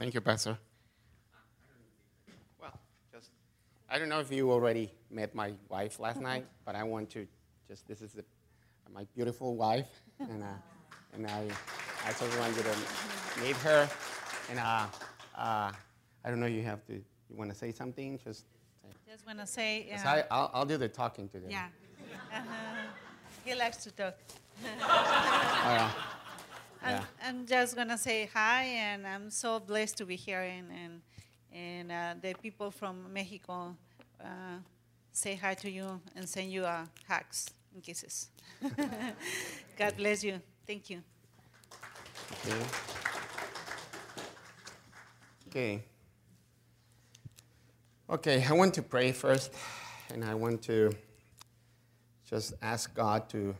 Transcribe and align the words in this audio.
Thank 0.00 0.14
you, 0.14 0.22
Pastor. 0.22 0.56
Well, 2.58 2.72
just 3.12 3.28
I 3.86 3.98
don't 3.98 4.08
know 4.08 4.20
if 4.20 4.32
you 4.32 4.50
already 4.50 4.90
met 5.10 5.34
my 5.34 5.52
wife 5.68 6.00
last 6.00 6.22
night, 6.22 6.46
but 6.64 6.74
I 6.74 6.84
want 6.84 7.10
to 7.10 7.26
just 7.68 7.86
this 7.86 8.00
is 8.00 8.12
the, 8.12 8.24
my 8.94 9.04
beautiful 9.14 9.56
wife, 9.56 9.90
and 10.18 10.42
uh, 10.42 10.46
and 11.12 11.26
I 11.26 11.44
I 12.06 12.12
just 12.12 12.38
want 12.38 12.56
you 12.56 12.62
to 12.62 12.76
meet 13.44 13.56
her, 13.56 13.86
and 14.48 14.58
uh, 14.58 14.86
uh, 15.36 15.70
I 16.24 16.30
don't 16.30 16.40
know 16.40 16.46
you 16.46 16.62
have 16.62 16.82
to 16.86 16.94
you 16.94 17.36
want 17.36 17.50
to 17.50 17.56
say 17.56 17.70
something 17.70 18.18
just. 18.24 18.46
Just 19.06 19.26
want 19.26 19.38
to 19.40 19.46
say. 19.46 19.90
uh, 19.92 20.08
I, 20.08 20.24
I'll, 20.30 20.50
I'll 20.54 20.64
do 20.64 20.78
the 20.78 20.88
talking 20.88 21.28
today. 21.28 21.48
yeah. 21.50 21.66
Uh-huh. 22.32 22.44
He 23.44 23.54
likes 23.54 23.78
to 23.84 23.90
talk. 23.90 24.14
Oh, 24.64 25.74
yeah. 25.74 25.90
I'm, 26.82 26.90
Yeah. 26.90 27.04
I'm 27.22 27.46
just 27.46 27.76
gonna 27.76 27.98
say 27.98 28.28
hi, 28.32 28.64
and 28.64 29.06
I'm 29.06 29.30
so 29.30 29.60
blessed 29.60 29.98
to 29.98 30.06
be 30.06 30.16
here, 30.16 30.42
and 30.42 30.70
and, 30.72 31.00
and 31.52 31.92
uh, 31.92 32.14
the 32.20 32.34
people 32.34 32.70
from 32.70 33.12
Mexico 33.12 33.76
uh, 34.20 34.58
say 35.12 35.34
hi 35.34 35.54
to 35.54 35.70
you 35.70 36.00
and 36.16 36.28
send 36.28 36.50
you 36.52 36.64
uh, 36.64 36.86
hugs 37.08 37.50
and 37.74 37.82
kisses. 37.82 38.30
God 39.78 39.96
bless 39.96 40.24
you. 40.24 40.40
Thank 40.66 40.90
you. 40.90 41.02
Okay. 42.32 42.62
Okay. 45.48 45.82
Okay, 48.08 48.44
I 48.48 48.52
want 48.52 48.74
to 48.74 48.82
pray 48.82 49.12
first, 49.12 49.52
and 50.12 50.24
I 50.24 50.34
want 50.34 50.62
to 50.62 50.90
just 52.28 52.54
ask 52.60 52.92
God 52.94 53.28
to 53.30 53.54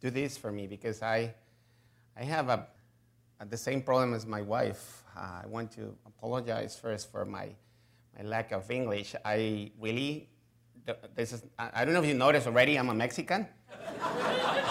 do 0.00 0.10
this 0.10 0.38
for 0.38 0.50
me 0.52 0.66
because 0.66 1.02
I, 1.02 1.34
I 2.16 2.24
have 2.24 2.48
a, 2.48 2.66
the 3.48 3.56
same 3.56 3.82
problem 3.82 4.14
as 4.14 4.26
my 4.26 4.40
wife. 4.40 5.02
Uh, 5.16 5.42
I 5.42 5.46
want 5.46 5.70
to 5.72 5.94
apologize 6.06 6.76
first 6.76 7.10
for 7.10 7.24
my, 7.24 7.48
my 8.16 8.24
lack 8.24 8.52
of 8.52 8.70
English. 8.70 9.14
I 9.24 9.72
really, 9.80 10.28
this 11.14 11.32
is, 11.32 11.42
I 11.58 11.84
don't 11.84 11.94
know 11.94 12.02
if 12.02 12.06
you 12.06 12.14
noticed 12.14 12.46
already, 12.46 12.78
I'm 12.78 12.88
a 12.88 12.94
Mexican. 12.94 13.48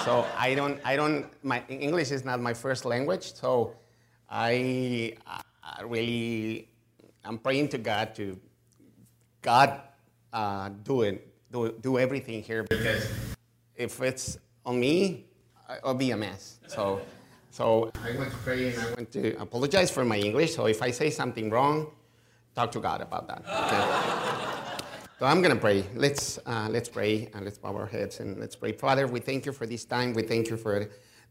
So 0.05 0.25
I 0.37 0.53
don't, 0.53 0.79
I 0.85 0.95
don't, 0.95 1.27
my 1.43 1.63
English 1.69 2.11
is 2.11 2.25
not 2.25 2.41
my 2.41 2.53
first 2.53 2.83
language, 2.85 3.33
so 3.33 3.75
I, 4.29 5.13
I 5.25 5.83
really, 5.83 6.69
I'm 7.23 7.37
praying 7.37 7.69
to 7.69 7.77
God 7.77 8.15
to, 8.15 8.39
God, 9.41 9.81
uh, 10.31 10.69
do 10.83 11.03
it, 11.03 11.27
do, 11.51 11.71
do 11.81 11.99
everything 11.99 12.41
here 12.43 12.63
because 12.63 13.09
if 13.75 14.01
it's 14.01 14.37
on 14.65 14.79
me, 14.79 15.25
I'll 15.83 15.93
be 15.93 16.11
a 16.11 16.17
mess. 16.17 16.59
So, 16.67 17.01
so 17.53 17.91
I 18.03 18.17
want 18.17 18.31
to 18.31 18.37
pray 18.37 18.73
and 18.73 18.81
I 18.81 18.85
want 18.95 19.11
to 19.11 19.39
apologize 19.39 19.91
for 19.91 20.03
my 20.03 20.17
English. 20.17 20.55
So 20.55 20.65
if 20.65 20.81
I 20.81 20.89
say 20.89 21.11
something 21.11 21.51
wrong, 21.51 21.91
talk 22.55 22.71
to 22.71 22.79
God 22.79 23.01
about 23.01 23.27
that. 23.27 23.43
Okay? 23.47 24.19
So 25.19 25.27
I'm 25.27 25.41
going 25.41 25.55
to 25.55 25.61
pray. 25.61 25.85
Let's, 25.95 26.39
uh, 26.45 26.67
let's 26.69 26.89
pray 26.89 27.29
and 27.33 27.45
let's 27.45 27.57
bow 27.57 27.73
our 27.75 27.85
heads 27.85 28.19
and 28.19 28.37
let's 28.39 28.57
pray. 28.57 28.73
Father, 28.73 29.07
we 29.07 29.21
thank 29.21 29.45
you 29.45 29.53
for 29.53 29.65
this 29.65 29.85
time. 29.85 30.11
We 30.13 30.23
thank 30.23 30.49
you 30.49 30.57
for 30.57 30.89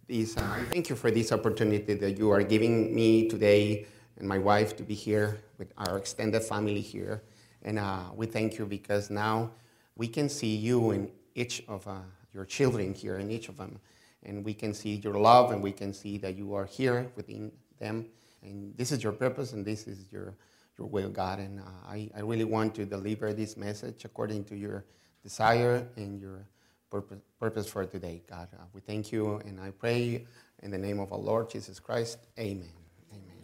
this. 0.08 0.36
Uh, 0.36 0.64
thank 0.70 0.88
you 0.88 0.96
for 0.96 1.10
this 1.10 1.30
opportunity 1.30 1.92
that 1.92 2.16
you 2.16 2.30
are 2.30 2.42
giving 2.42 2.94
me 2.94 3.28
today 3.28 3.84
and 4.18 4.26
my 4.26 4.38
wife 4.38 4.76
to 4.76 4.82
be 4.82 4.94
here 4.94 5.40
with 5.58 5.72
our 5.76 5.98
extended 5.98 6.42
family 6.42 6.80
here. 6.80 7.22
And 7.64 7.78
uh, 7.78 8.04
we 8.14 8.26
thank 8.26 8.56
you 8.56 8.64
because 8.64 9.10
now 9.10 9.50
we 9.96 10.06
can 10.06 10.28
see 10.28 10.54
you 10.54 10.92
in 10.92 11.10
each 11.34 11.62
of 11.68 11.86
uh, 11.86 11.96
your 12.32 12.46
children 12.46 12.94
here, 12.94 13.18
in 13.18 13.30
each 13.30 13.48
of 13.50 13.58
them. 13.58 13.78
And 14.24 14.44
we 14.44 14.54
can 14.54 14.72
see 14.72 14.94
your 14.96 15.14
love 15.14 15.50
and 15.50 15.62
we 15.62 15.72
can 15.72 15.92
see 15.92 16.18
that 16.18 16.36
you 16.36 16.54
are 16.54 16.64
here 16.64 17.10
within 17.16 17.52
them. 17.78 18.06
And 18.42 18.76
this 18.76 18.92
is 18.92 19.02
your 19.02 19.12
purpose 19.12 19.52
and 19.52 19.64
this 19.64 19.86
is 19.86 20.10
your 20.10 20.34
your 20.78 20.88
will, 20.88 21.08
God. 21.08 21.38
And 21.38 21.60
uh, 21.60 21.64
I, 21.86 22.10
I 22.16 22.20
really 22.20 22.44
want 22.44 22.74
to 22.76 22.86
deliver 22.86 23.32
this 23.32 23.56
message 23.56 24.04
according 24.04 24.44
to 24.44 24.56
your 24.56 24.84
desire 25.22 25.86
and 25.96 26.20
your 26.20 26.46
purpose, 26.90 27.18
purpose 27.38 27.68
for 27.68 27.84
today, 27.84 28.22
God. 28.28 28.48
Uh, 28.58 28.64
we 28.72 28.80
thank 28.80 29.12
you, 29.12 29.40
and 29.44 29.60
I 29.60 29.70
pray 29.70 30.26
in 30.62 30.70
the 30.70 30.78
name 30.78 31.00
of 31.00 31.12
our 31.12 31.18
Lord 31.18 31.50
Jesus 31.50 31.78
Christ. 31.78 32.18
Amen. 32.38 32.72
Amen. 33.12 33.36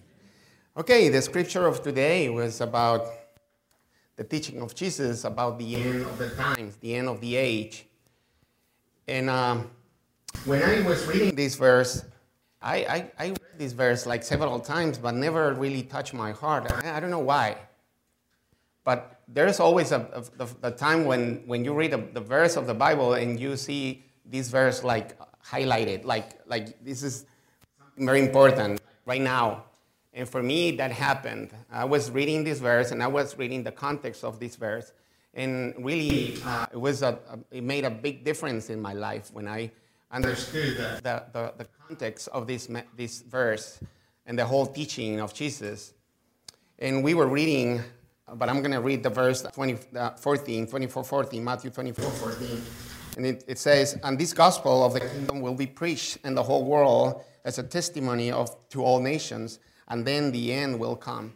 Okay, 0.77 1.09
the 1.09 1.23
scripture 1.23 1.67
of 1.67 1.83
today 1.83 2.29
was 2.29 2.61
about 2.61 3.07
the 4.17 4.25
teaching 4.25 4.61
of 4.61 4.75
Jesus 4.75 5.25
about 5.25 5.59
the 5.59 5.77
end 5.77 6.03
of 6.03 6.19
the 6.19 6.31
times, 6.31 6.77
the 6.77 6.95
end 6.95 7.09
of 7.09 7.21
the 7.21 7.37
age. 7.37 7.87
And 9.07 9.31
um, 9.31 9.71
when 10.45 10.63
I 10.63 10.81
was 10.81 11.07
reading 11.07 11.35
this 11.35 11.57
verse, 11.57 12.05
I, 12.61 12.77
I, 12.77 13.11
I 13.19 13.27
read 13.29 13.59
this 13.59 13.73
verse 13.73 14.07
like 14.07 14.23
several 14.23 14.59
times, 14.61 14.99
but 14.99 15.15
never 15.15 15.55
really 15.55 15.83
touched 15.83 16.15
my 16.15 16.33
heart. 16.33 16.71
I, 16.71 16.97
I 16.97 17.01
don't 17.01 17.11
know 17.11 17.19
why. 17.19 17.57
But 18.85 19.21
there's 19.29 19.61
always 19.61 19.93
a, 19.93 20.25
a, 20.39 20.47
the 20.61 20.71
time 20.71 21.05
when, 21.05 21.43
when 21.47 21.65
you 21.65 21.75
read 21.75 21.93
the, 21.93 21.99
the 22.15 22.21
verse 22.21 22.57
of 22.57 22.67
the 22.67 22.75
Bible 22.75 23.15
and 23.15 23.39
you 23.39 23.57
see 23.57 24.05
this 24.25 24.49
verse 24.49 24.83
like 24.83 25.19
highlighted, 25.45 26.05
like, 26.05 26.41
like 26.47 26.83
this 26.83 27.03
is 27.03 27.27
very 27.99 28.21
important 28.21 28.81
right 29.05 29.21
now. 29.21 29.65
And 30.15 30.29
for 30.29 30.43
me, 30.43 30.73
that 30.73 30.91
happened. 30.91 31.51
I 31.71 31.85
was 31.85 32.11
reading 32.11 32.43
this 32.43 32.59
verse 32.59 32.91
and 32.91 33.03
I 33.03 33.07
was 33.07 33.37
reading 33.37 33.63
the 33.63 33.73
context 33.73 34.25
of 34.25 34.41
this 34.41 34.57
verse. 34.57 34.93
And 35.35 35.75
really, 35.79 36.39
uh, 36.45 36.67
it, 36.73 36.81
was 36.81 37.03
a, 37.03 37.19
a, 37.31 37.39
it 37.57 37.63
made 37.63 37.85
a 37.85 37.91
big 37.91 38.25
difference 38.25 38.71
in 38.71 38.81
my 38.81 38.95
life 38.95 39.31
when 39.33 39.47
I 39.47 39.71
understood 40.11 40.77
the, 40.77 41.01
the, 41.03 41.25
the, 41.33 41.55
the 41.59 41.67
context 41.87 42.29
of 42.29 42.47
this, 42.47 42.69
this 42.97 43.23
verse 43.23 43.81
and 44.27 44.39
the 44.39 44.45
whole 44.45 44.67
teaching 44.67 45.21
of 45.21 45.35
Jesus. 45.35 45.95
And 46.79 47.03
we 47.03 47.15
were 47.15 47.27
reading, 47.27 47.83
but 48.35 48.49
I'm 48.49 48.59
going 48.59 48.73
to 48.73 48.81
read 48.81 49.03
the 49.03 49.11
verse 49.11 49.43
20, 49.43 49.79
uh, 49.97 50.11
14, 50.11 50.67
24, 50.67 51.05
14, 51.05 51.45
Matthew 51.45 51.71
24, 51.71 52.05
14. 52.05 52.63
And 53.17 53.27
it, 53.27 53.45
it 53.49 53.59
says, 53.59 53.99
And 54.05 54.19
this 54.19 54.33
gospel 54.33 54.85
of 54.85 54.93
the 54.93 55.01
kingdom 55.01 55.41
will 55.41 55.55
be 55.55 55.67
preached 55.67 56.19
in 56.25 56.35
the 56.35 56.43
whole 56.43 56.65
world 56.65 57.25
as 57.45 57.59
a 57.59 57.63
testimony 57.63 58.31
of, 58.31 58.55
to 58.69 58.83
all 58.85 59.01
nations, 59.01 59.59
and 59.89 60.07
then 60.07 60.31
the 60.31 60.53
end 60.53 60.79
will 60.79 60.97
come. 60.97 61.35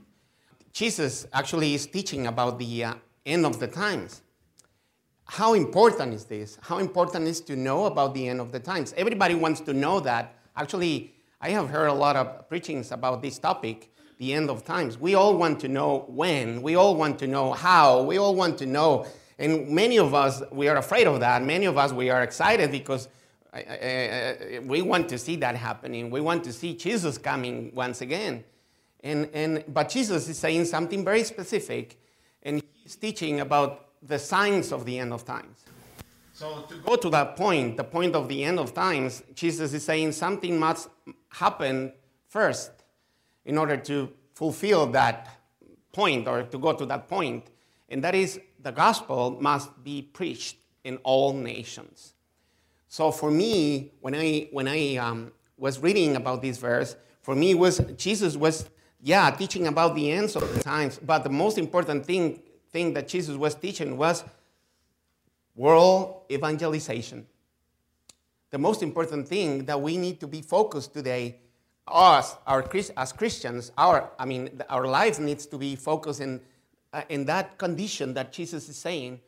Jesus 0.72 1.26
actually 1.32 1.74
is 1.74 1.86
teaching 1.86 2.26
about 2.26 2.58
the 2.58 2.84
uh, 2.84 2.94
end 3.26 3.44
of 3.44 3.58
the 3.58 3.66
times. 3.66 4.22
How 5.32 5.54
important 5.54 6.12
is 6.12 6.26
this? 6.26 6.58
How 6.60 6.76
important 6.76 7.26
is 7.26 7.40
to 7.40 7.56
know 7.56 7.86
about 7.86 8.12
the 8.12 8.28
end 8.28 8.38
of 8.38 8.52
the 8.52 8.60
times? 8.60 8.92
Everybody 8.98 9.34
wants 9.34 9.62
to 9.62 9.72
know 9.72 9.98
that. 10.00 10.34
Actually, 10.54 11.14
I 11.40 11.48
have 11.48 11.70
heard 11.70 11.86
a 11.86 11.94
lot 11.94 12.16
of 12.16 12.50
preachings 12.50 12.92
about 12.92 13.22
this 13.22 13.38
topic, 13.38 13.90
the 14.18 14.34
end 14.34 14.50
of 14.50 14.62
times. 14.62 14.98
We 14.98 15.14
all 15.14 15.38
want 15.38 15.58
to 15.60 15.68
know 15.68 16.04
when. 16.08 16.60
We 16.60 16.74
all 16.74 16.96
want 16.96 17.18
to 17.20 17.26
know 17.26 17.54
how. 17.54 18.02
We 18.02 18.18
all 18.18 18.34
want 18.34 18.58
to 18.58 18.66
know. 18.66 19.06
And 19.38 19.70
many 19.70 19.98
of 19.98 20.12
us, 20.12 20.42
we 20.52 20.68
are 20.68 20.76
afraid 20.76 21.06
of 21.06 21.20
that. 21.20 21.42
Many 21.42 21.64
of 21.64 21.78
us, 21.78 21.94
we 21.94 22.10
are 22.10 22.22
excited 22.22 22.70
because 22.70 23.08
we 23.54 24.82
want 24.82 25.08
to 25.08 25.16
see 25.16 25.36
that 25.36 25.56
happening. 25.56 26.10
We 26.10 26.20
want 26.20 26.44
to 26.44 26.52
see 26.52 26.76
Jesus 26.76 27.16
coming 27.16 27.72
once 27.74 28.02
again. 28.02 28.44
And, 29.02 29.30
and, 29.32 29.64
but 29.66 29.88
Jesus 29.88 30.28
is 30.28 30.36
saying 30.36 30.66
something 30.66 31.02
very 31.06 31.24
specific, 31.24 31.98
and 32.42 32.62
he's 32.74 32.96
teaching 32.96 33.40
about 33.40 33.91
the 34.02 34.18
signs 34.18 34.72
of 34.72 34.84
the 34.84 34.98
end 34.98 35.12
of 35.12 35.24
times. 35.24 35.64
So, 36.32 36.64
to 36.68 36.74
go 36.78 36.96
to 36.96 37.10
that 37.10 37.36
point, 37.36 37.76
the 37.76 37.84
point 37.84 38.16
of 38.16 38.28
the 38.28 38.42
end 38.42 38.58
of 38.58 38.74
times, 38.74 39.22
Jesus 39.34 39.72
is 39.74 39.84
saying 39.84 40.12
something 40.12 40.58
must 40.58 40.88
happen 41.28 41.92
first 42.28 42.70
in 43.44 43.58
order 43.58 43.76
to 43.76 44.10
fulfill 44.34 44.86
that 44.88 45.28
point 45.92 46.26
or 46.26 46.42
to 46.42 46.58
go 46.58 46.72
to 46.72 46.86
that 46.86 47.06
point, 47.08 47.46
and 47.88 48.02
that 48.02 48.14
is 48.14 48.40
the 48.60 48.72
gospel 48.72 49.36
must 49.40 49.68
be 49.84 50.02
preached 50.02 50.56
in 50.84 50.96
all 51.04 51.32
nations. 51.32 52.14
So 52.88 53.10
for 53.10 53.30
me, 53.30 53.92
when 54.00 54.14
I 54.14 54.48
when 54.50 54.68
I 54.68 54.96
um, 54.96 55.32
was 55.56 55.78
reading 55.78 56.16
about 56.16 56.42
this 56.42 56.58
verse, 56.58 56.96
for 57.20 57.34
me 57.34 57.54
was 57.54 57.80
Jesus 57.96 58.36
was 58.36 58.68
yeah 59.00 59.30
teaching 59.30 59.66
about 59.66 59.94
the 59.94 60.10
ends 60.10 60.36
of 60.36 60.54
the 60.54 60.62
times, 60.62 60.98
but 61.02 61.24
the 61.24 61.30
most 61.30 61.58
important 61.58 62.04
thing 62.04 62.42
thing 62.72 62.94
that 62.94 63.08
Jesus 63.08 63.36
was 63.36 63.54
teaching 63.54 63.96
was 63.96 64.24
world 65.54 66.22
evangelization. 66.30 67.26
The 68.50 68.58
most 68.58 68.82
important 68.82 69.28
thing 69.28 69.64
that 69.66 69.80
we 69.80 69.96
need 69.96 70.20
to 70.20 70.26
be 70.26 70.42
focused 70.42 70.92
today, 70.92 71.36
us 71.86 72.36
our 72.46 72.64
as 72.96 73.12
Christians, 73.12 73.72
our 73.76 74.10
I 74.18 74.24
mean 74.24 74.62
our 74.68 74.86
life 74.86 75.18
needs 75.18 75.46
to 75.46 75.58
be 75.58 75.76
focused 75.76 76.20
in 76.20 76.40
uh, 76.92 77.02
in 77.08 77.24
that 77.26 77.58
condition 77.58 78.14
that 78.14 78.32
Jesus 78.32 78.68
is 78.68 78.76
saying. 78.76 79.20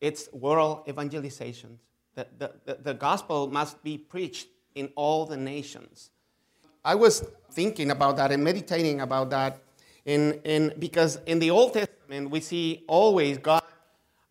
It's 0.00 0.30
world 0.32 0.82
evangelization. 0.86 1.78
The, 2.14 2.26
the, 2.38 2.52
the, 2.66 2.74
the 2.74 2.94
gospel 2.94 3.50
must 3.50 3.82
be 3.82 3.96
preached 3.96 4.48
in 4.74 4.90
all 4.96 5.24
the 5.24 5.36
nations. 5.36 6.10
I 6.84 6.94
was 6.94 7.24
thinking 7.52 7.90
about 7.90 8.16
that 8.16 8.30
and 8.30 8.44
meditating 8.44 9.00
about 9.00 9.30
that, 9.30 9.62
in, 10.04 10.40
in, 10.44 10.74
because 10.78 11.18
in 11.24 11.38
the 11.38 11.50
Old 11.50 11.72
Testament 11.72 11.93
we 12.08 12.40
see 12.40 12.84
always 12.86 13.38
God 13.38 13.62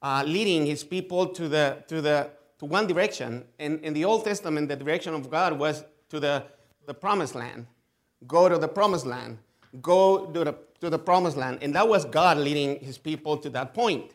uh, 0.02 0.24
leading 0.26 0.66
His 0.66 0.84
people 0.84 1.28
to 1.28 1.48
the 1.48 1.84
to 1.88 2.02
the 2.02 2.30
to 2.60 2.66
one 2.66 2.88
direction. 2.88 3.46
And 3.60 3.80
in 3.82 3.94
the 3.94 4.06
Old 4.06 4.24
Testament, 4.24 4.70
the 4.70 4.76
direction 4.76 5.14
of 5.14 5.30
God 5.30 5.58
was 5.60 5.84
to 6.10 6.20
the 6.20 6.44
the 6.86 6.94
Promised 6.94 7.36
Land. 7.36 7.68
Go 8.28 8.50
to 8.50 8.58
the 8.58 8.68
Promised 8.68 9.06
Land. 9.06 9.38
go 9.82 10.28
to 10.28 10.44
the, 10.44 10.56
to 10.82 10.90
the 10.90 11.00
promised 11.00 11.38
land. 11.38 11.60
And 11.62 11.74
that 11.76 11.88
was 11.88 12.06
God 12.06 12.38
leading 12.38 12.80
his 12.80 12.98
people 12.98 13.38
to 13.38 13.50
that 13.52 13.74
point. 13.74 14.12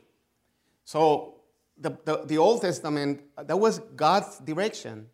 So 0.84 1.34
the, 1.76 1.96
the, 2.04 2.24
the 2.24 2.38
Old 2.38 2.62
Testament, 2.62 3.22
that 3.36 3.58
was 3.58 3.80
God's 3.96 4.38
direction. 4.38 5.08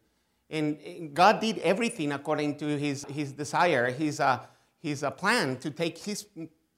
And 0.50 1.14
God 1.14 1.40
did 1.40 1.58
everything 1.58 2.12
according 2.12 2.58
to 2.58 2.78
his, 2.78 3.04
his 3.06 3.32
desire, 3.32 3.90
his, 3.90 4.20
uh, 4.20 4.40
his 4.80 5.02
uh, 5.02 5.10
plan 5.10 5.56
to 5.58 5.70
take 5.70 5.98
his 5.98 6.26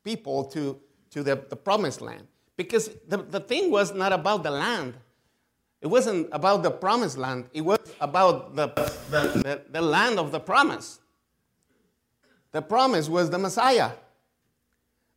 people 0.04 0.44
to, 0.44 0.78
to 1.16 1.22
the, 1.22 1.42
the 1.48 1.56
promised 1.56 2.02
land. 2.02 2.26
Because 2.58 2.90
the, 3.08 3.16
the 3.16 3.40
thing 3.40 3.70
was 3.70 3.94
not 3.94 4.12
about 4.12 4.42
the 4.42 4.50
land, 4.50 4.92
it 5.80 5.86
wasn't 5.86 6.28
about 6.30 6.62
the 6.62 6.70
promised 6.70 7.16
land, 7.16 7.46
it 7.54 7.62
was 7.62 7.78
about 8.02 8.54
the, 8.54 8.66
the, 9.10 9.20
the, 9.42 9.62
the 9.70 9.80
land 9.80 10.18
of 10.18 10.30
the 10.30 10.38
promise. 10.38 11.00
The 12.52 12.60
promise 12.60 13.08
was 13.08 13.30
the 13.30 13.38
Messiah. 13.38 13.92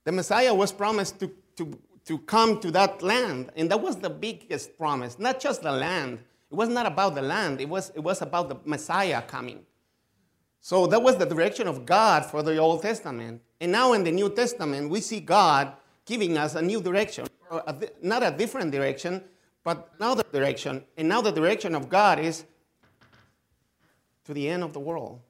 The 0.05 0.13
Messiah 0.13 0.53
was 0.53 0.71
promised 0.71 1.19
to, 1.19 1.31
to, 1.57 1.77
to 2.05 2.17
come 2.19 2.61
to 2.61 2.71
that 2.71 3.01
land, 3.01 3.51
and 3.57 3.69
that 3.69 3.81
was 3.81 3.97
the 3.97 4.09
biggest 4.09 4.77
promise. 4.77 5.19
Not 5.19 5.41
just 5.41 5.63
the 5.63 5.71
land, 5.73 6.19
it 6.49 6.55
was 6.55 6.69
not 6.69 6.85
about 6.85 7.15
the 7.15 7.21
land, 7.21 7.59
it 7.59 7.67
was, 7.67 7.91
it 7.93 7.99
was 7.99 8.21
about 8.21 8.47
the 8.47 8.55
Messiah 8.63 9.21
coming. 9.21 9.65
So 10.61 10.87
that 10.87 11.01
was 11.01 11.17
the 11.17 11.25
direction 11.25 11.67
of 11.67 11.85
God 11.85 12.25
for 12.25 12.41
the 12.41 12.55
Old 12.57 12.83
Testament. 12.83 13.41
And 13.59 13.73
now 13.73 13.91
in 13.91 14.05
the 14.05 14.11
New 14.11 14.29
Testament, 14.29 14.89
we 14.89 15.01
see 15.01 15.19
God 15.19 15.73
giving 16.09 16.39
us 16.39 16.55
a 16.55 16.61
new 16.61 16.81
direction, 16.81 17.27
a, 17.51 17.75
not 18.01 18.23
a 18.23 18.31
different 18.31 18.71
direction, 18.71 19.23
but 19.63 19.91
another 19.99 20.23
direction. 20.33 20.83
And 20.97 21.07
now 21.07 21.21
the 21.21 21.31
direction 21.31 21.75
of 21.75 21.87
God 21.87 22.17
is 22.17 22.45
to 24.25 24.33
the 24.33 24.49
end 24.49 24.63
of 24.63 24.73
the 24.73 24.79
world. 24.79 25.21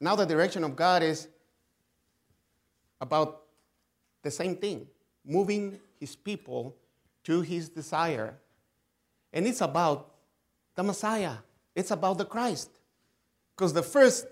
Now 0.00 0.16
the 0.16 0.24
direction 0.24 0.64
of 0.64 0.74
God 0.74 1.02
is 1.02 1.28
about 3.02 3.42
the 4.22 4.30
same 4.30 4.56
thing, 4.56 4.86
moving 5.26 5.78
his 6.00 6.16
people 6.16 6.74
to 7.24 7.42
his 7.42 7.68
desire. 7.68 8.34
And 9.30 9.46
it's 9.46 9.60
about 9.60 10.14
the 10.74 10.82
Messiah. 10.82 11.34
It's 11.74 11.90
about 11.90 12.16
the 12.16 12.24
Christ. 12.24 12.70
Because 13.54 13.74
the 13.74 13.82
first 13.82 14.26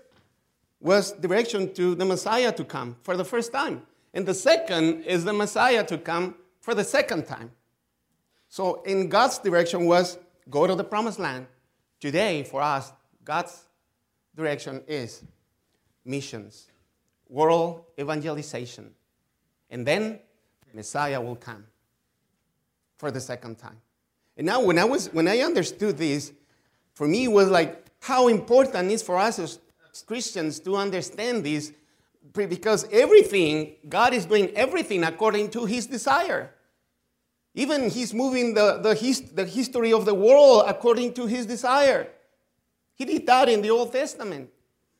was 0.79 1.11
direction 1.11 1.71
to 1.75 1.93
the 1.93 2.05
Messiah 2.05 2.51
to 2.53 2.63
come 2.63 2.95
for 3.03 3.15
the 3.15 3.25
first 3.25 3.53
time. 3.53 3.83
And 4.13 4.25
the 4.25 4.33
second 4.33 5.03
is 5.03 5.23
the 5.23 5.33
Messiah 5.33 5.85
to 5.85 5.97
come 5.97 6.35
for 6.59 6.75
the 6.75 6.83
second 6.83 7.25
time. 7.25 7.51
So 8.49 8.81
in 8.83 9.07
God's 9.07 9.39
direction 9.39 9.85
was 9.85 10.17
go 10.49 10.67
to 10.67 10.75
the 10.75 10.83
promised 10.83 11.19
land. 11.19 11.47
Today, 11.99 12.43
for 12.43 12.61
us, 12.61 12.91
God's 13.23 13.65
direction 14.35 14.83
is 14.87 15.23
missions, 16.03 16.67
world 17.29 17.85
evangelization. 17.99 18.91
And 19.69 19.85
then 19.85 20.19
Messiah 20.73 21.21
will 21.21 21.35
come 21.35 21.65
for 22.97 23.11
the 23.11 23.21
second 23.21 23.57
time. 23.57 23.77
And 24.37 24.47
now 24.47 24.61
when 24.61 24.77
I 24.77 24.85
was 24.85 25.07
when 25.13 25.27
I 25.27 25.39
understood 25.39 25.97
this, 25.97 26.33
for 26.93 27.07
me 27.07 27.25
it 27.25 27.31
was 27.31 27.49
like 27.49 27.85
how 28.01 28.27
important 28.27 28.91
it 28.91 28.93
is 28.93 29.03
for 29.03 29.17
us 29.17 29.39
as 29.39 29.59
Christians 30.05 30.59
to 30.61 30.75
understand 30.75 31.43
this 31.43 31.71
because 32.33 32.87
everything, 32.91 33.75
God 33.87 34.13
is 34.13 34.25
doing 34.25 34.49
everything 34.55 35.03
according 35.03 35.51
to 35.51 35.65
his 35.65 35.87
desire. 35.87 36.51
Even 37.53 37.89
he's 37.89 38.13
moving 38.13 38.53
the, 38.53 38.79
the, 38.81 38.95
his, 38.95 39.21
the 39.31 39.45
history 39.45 39.91
of 39.91 40.05
the 40.05 40.13
world 40.13 40.63
according 40.67 41.13
to 41.15 41.25
his 41.25 41.45
desire. 41.45 42.07
He 42.95 43.05
did 43.05 43.25
that 43.27 43.49
in 43.49 43.61
the 43.61 43.69
Old 43.69 43.91
Testament. 43.91 44.49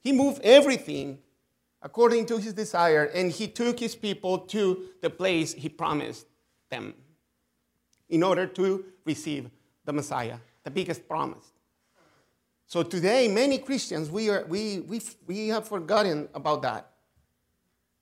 He 0.01 0.12
moved 0.12 0.41
everything 0.44 1.19
according 1.81 2.25
to 2.27 2.38
his 2.38 2.53
desire, 2.53 3.06
and 3.06 3.31
he 3.31 3.47
took 3.47 3.79
his 3.79 3.95
people 3.95 4.39
to 4.39 4.89
the 5.01 5.09
place 5.09 5.53
he 5.53 5.69
promised 5.69 6.27
them 6.69 6.94
in 8.09 8.24
order 8.24 8.45
to 8.45 8.85
receive 9.06 9.50
the 9.85 9.94
Messiah, 9.94 10.38
the 10.63 10.69
biggest 10.69 11.07
promise. 11.07 11.53
So 12.67 12.83
today, 12.83 13.27
many 13.27 13.57
Christians, 13.57 14.09
we, 14.09 14.29
are, 14.29 14.45
we, 14.47 14.79
we, 14.81 15.01
we 15.27 15.47
have 15.50 15.67
forgotten 15.67 16.29
about 16.33 16.62
that. 16.62 16.90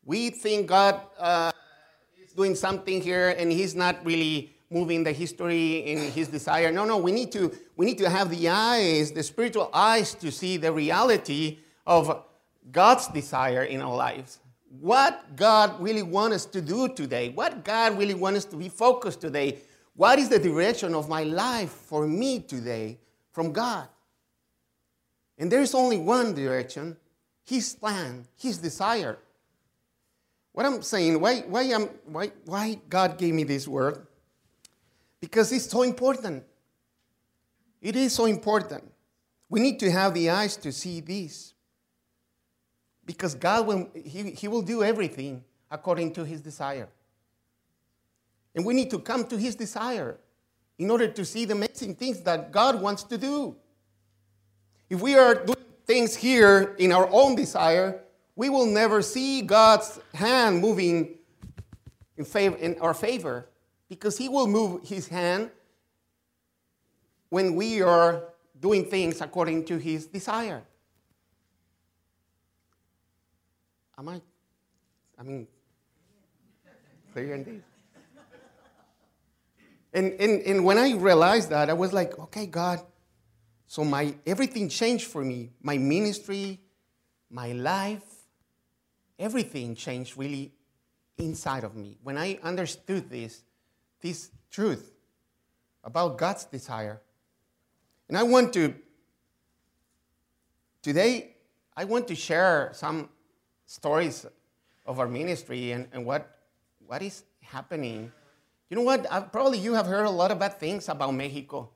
We 0.09 0.31
think 0.31 0.65
God 0.65 1.01
uh, 1.19 1.51
is 2.19 2.33
doing 2.33 2.55
something 2.55 2.99
here 2.99 3.35
and 3.37 3.51
he's 3.51 3.75
not 3.75 4.03
really 4.03 4.55
moving 4.71 5.03
the 5.03 5.11
history 5.11 5.85
in 5.85 5.99
his 5.99 6.29
desire. 6.29 6.71
No, 6.71 6.83
no, 6.83 6.97
we 6.97 7.11
need 7.11 7.31
to, 7.33 7.55
we 7.75 7.85
need 7.85 7.99
to 7.99 8.09
have 8.09 8.31
the 8.31 8.49
eyes, 8.49 9.11
the 9.11 9.21
spiritual 9.21 9.69
eyes 9.71 10.15
to 10.15 10.31
see 10.31 10.57
the 10.57 10.73
reality 10.73 11.59
of 11.85 12.23
God's 12.71 13.07
desire 13.09 13.65
in 13.65 13.81
our 13.81 13.95
lives. 13.95 14.39
What 14.79 15.35
God 15.35 15.79
really 15.79 16.01
wants 16.01 16.37
us 16.37 16.45
to 16.57 16.61
do 16.61 16.87
today, 16.87 17.29
what 17.29 17.63
God 17.63 17.95
really 17.95 18.15
wants 18.15 18.39
us 18.39 18.45
to 18.45 18.55
be 18.55 18.69
focused 18.69 19.21
today. 19.21 19.59
What 19.95 20.17
is 20.17 20.27
the 20.27 20.39
direction 20.39 20.95
of 20.95 21.07
my 21.07 21.21
life 21.21 21.69
for 21.69 22.07
me 22.07 22.39
today 22.39 22.97
from 23.31 23.51
God? 23.51 23.87
And 25.37 25.51
there 25.51 25.61
is 25.61 25.75
only 25.75 25.99
one 25.99 26.33
direction 26.33 26.97
His 27.45 27.75
plan, 27.75 28.25
His 28.35 28.57
desire. 28.57 29.19
What 30.59 30.65
I'm 30.65 30.81
saying, 30.81 31.21
why, 31.21 31.39
why, 31.47 31.61
am, 31.61 31.83
why, 32.03 32.33
why 32.43 32.81
God 32.89 33.17
gave 33.17 33.33
me 33.33 33.45
this 33.45 33.65
word? 33.65 34.05
Because 35.21 35.53
it's 35.53 35.69
so 35.69 35.83
important. 35.83 36.43
It 37.81 37.95
is 37.95 38.13
so 38.13 38.25
important. 38.25 38.83
We 39.47 39.61
need 39.61 39.79
to 39.79 39.89
have 39.89 40.13
the 40.13 40.29
eyes 40.29 40.57
to 40.57 40.73
see 40.73 40.99
this. 40.99 41.53
Because 43.05 43.35
God 43.35 43.67
will, 43.67 43.89
he, 43.95 44.31
he 44.31 44.49
will 44.49 44.61
do 44.61 44.83
everything 44.83 45.45
according 45.71 46.11
to 46.15 46.25
His 46.25 46.41
desire. 46.41 46.89
And 48.53 48.65
we 48.65 48.73
need 48.73 48.91
to 48.91 48.99
come 48.99 49.27
to 49.27 49.37
His 49.37 49.55
desire 49.55 50.17
in 50.77 50.91
order 50.91 51.07
to 51.07 51.23
see 51.23 51.45
the 51.45 51.53
amazing 51.53 51.95
things 51.95 52.19
that 52.23 52.51
God 52.51 52.81
wants 52.81 53.03
to 53.03 53.17
do. 53.17 53.55
If 54.89 54.99
we 54.99 55.15
are 55.15 55.35
doing 55.35 55.65
things 55.85 56.17
here 56.17 56.75
in 56.77 56.91
our 56.91 57.07
own 57.13 57.35
desire, 57.37 58.01
we 58.39 58.47
will 58.47 58.67
never 58.67 59.01
see 59.01 59.41
God's 59.41 59.99
hand 60.13 60.61
moving 60.61 61.17
in, 62.15 62.23
favor, 62.23 62.55
in 62.55 62.79
our 62.79 62.93
favor 62.93 63.49
because 63.89 64.17
He 64.17 64.29
will 64.29 64.47
move 64.47 64.87
His 64.87 65.09
hand 65.09 65.51
when 67.27 67.53
we 67.53 67.81
are 67.81 68.23
doing 68.57 68.85
things 68.85 69.19
according 69.19 69.65
to 69.65 69.77
His 69.77 70.05
desire. 70.05 70.63
Am 73.97 74.07
I? 74.07 74.21
I 75.19 75.23
mean, 75.23 75.45
clear 77.11 77.35
indeed. 77.35 77.61
And, 79.91 80.13
and, 80.13 80.41
and 80.43 80.63
when 80.63 80.77
I 80.77 80.93
realized 80.93 81.49
that, 81.49 81.69
I 81.69 81.73
was 81.73 81.91
like, 81.91 82.17
okay, 82.17 82.45
God, 82.45 82.79
so 83.67 83.83
my 83.83 84.15
everything 84.25 84.69
changed 84.69 85.07
for 85.07 85.25
me. 85.25 85.51
My 85.61 85.77
ministry, 85.77 86.61
my 87.29 87.51
life, 87.51 88.18
everything 89.19 89.75
changed 89.75 90.17
really 90.17 90.53
inside 91.17 91.63
of 91.63 91.75
me. 91.75 91.97
When 92.01 92.17
I 92.17 92.39
understood 92.41 93.09
this, 93.09 93.43
this 94.01 94.31
truth 94.49 94.91
about 95.83 96.17
God's 96.17 96.45
desire. 96.45 97.01
And 98.07 98.17
I 98.17 98.23
want 98.23 98.53
to, 98.53 98.73
today, 100.81 101.35
I 101.75 101.83
want 101.83 102.07
to 102.07 102.15
share 102.15 102.71
some 102.73 103.09
stories 103.65 104.25
of 104.85 104.99
our 104.99 105.07
ministry 105.07 105.71
and, 105.73 105.87
and 105.91 106.05
what, 106.05 106.39
what 106.87 107.01
is 107.01 107.23
happening. 107.41 108.11
You 108.69 108.77
know 108.77 108.83
what? 108.83 109.05
I, 109.11 109.19
probably 109.19 109.59
you 109.59 109.73
have 109.73 109.85
heard 109.85 110.05
a 110.05 110.09
lot 110.09 110.31
of 110.31 110.39
bad 110.39 110.59
things 110.59 110.89
about 110.89 111.13
Mexico. 111.13 111.69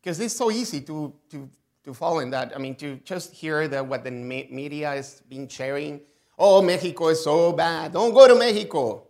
Because 0.00 0.18
it's 0.18 0.34
so 0.34 0.50
easy 0.50 0.80
to, 0.80 1.12
to, 1.30 1.48
to 1.84 1.94
fall 1.94 2.20
in 2.20 2.30
that. 2.30 2.52
I 2.54 2.58
mean, 2.58 2.74
to 2.76 2.96
just 3.04 3.32
hear 3.32 3.68
that 3.68 3.86
what 3.86 4.04
the 4.04 4.10
media 4.10 4.92
is 4.94 5.22
being 5.28 5.48
sharing. 5.48 6.00
Oh, 6.38 6.62
Mexico 6.62 7.08
is 7.08 7.22
so 7.22 7.52
bad. 7.52 7.92
Don't 7.92 8.14
go 8.14 8.26
to 8.28 8.34
Mexico. 8.34 9.06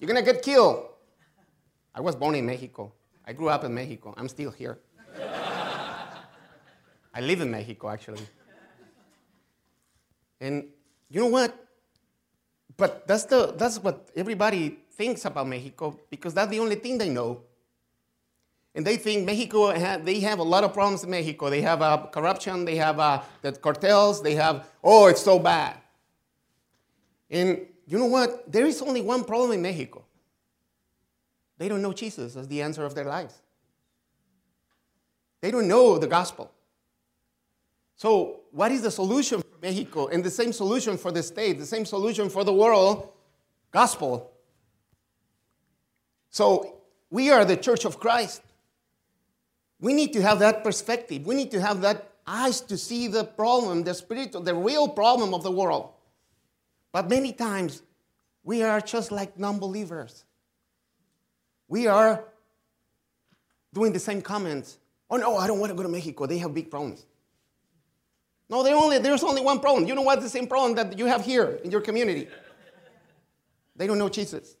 You're 0.00 0.14
to 0.14 0.22
get 0.22 0.42
killed. 0.42 0.86
I 1.94 2.00
was 2.00 2.16
born 2.16 2.34
in 2.34 2.46
Mexico. 2.46 2.92
I 3.24 3.32
grew 3.32 3.48
up 3.48 3.64
in 3.64 3.74
Mexico. 3.74 4.14
I'm 4.16 4.28
still 4.28 4.50
here. 4.50 4.78
I 7.14 7.20
live 7.20 7.40
in 7.40 7.50
Mexico, 7.50 7.90
actually. 7.90 8.26
And 10.40 10.68
you 11.08 11.20
know 11.20 11.26
what? 11.28 11.54
But 12.76 13.06
that's, 13.06 13.24
the, 13.26 13.54
that's 13.56 13.78
what 13.78 14.10
everybody 14.16 14.78
thinks 14.92 15.24
about 15.24 15.46
Mexico 15.46 15.98
because 16.10 16.34
that's 16.34 16.50
the 16.50 16.58
only 16.58 16.76
thing 16.76 16.98
they 16.98 17.10
know. 17.10 17.42
And 18.74 18.86
they 18.86 18.96
think 18.96 19.26
Mexico, 19.26 19.72
they 19.98 20.20
have 20.20 20.38
a 20.38 20.42
lot 20.42 20.64
of 20.64 20.72
problems 20.72 21.04
in 21.04 21.10
Mexico. 21.10 21.50
They 21.50 21.60
have 21.60 21.82
uh, 21.82 22.06
corruption, 22.10 22.64
they 22.64 22.76
have 22.76 22.98
uh, 22.98 23.22
the 23.42 23.52
cartels, 23.52 24.22
they 24.22 24.34
have, 24.34 24.66
oh, 24.82 25.08
it's 25.08 25.22
so 25.22 25.38
bad. 25.38 25.76
And 27.30 27.66
you 27.86 27.98
know 27.98 28.06
what? 28.06 28.50
There 28.50 28.66
is 28.66 28.80
only 28.80 29.02
one 29.02 29.24
problem 29.24 29.52
in 29.52 29.62
Mexico. 29.62 30.04
They 31.58 31.68
don't 31.68 31.82
know 31.82 31.92
Jesus 31.92 32.34
as 32.36 32.48
the 32.48 32.62
answer 32.62 32.84
of 32.84 32.94
their 32.94 33.04
lives. 33.04 33.40
They 35.42 35.50
don't 35.50 35.68
know 35.68 35.98
the 35.98 36.06
gospel. 36.06 36.50
So, 37.96 38.40
what 38.50 38.72
is 38.72 38.82
the 38.82 38.90
solution 38.90 39.42
for 39.42 39.52
Mexico, 39.62 40.08
and 40.08 40.24
the 40.24 40.30
same 40.30 40.52
solution 40.52 40.98
for 40.98 41.12
the 41.12 41.22
state, 41.22 41.58
the 41.58 41.66
same 41.66 41.86
solution 41.86 42.28
for 42.28 42.42
the 42.42 42.52
world 42.52 43.12
gospel. 43.70 44.32
So 46.30 46.80
we 47.10 47.30
are 47.30 47.44
the 47.44 47.56
church 47.56 47.84
of 47.84 48.00
Christ. 48.00 48.42
We 49.82 49.94
need 49.94 50.12
to 50.12 50.22
have 50.22 50.38
that 50.38 50.62
perspective. 50.62 51.26
We 51.26 51.34
need 51.34 51.50
to 51.50 51.60
have 51.60 51.80
that 51.80 52.12
eyes 52.24 52.60
to 52.60 52.78
see 52.78 53.08
the 53.08 53.24
problem, 53.24 53.82
the 53.82 53.94
spiritual, 53.94 54.40
the 54.40 54.54
real 54.54 54.86
problem 54.88 55.34
of 55.34 55.42
the 55.42 55.50
world. 55.50 55.90
But 56.92 57.10
many 57.10 57.32
times 57.32 57.82
we 58.44 58.62
are 58.62 58.80
just 58.80 59.10
like 59.10 59.36
non 59.40 59.58
believers. 59.58 60.24
We 61.66 61.88
are 61.88 62.24
doing 63.74 63.92
the 63.92 63.98
same 63.98 64.22
comments. 64.22 64.78
Oh 65.10 65.16
no, 65.16 65.36
I 65.36 65.48
don't 65.48 65.58
want 65.58 65.70
to 65.70 65.76
go 65.76 65.82
to 65.82 65.88
Mexico. 65.88 66.26
They 66.26 66.38
have 66.38 66.54
big 66.54 66.70
problems. 66.70 67.04
No, 68.48 68.64
only, 68.64 68.98
there's 68.98 69.24
only 69.24 69.42
one 69.42 69.58
problem. 69.58 69.88
You 69.88 69.96
know 69.96 70.02
what? 70.02 70.20
The 70.20 70.28
same 70.28 70.46
problem 70.46 70.76
that 70.76 70.96
you 70.96 71.06
have 71.06 71.24
here 71.24 71.58
in 71.64 71.72
your 71.72 71.80
community. 71.80 72.28
They 73.74 73.88
don't 73.88 73.98
know 73.98 74.10
Jesus. 74.10 74.54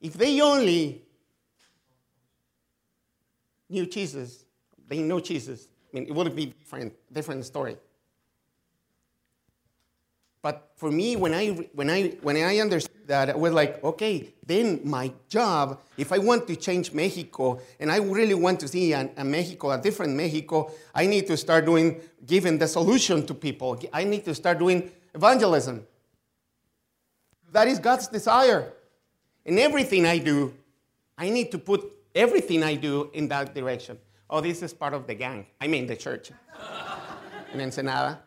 If 0.00 0.14
they 0.14 0.40
only 0.40 1.02
knew 3.68 3.86
Jesus, 3.86 4.44
they 4.88 4.98
know 5.00 5.20
Jesus, 5.20 5.68
I 5.92 5.96
mean, 5.96 6.08
it 6.08 6.14
would 6.14 6.34
be 6.34 6.46
different, 6.46 6.94
different 7.12 7.44
story. 7.44 7.76
But 10.40 10.70
for 10.76 10.90
me, 10.90 11.16
when 11.16 11.34
I, 11.34 11.48
when, 11.74 11.90
I, 11.90 12.10
when 12.22 12.36
I 12.36 12.58
understood 12.58 13.06
that, 13.08 13.30
I 13.30 13.36
was 13.36 13.52
like, 13.52 13.82
okay, 13.82 14.34
then 14.46 14.80
my 14.84 15.12
job, 15.28 15.80
if 15.96 16.12
I 16.12 16.18
want 16.18 16.46
to 16.46 16.56
change 16.56 16.92
Mexico 16.92 17.60
and 17.80 17.90
I 17.90 17.96
really 17.98 18.34
want 18.34 18.60
to 18.60 18.68
see 18.68 18.92
a, 18.92 19.10
a 19.16 19.24
Mexico, 19.24 19.72
a 19.72 19.78
different 19.78 20.14
Mexico, 20.14 20.70
I 20.94 21.06
need 21.06 21.26
to 21.26 21.36
start 21.36 21.64
doing, 21.64 22.00
giving 22.24 22.56
the 22.56 22.68
solution 22.68 23.26
to 23.26 23.34
people. 23.34 23.80
I 23.92 24.04
need 24.04 24.24
to 24.26 24.34
start 24.34 24.58
doing 24.58 24.90
evangelism. 25.14 25.86
That 27.50 27.66
is 27.66 27.78
God's 27.78 28.06
desire. 28.06 28.72
In 29.44 29.58
everything 29.58 30.06
I 30.06 30.18
do, 30.18 30.54
I 31.16 31.30
need 31.30 31.50
to 31.50 31.58
put 31.58 31.97
everything 32.18 32.64
I 32.64 32.74
do 32.74 33.10
in 33.14 33.28
that 33.28 33.54
direction. 33.54 33.96
Oh, 34.28 34.40
this 34.40 34.60
is 34.62 34.74
part 34.74 34.92
of 34.92 35.06
the 35.06 35.14
gang. 35.14 35.46
I 35.60 35.68
mean, 35.68 35.86
the 35.86 35.96
church 35.96 36.32
in 37.54 37.60
Ensenada. 37.60 38.20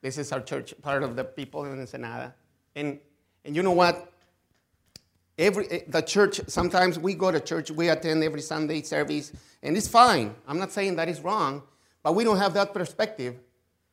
This 0.00 0.18
is 0.18 0.32
our 0.32 0.40
church, 0.40 0.72
part 0.80 1.02
of 1.02 1.16
the 1.16 1.24
people 1.24 1.64
in 1.64 1.80
Ensenada. 1.80 2.34
And, 2.76 2.98
and 3.44 3.54
you 3.56 3.62
know 3.62 3.72
what? 3.72 4.10
Every, 5.36 5.66
eh, 5.70 5.80
the 5.88 6.00
church, 6.00 6.40
sometimes 6.46 6.98
we 6.98 7.14
go 7.14 7.30
to 7.32 7.40
church, 7.40 7.70
we 7.70 7.88
attend 7.88 8.22
every 8.22 8.40
Sunday 8.40 8.82
service, 8.82 9.32
and 9.62 9.76
it's 9.76 9.88
fine. 9.88 10.34
I'm 10.46 10.58
not 10.58 10.70
saying 10.72 10.96
that 10.96 11.08
is 11.08 11.20
wrong, 11.20 11.62
but 12.02 12.14
we 12.14 12.22
don't 12.22 12.38
have 12.38 12.54
that 12.54 12.72
perspective. 12.72 13.36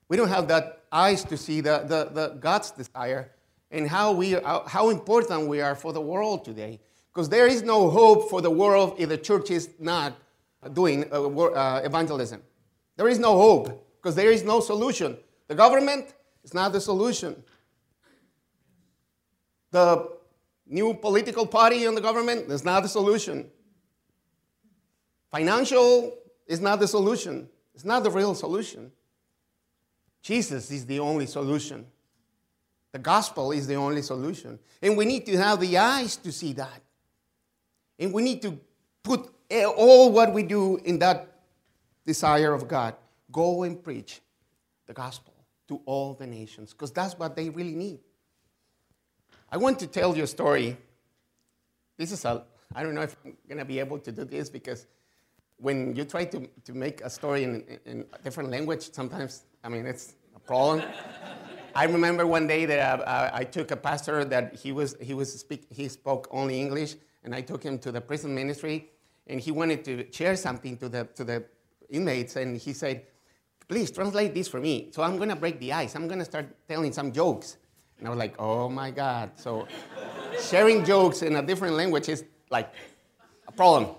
We 0.08 0.18
don't 0.18 0.30
have 0.30 0.48
that 0.50 0.84
eyes 0.92 1.24
to 1.26 1.38
see 1.38 1.62
the, 1.62 1.80
the, 1.80 2.10
the 2.14 2.28
God's 2.40 2.72
desire 2.72 3.32
and 3.72 3.88
how, 3.88 4.12
we, 4.12 4.38
how 4.68 4.90
important 4.90 5.48
we 5.48 5.62
are 5.62 5.76
for 5.76 5.94
the 5.94 6.02
world 6.02 6.46
today. 6.46 6.80
Because 7.20 7.28
there 7.28 7.48
is 7.48 7.64
no 7.64 7.90
hope 7.90 8.30
for 8.30 8.40
the 8.40 8.50
world 8.50 8.96
if 8.98 9.10
the 9.10 9.18
church 9.18 9.52
is 9.52 9.72
not 9.78 10.16
doing 10.72 11.04
uh, 11.12 11.22
uh, 11.28 11.82
evangelism. 11.84 12.42
There 12.96 13.10
is 13.10 13.20
no 13.20 13.36
hope 13.36 13.86
because 13.98 14.16
there 14.16 14.32
is 14.32 14.46
no 14.46 14.62
solution. 14.62 15.18
The 15.50 15.56
government 15.56 16.14
is 16.46 16.54
not 16.54 16.72
the 16.72 16.80
solution. 16.80 17.44
The 19.72 20.10
new 20.66 20.94
political 20.94 21.46
party 21.46 21.84
in 21.84 21.94
the 21.94 22.00
government 22.00 22.50
is 22.50 22.64
not 22.64 22.84
the 22.84 22.88
solution. 22.88 23.52
Financial 25.30 26.18
is 26.48 26.62
not 26.62 26.80
the 26.80 26.88
solution. 26.88 27.50
It's 27.76 27.84
not 27.84 28.04
the 28.04 28.12
real 28.12 28.34
solution. 28.34 28.94
Jesus 30.22 30.72
is 30.72 30.86
the 30.86 31.02
only 31.02 31.26
solution. 31.26 31.86
The 32.94 33.00
gospel 33.00 33.52
is 33.52 33.68
the 33.68 33.76
only 33.76 34.04
solution. 34.04 34.58
And 34.82 34.96
we 34.96 35.04
need 35.04 35.26
to 35.26 35.36
have 35.36 35.60
the 35.60 35.78
eyes 35.78 36.16
to 36.16 36.32
see 36.32 36.54
that. 36.54 36.82
And 38.00 38.14
we 38.14 38.24
need 38.24 38.42
to 38.44 38.58
put 39.04 39.30
all 39.78 40.12
what 40.12 40.34
we 40.34 40.44
do 40.44 40.78
in 40.78 41.00
that 41.00 41.28
desire 42.06 42.54
of 42.54 42.68
God. 42.68 42.96
Go 43.32 43.64
and 43.64 43.84
preach 43.84 44.22
the 44.88 44.94
gospel 44.94 45.34
to 45.68 45.82
all 45.86 46.16
the 46.16 46.26
nations, 46.26 46.74
because 46.74 46.92
that's 46.92 47.20
what 47.20 47.36
they 47.36 47.50
really 47.50 47.76
need. 47.76 48.00
I 49.52 49.58
want 49.58 49.78
to 49.80 49.88
tell 49.88 50.18
you 50.18 50.24
a 50.24 50.28
story. 50.28 50.78
This 51.98 52.12
is 52.12 52.26
a, 52.26 52.44
I 52.74 52.82
don't 52.82 52.96
know 52.96 53.02
if 53.02 53.16
I'm 53.24 53.36
going 53.48 53.60
to 53.60 53.66
be 53.66 53.80
able 53.80 54.00
to 54.00 54.12
do 54.12 54.24
this 54.24 54.50
because 54.50 54.88
when 55.58 55.96
you 55.96 56.06
try 56.06 56.26
to, 56.26 56.48
to 56.66 56.74
make 56.74 57.02
a 57.02 57.10
story 57.10 57.44
in, 57.44 57.64
in 57.86 58.06
a 58.14 58.20
different 58.20 58.50
language, 58.50 58.92
sometimes, 58.92 59.44
I 59.64 59.70
mean, 59.70 59.86
it's 59.86 60.16
a 60.36 60.40
problem. 60.40 60.84
I 61.76 61.84
remember 61.86 62.26
one 62.26 62.48
day 62.48 62.66
that 62.66 63.02
uh, 63.02 63.30
I 63.34 63.44
took 63.44 63.72
a 63.72 63.76
pastor 63.76 64.26
that 64.26 64.56
he 64.56 64.72
was 64.72 64.96
he 65.00 65.14
was 65.14 65.32
speak, 65.40 65.66
he 65.70 65.88
spoke 65.88 66.28
only 66.32 66.60
English, 66.60 66.96
and 67.30 67.36
I 67.36 67.42
took 67.42 67.62
him 67.62 67.78
to 67.86 67.92
the 67.92 68.02
prison 68.02 68.34
ministry, 68.34 68.90
and 69.28 69.40
he 69.40 69.52
wanted 69.52 69.86
to 69.86 70.12
share 70.12 70.36
something 70.36 70.76
to 70.78 70.90
the, 70.90 71.08
to 71.14 71.24
the 71.24 71.46
inmates, 71.88 72.36
and 72.38 72.58
he 72.58 72.74
said, 72.74 73.06
please 73.68 73.92
translate 73.92 74.34
this 74.34 74.48
for 74.48 74.60
me. 74.60 74.90
So 74.90 75.04
I'm 75.04 75.18
going 75.18 75.30
to 75.30 75.36
break 75.36 75.60
the 75.60 75.72
ice. 75.72 75.96
I'm 75.96 76.08
going 76.08 76.18
to 76.18 76.26
start 76.26 76.48
telling 76.68 76.92
some 76.92 77.12
jokes. 77.12 77.58
And 78.00 78.08
I 78.08 78.10
was 78.10 78.18
like, 78.18 78.34
oh 78.40 78.68
my 78.68 78.90
God. 78.90 79.30
So 79.36 79.68
sharing 80.42 80.84
jokes 80.84 81.22
in 81.22 81.36
a 81.36 81.44
different 81.44 81.76
language 81.76 82.10
is 82.10 82.24
like 82.50 82.74
a 83.48 83.52
problem. 83.52 83.92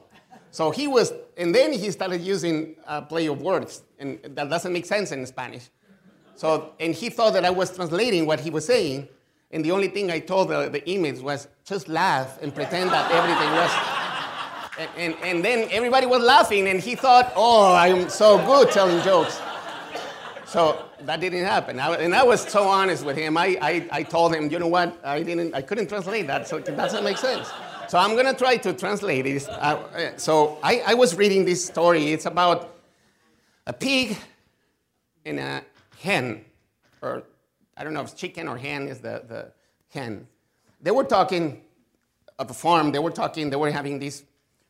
So 0.50 0.72
he 0.72 0.88
was, 0.88 1.12
and 1.36 1.54
then 1.54 1.72
he 1.72 1.92
started 1.92 2.22
using 2.22 2.74
a 2.84 3.00
play 3.00 3.26
of 3.26 3.40
words, 3.40 3.84
and 4.00 4.18
that 4.24 4.50
doesn't 4.50 4.72
make 4.72 4.86
sense 4.86 5.12
in 5.12 5.24
Spanish. 5.24 5.70
So, 6.34 6.72
and 6.80 6.96
he 6.96 7.10
thought 7.10 7.34
that 7.34 7.44
I 7.44 7.50
was 7.50 7.72
translating 7.72 8.26
what 8.26 8.40
he 8.40 8.50
was 8.50 8.66
saying, 8.66 9.06
and 9.50 9.64
the 9.64 9.72
only 9.72 9.88
thing 9.88 10.10
I 10.10 10.20
told 10.20 10.48
the, 10.48 10.68
the 10.68 10.88
inmates 10.88 11.20
was 11.20 11.48
just 11.64 11.88
laugh 11.88 12.38
and 12.40 12.54
pretend 12.54 12.90
that 12.90 13.10
everything 13.10 13.50
was 13.52 14.00
and, 14.80 14.90
and, 14.96 15.14
and 15.22 15.44
then 15.44 15.68
everybody 15.70 16.06
was 16.06 16.22
laughing, 16.22 16.68
and 16.68 16.80
he 16.80 16.94
thought, 16.94 17.32
oh, 17.36 17.74
I'm 17.74 18.08
so 18.08 18.38
good 18.46 18.70
telling 18.70 19.02
jokes. 19.02 19.40
So 20.46 20.86
that 21.02 21.20
didn't 21.20 21.44
happen. 21.44 21.78
I, 21.78 21.94
and 21.96 22.14
I 22.14 22.24
was 22.24 22.40
so 22.40 22.64
honest 22.64 23.04
with 23.04 23.16
him. 23.16 23.36
I, 23.36 23.58
I, 23.60 23.88
I 23.92 24.02
told 24.02 24.34
him, 24.34 24.50
you 24.50 24.58
know 24.58 24.68
what? 24.68 24.98
I, 25.04 25.22
didn't, 25.22 25.54
I 25.54 25.62
couldn't 25.62 25.88
translate 25.88 26.26
that, 26.28 26.48
so 26.48 26.56
it 26.56 26.64
doesn't 26.64 27.04
make 27.04 27.18
sense. 27.18 27.50
So 27.88 27.98
I'm 27.98 28.12
going 28.12 28.26
to 28.26 28.34
try 28.34 28.56
to 28.56 28.72
translate 28.72 29.24
this. 29.24 29.48
Uh, 29.48 30.16
so 30.16 30.58
I, 30.62 30.82
I 30.86 30.94
was 30.94 31.14
reading 31.14 31.44
this 31.44 31.64
story. 31.64 32.12
It's 32.12 32.26
about 32.26 32.74
a 33.66 33.72
pig 33.72 34.16
and 35.26 35.38
a 35.38 35.62
hen, 35.98 36.44
or 37.02 37.22
I 37.76 37.84
don't 37.84 37.94
know 37.94 38.02
if 38.02 38.16
chicken 38.16 38.48
or 38.48 38.56
hen 38.56 38.88
is 38.88 39.00
the, 39.00 39.22
the 39.26 39.52
hen. 39.88 40.26
They 40.80 40.90
were 40.90 41.04
talking 41.04 41.62
at 42.38 42.48
the 42.48 42.54
farm, 42.54 42.90
they 42.92 42.98
were 42.98 43.10
talking, 43.10 43.50
they 43.50 43.56
were 43.56 43.70
having 43.70 43.98
this 43.98 44.24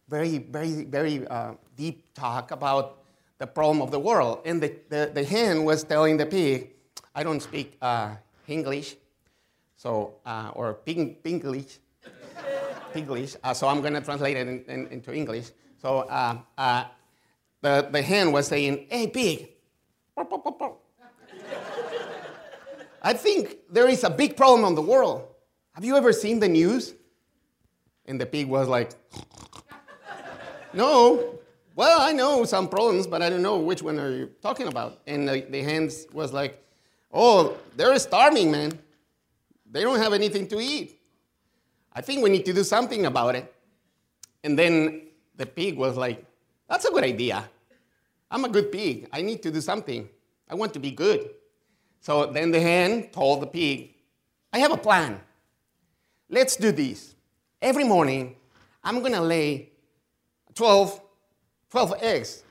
very, 0.09 0.39
very, 0.39 0.85
very 0.85 1.27
uh, 1.29 1.53
deep 1.77 2.13
talk 2.15 2.51
about 2.51 2.99
the 3.39 3.47
problem 3.47 3.81
of 3.81 3.91
the 3.91 3.99
world. 3.99 4.43
And 4.45 4.61
the, 4.61 4.75
the, 4.89 5.11
the 5.15 5.25
hen 5.25 5.65
was 5.65 5.85
telling 5.85 6.17
the 6.17 6.27
pig, 6.27 6.71
I 7.15 7.23
don't 7.23 7.41
speak 7.41 7.77
uh, 7.81 8.17
English, 8.49 8.97
so, 9.77 10.15
uh, 10.27 10.51
or 10.55 10.75
pig, 10.75 11.23
Pinglish, 11.23 11.79
Piglish, 12.93 13.37
uh, 13.43 13.55
so 13.55 13.69
I'm 13.69 13.81
going 13.81 13.95
to 13.95 14.01
translate 14.01 14.37
it 14.37 14.49
in, 14.49 14.65
in, 14.65 14.87
into 14.89 15.15
English. 15.15 15.51
So 15.81 16.01
uh, 16.01 16.39
uh, 16.59 16.85
the, 17.63 17.89
the 17.91 18.03
hen 18.03 18.33
was 18.33 18.49
saying, 18.49 18.87
hey, 18.91 19.07
pig. 19.07 19.49
I 23.03 23.13
think 23.13 23.57
there 23.71 23.89
is 23.89 24.05
a 24.05 24.11
big 24.11 24.37
problem 24.37 24.65
on 24.65 24.75
the 24.75 24.83
world. 24.83 25.27
Have 25.73 25.85
you 25.85 25.97
ever 25.97 26.13
seen 26.13 26.39
the 26.41 26.49
news? 26.49 26.95
And 28.07 28.21
the 28.21 28.27
pig 28.27 28.47
was 28.47 28.69
like, 28.69 28.91
no. 30.75 31.39
Well, 31.77 32.01
I 32.01 32.13
know 32.13 32.45
some 32.45 32.69
problems, 32.69 33.07
but 33.07 33.23
I 33.23 33.31
don't 33.31 33.43
know 33.43 33.59
which 33.59 33.83
one 33.83 33.99
are 33.99 34.11
you 34.11 34.31
talking 34.43 34.67
about. 34.67 35.01
And 35.07 35.29
the, 35.29 35.47
the 35.49 36.07
was 36.13 36.33
like, 36.33 36.63
oh, 37.13 37.57
they're 37.77 37.99
starving, 37.99 38.51
man. 38.51 38.79
They 39.71 39.83
don't 39.83 39.99
have 39.99 40.13
anything 40.13 40.47
to 40.49 40.61
eat. 40.61 40.99
I 41.93 42.01
think 42.03 42.23
we 42.23 42.31
need 42.31 42.45
to 42.47 42.53
do 42.53 42.65
something 42.65 43.07
about 43.07 43.35
it. 43.37 43.55
And 44.45 44.59
then 44.59 45.03
the 45.37 45.47
pig 45.47 45.77
was 45.77 45.97
like, 45.97 46.25
that's 46.69 46.85
a 46.85 46.91
good 46.91 47.05
idea. 47.05 47.49
I'm 48.31 48.45
a 48.45 48.49
good 48.49 48.71
pig. 48.71 49.09
I 49.13 49.23
need 49.23 49.43
to 49.43 49.51
do 49.51 49.61
something. 49.61 50.09
I 50.49 50.55
want 50.55 50.73
to 50.75 50.79
be 50.81 50.91
good. 50.91 51.31
So 52.01 52.27
then 52.27 52.51
the 52.51 52.61
hen 52.61 53.09
told 53.11 53.43
the 53.43 53.47
pig, 53.47 53.95
I 54.53 54.59
have 54.59 54.73
a 54.73 54.77
plan. 54.77 55.21
Let's 56.29 56.57
do 56.57 56.73
this. 56.73 57.15
Every 57.61 57.85
morning, 57.85 58.37
I'm 58.83 59.01
going 59.01 59.13
to 59.13 59.21
lay 59.21 59.71
12, 60.55 61.01
12 61.71 61.95
eggs. 62.01 62.43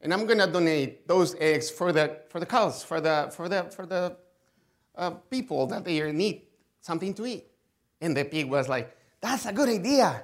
And 0.00 0.14
I'm 0.14 0.24
going 0.24 0.38
to 0.38 0.46
donate 0.46 1.06
those 1.06 1.34
eggs 1.38 1.68
for 1.68 1.92
the, 1.92 2.20
for 2.28 2.40
the 2.40 2.46
cows, 2.46 2.82
for 2.82 3.00
the, 3.00 3.30
for 3.34 3.48
the, 3.48 3.64
for 3.64 3.86
the 3.86 4.16
uh, 4.96 5.10
people 5.30 5.66
that 5.66 5.84
they 5.84 6.12
need 6.12 6.42
something 6.80 7.12
to 7.14 7.26
eat. 7.26 7.46
And 8.00 8.16
the 8.16 8.24
pig 8.24 8.48
was 8.48 8.68
like, 8.68 8.96
That's 9.20 9.46
a 9.46 9.52
good 9.52 9.68
idea. 9.68 10.22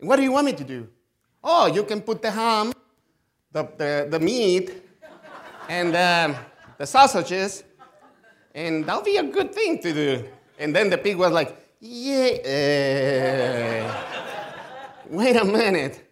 What 0.00 0.16
do 0.16 0.22
you 0.22 0.32
want 0.32 0.46
me 0.46 0.52
to 0.54 0.64
do? 0.64 0.88
Oh, 1.44 1.66
you 1.66 1.84
can 1.84 2.00
put 2.00 2.20
the 2.22 2.30
ham, 2.30 2.72
the, 3.52 3.68
the, 3.76 4.08
the 4.10 4.18
meat, 4.18 4.72
and 5.68 5.94
um, 5.94 6.36
the 6.80 6.86
sausages, 6.86 7.62
and 8.54 8.86
that'll 8.86 9.02
be 9.02 9.18
a 9.18 9.22
good 9.22 9.54
thing 9.54 9.82
to 9.82 9.92
do. 9.92 10.26
And 10.58 10.74
then 10.74 10.88
the 10.88 10.96
pig 10.96 11.14
was 11.14 11.30
like, 11.30 11.54
yeah. 11.78 12.32
Wait 15.10 15.36
a 15.36 15.44
minute. 15.44 16.08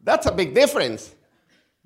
That's 0.00 0.26
a 0.26 0.32
big 0.32 0.54
difference 0.54 1.12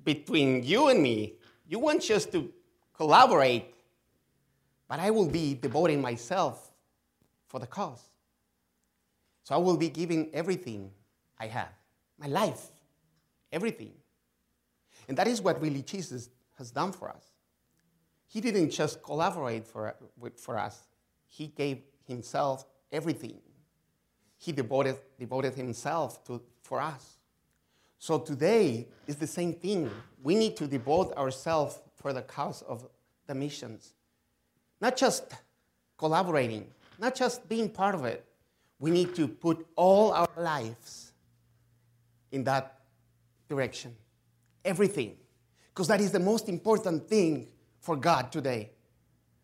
between 0.03 0.63
you 0.63 0.89
and 0.89 1.01
me. 1.01 1.33
You 1.67 1.79
want 1.79 2.03
just 2.03 2.31
to 2.33 2.53
collaborate, 2.95 3.73
but 4.87 4.99
I 4.99 5.09
will 5.09 5.27
be 5.27 5.55
devoting 5.55 5.99
myself 5.99 6.71
for 7.47 7.59
the 7.59 7.65
cause. 7.65 8.03
So 9.45 9.55
I 9.55 9.57
will 9.57 9.77
be 9.77 9.89
giving 9.89 10.29
everything 10.31 10.91
I 11.39 11.47
have, 11.47 11.73
my 12.19 12.27
life, 12.27 12.67
everything. 13.51 13.93
And 15.07 15.17
that 15.17 15.27
is 15.27 15.41
what 15.41 15.59
really 15.59 15.81
Jesus 15.81 16.29
has 16.59 16.69
done 16.69 16.91
for 16.91 17.09
us. 17.09 17.28
He 18.29 18.41
didn't 18.41 18.69
just 18.69 19.01
collaborate 19.01 19.65
for, 19.65 19.95
for 20.37 20.57
us, 20.57 20.87
He 21.27 21.47
gave 21.47 21.79
Himself 22.07 22.65
everything. 22.91 23.39
He 24.37 24.51
devoted, 24.51 24.97
devoted 25.19 25.55
Himself 25.55 26.23
to, 26.25 26.41
for 26.61 26.79
us. 26.79 27.17
So 27.97 28.19
today 28.19 28.87
is 29.07 29.15
the 29.15 29.27
same 29.27 29.53
thing. 29.53 29.89
We 30.23 30.35
need 30.35 30.55
to 30.57 30.67
devote 30.67 31.11
ourselves 31.17 31.81
for 31.95 32.13
the 32.13 32.21
cause 32.21 32.61
of 32.61 32.87
the 33.25 33.33
missions. 33.33 33.93
Not 34.79 34.95
just 34.95 35.23
collaborating, 35.97 36.67
not 36.99 37.15
just 37.15 37.49
being 37.49 37.67
part 37.67 37.95
of 37.95 38.05
it. 38.05 38.23
We 38.79 38.91
need 38.91 39.15
to 39.15 39.27
put 39.27 39.67
all 39.75 40.11
our 40.13 40.29
lives 40.37 41.11
in 42.31 42.43
that 42.45 42.79
direction. 43.49 43.95
Everything. 44.63 45.17
Because 45.73 45.87
that 45.87 45.99
is 45.99 46.11
the 46.11 46.19
most 46.19 46.47
important 46.47 47.09
thing 47.09 47.47
for 47.79 47.95
God 47.95 48.31
today. 48.31 48.71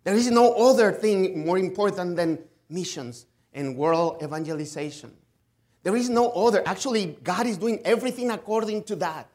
There 0.04 0.16
is 0.16 0.30
no 0.30 0.54
other 0.54 0.92
thing 0.92 1.46
more 1.46 1.58
important 1.58 2.16
than 2.16 2.40
missions 2.70 3.26
and 3.54 3.76
world 3.76 4.22
evangelization. 4.22 5.12
There 5.84 5.96
is 5.96 6.10
no 6.10 6.32
other. 6.32 6.64
Actually, 6.66 7.18
God 7.24 7.48
is 7.48 7.58
doing 7.58 7.80
everything 7.86 8.32
according 8.32 8.84
to 8.84 8.96
that. 8.98 9.30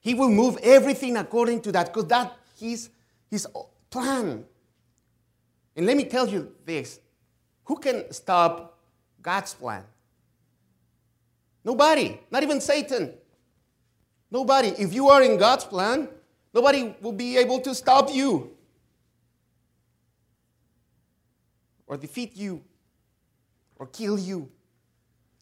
He 0.00 0.14
will 0.14 0.30
move 0.30 0.58
everything 0.62 1.16
according 1.16 1.60
to 1.62 1.72
that 1.72 1.86
because 1.92 2.06
that 2.06 2.36
is 2.60 2.90
his 3.30 3.46
uh, 3.46 3.60
plan. 3.90 4.44
And 5.76 5.86
let 5.86 5.96
me 5.96 6.04
tell 6.04 6.28
you 6.28 6.52
this 6.64 6.98
who 7.64 7.76
can 7.76 8.10
stop 8.12 8.78
God's 9.20 9.54
plan? 9.54 9.84
Nobody, 11.64 12.18
not 12.30 12.42
even 12.42 12.60
Satan. 12.60 13.14
Nobody. 14.30 14.68
If 14.68 14.92
you 14.92 15.08
are 15.08 15.22
in 15.22 15.38
God's 15.38 15.64
plan, 15.64 16.08
nobody 16.52 16.94
will 17.00 17.12
be 17.12 17.36
able 17.36 17.60
to 17.60 17.74
stop 17.74 18.12
you 18.12 18.50
or 21.86 21.96
defeat 21.96 22.36
you 22.36 22.62
or 23.76 23.86
kill 23.86 24.18
you 24.18 24.48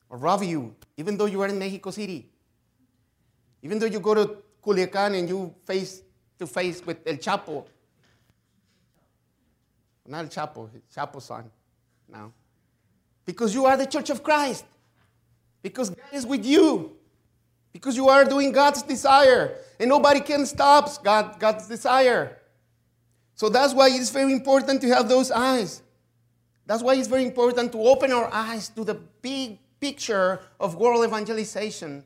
or 0.08 0.18
rob 0.18 0.42
you, 0.42 0.74
even 0.96 1.16
though 1.16 1.26
you 1.26 1.40
are 1.40 1.46
in 1.48 1.58
Mexico 1.58 1.90
City. 1.90 2.28
Even 3.62 3.78
though 3.78 3.86
you 3.86 4.00
go 4.00 4.14
to 4.14 4.36
Culiacan 4.64 5.18
and 5.18 5.28
you 5.28 5.54
face 5.64 6.02
to 6.38 6.46
face 6.46 6.84
with 6.84 6.98
El 7.06 7.14
Chapo. 7.14 7.64
Not 10.06 10.24
El 10.24 10.28
Chapo, 10.28 10.68
Chapo's 10.94 11.24
son 11.24 11.50
now. 12.08 12.32
Because 13.24 13.54
you 13.54 13.66
are 13.66 13.76
the 13.76 13.86
church 13.86 14.10
of 14.10 14.22
Christ. 14.22 14.64
Because 15.62 15.90
God 15.90 16.12
is 16.12 16.26
with 16.26 16.44
you. 16.44 16.96
Because 17.72 17.96
you 17.96 18.08
are 18.08 18.24
doing 18.24 18.52
God's 18.52 18.82
desire. 18.82 19.56
And 19.78 19.88
nobody 19.88 20.20
can 20.20 20.44
stop 20.46 21.02
God, 21.02 21.38
God's 21.38 21.66
desire. 21.68 22.38
So 23.34 23.48
that's 23.48 23.72
why 23.72 23.88
it's 23.88 24.10
very 24.10 24.32
important 24.32 24.80
to 24.82 24.88
have 24.88 25.08
those 25.08 25.30
eyes. 25.30 25.82
That's 26.66 26.82
why 26.82 26.94
it's 26.94 27.08
very 27.08 27.24
important 27.24 27.72
to 27.72 27.78
open 27.78 28.12
our 28.12 28.28
eyes 28.32 28.68
to 28.70 28.84
the 28.84 28.94
big 28.94 29.58
picture 29.80 30.40
of 30.58 30.74
world 30.74 31.04
evangelization. 31.04 32.04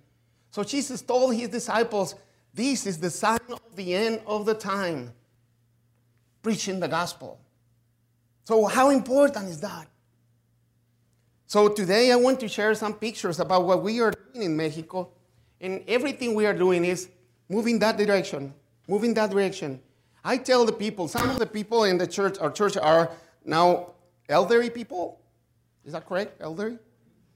So 0.50 0.62
Jesus 0.62 1.02
told 1.02 1.34
his 1.34 1.48
disciples, 1.48 2.14
This 2.52 2.86
is 2.86 2.98
the 2.98 3.10
sign 3.10 3.40
of 3.50 3.74
the 3.74 3.94
end 3.94 4.20
of 4.26 4.46
the 4.46 4.54
time 4.54 5.12
preaching 6.42 6.78
the 6.78 6.86
gospel. 6.86 7.40
So, 8.44 8.66
how 8.66 8.90
important 8.90 9.48
is 9.48 9.60
that? 9.62 9.88
So, 11.46 11.68
today 11.68 12.12
I 12.12 12.16
want 12.16 12.38
to 12.40 12.48
share 12.48 12.74
some 12.74 12.94
pictures 12.94 13.40
about 13.40 13.64
what 13.64 13.82
we 13.82 14.00
are 14.00 14.12
doing 14.12 14.44
in 14.46 14.56
Mexico. 14.56 15.08
And 15.64 15.82
everything 15.88 16.34
we 16.34 16.44
are 16.44 16.52
doing 16.52 16.84
is 16.84 17.08
moving 17.48 17.78
that 17.78 17.96
direction, 17.96 18.52
moving 18.86 19.14
that 19.14 19.30
direction. 19.30 19.80
I 20.22 20.36
tell 20.36 20.66
the 20.66 20.72
people, 20.72 21.08
some 21.08 21.30
of 21.30 21.38
the 21.38 21.46
people 21.46 21.84
in 21.84 21.96
the 21.96 22.06
church, 22.06 22.38
our 22.38 22.50
church, 22.50 22.76
are 22.76 23.10
now 23.46 23.94
elderly 24.28 24.68
people. 24.68 25.18
Is 25.86 25.94
that 25.94 26.06
correct? 26.06 26.42
Elderly? 26.42 26.78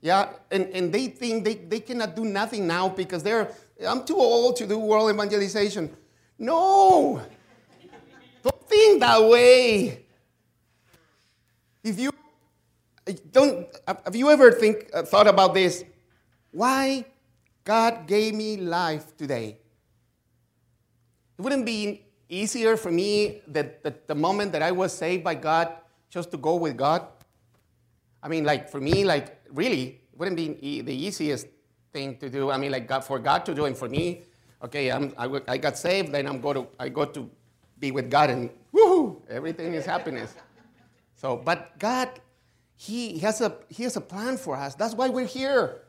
Yeah, 0.03 0.29
and, 0.51 0.67
and 0.75 0.93
they 0.93 1.07
think 1.07 1.43
they, 1.43 1.55
they 1.55 1.81
cannot 1.81 2.15
do 2.17 2.27
nothing 2.27 2.67
now 2.67 2.91
because 2.91 3.23
they're, 3.23 3.51
I'm 3.87 4.05
too 4.05 4.19
old 4.19 4.57
to 4.57 4.67
do 4.67 4.79
world 4.79 5.11
evangelization. 5.11 5.97
No! 6.39 7.23
Don't 8.43 8.69
think 8.69 9.01
that 9.01 9.25
way. 9.25 10.05
If 11.83 11.99
you 11.99 12.11
don't, 13.33 13.67
have 13.87 14.15
you 14.15 14.29
ever 14.29 14.53
think, 14.53 14.91
uh, 14.93 15.03
thought 15.03 15.27
about 15.27 15.55
this? 15.55 15.83
Why 16.53 17.07
God 17.69 18.07
gave 18.07 18.33
me 18.33 18.57
life 18.57 19.15
today? 19.15 19.59
It 21.37 21.43
wouldn't 21.43 21.67
be 21.67 22.07
easier 22.27 22.79
for 22.79 22.91
me 22.91 23.43
that, 23.49 23.85
that 23.85 24.09
the 24.09 24.15
moment 24.15 24.53
that 24.53 24.63
I 24.63 24.73
was 24.73 24.91
saved 24.91 25.23
by 25.23 25.35
God 25.35 25.77
just 26.09 26.31
to 26.31 26.39
go 26.39 26.57
with 26.57 26.79
God? 26.79 27.07
I 28.23 28.29
mean, 28.29 28.45
like 28.45 28.71
for 28.71 28.81
me, 28.81 29.05
like 29.05 29.39
really, 29.53 30.01
it 30.11 30.19
wouldn't 30.19 30.39
be 30.39 30.81
the 30.81 30.95
easiest 30.95 31.47
thing 31.93 32.17
to 32.17 32.31
do. 32.31 32.51
I 32.51 32.57
mean, 32.57 32.73
like 32.73 32.89
God, 32.89 33.05
for 33.05 33.19
God 33.19 33.45
to 33.45 33.55
do, 33.55 33.67
and 33.67 33.77
for 33.77 33.87
me, 33.91 34.23
okay, 34.65 34.91
I'm, 34.91 35.13
I, 35.19 35.29
I 35.47 35.59
got 35.59 35.77
saved, 35.77 36.11
then 36.11 36.27
I'm 36.27 36.41
go 36.41 36.55
to, 36.55 36.67
I 36.81 36.89
go 36.89 37.05
to 37.05 37.31
be 37.79 37.91
with 37.91 38.11
God, 38.11 38.31
and 38.31 38.49
woohoo, 38.73 39.21
everything 39.29 39.75
is 39.75 39.85
happiness. 39.85 40.35
So, 41.17 41.37
but 41.37 41.79
God, 41.79 42.09
he 42.77 43.19
has 43.19 43.43
a 43.43 43.59
He 43.69 43.83
has 43.83 43.97
a 43.97 44.01
plan 44.01 44.39
for 44.39 44.57
us. 44.57 44.75
That's 44.75 44.95
why 44.95 45.11
we're 45.11 45.27
here. 45.27 45.83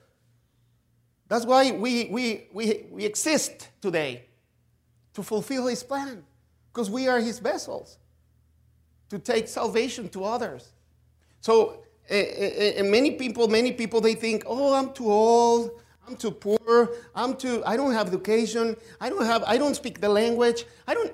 That's 1.30 1.46
why 1.46 1.72
we 1.72 2.06
we 2.06 2.48
we, 2.52 2.88
we 2.92 3.06
exist 3.06 3.70
today 3.80 4.26
to 5.14 5.24
fulfill 5.24 5.68
His 5.68 5.84
plan, 5.84 6.26
because 6.74 6.90
we 6.90 7.08
are 7.08 7.22
His 7.22 7.40
vessels 7.40 7.98
to 9.10 9.18
take 9.18 9.48
salvation 9.48 10.10
to 10.10 10.24
others. 10.26 10.74
So, 11.42 11.84
eh, 12.10 12.16
eh, 12.16 12.52
eh, 12.56 12.74
and 12.80 12.92
many 12.92 13.12
people, 13.12 13.48
many 13.48 13.72
people, 13.72 14.02
they 14.02 14.14
think, 14.14 14.44
oh, 14.46 14.74
I'm 14.74 14.92
too 14.92 15.10
old. 15.10 15.82
I'm 16.08 16.16
too 16.16 16.32
poor. 16.32 16.90
I'm 17.16 17.36
too, 17.36 17.64
I 17.66 17.78
don't 17.78 17.94
have 17.94 18.08
education. 18.08 18.76
I 19.00 19.10
don't 19.10 19.26
have, 19.26 19.44
I 19.46 19.58
don't 19.58 19.76
speak 19.76 20.02
the 20.02 20.10
language. 20.10 20.66
I 20.88 20.96
don't, 20.96 21.14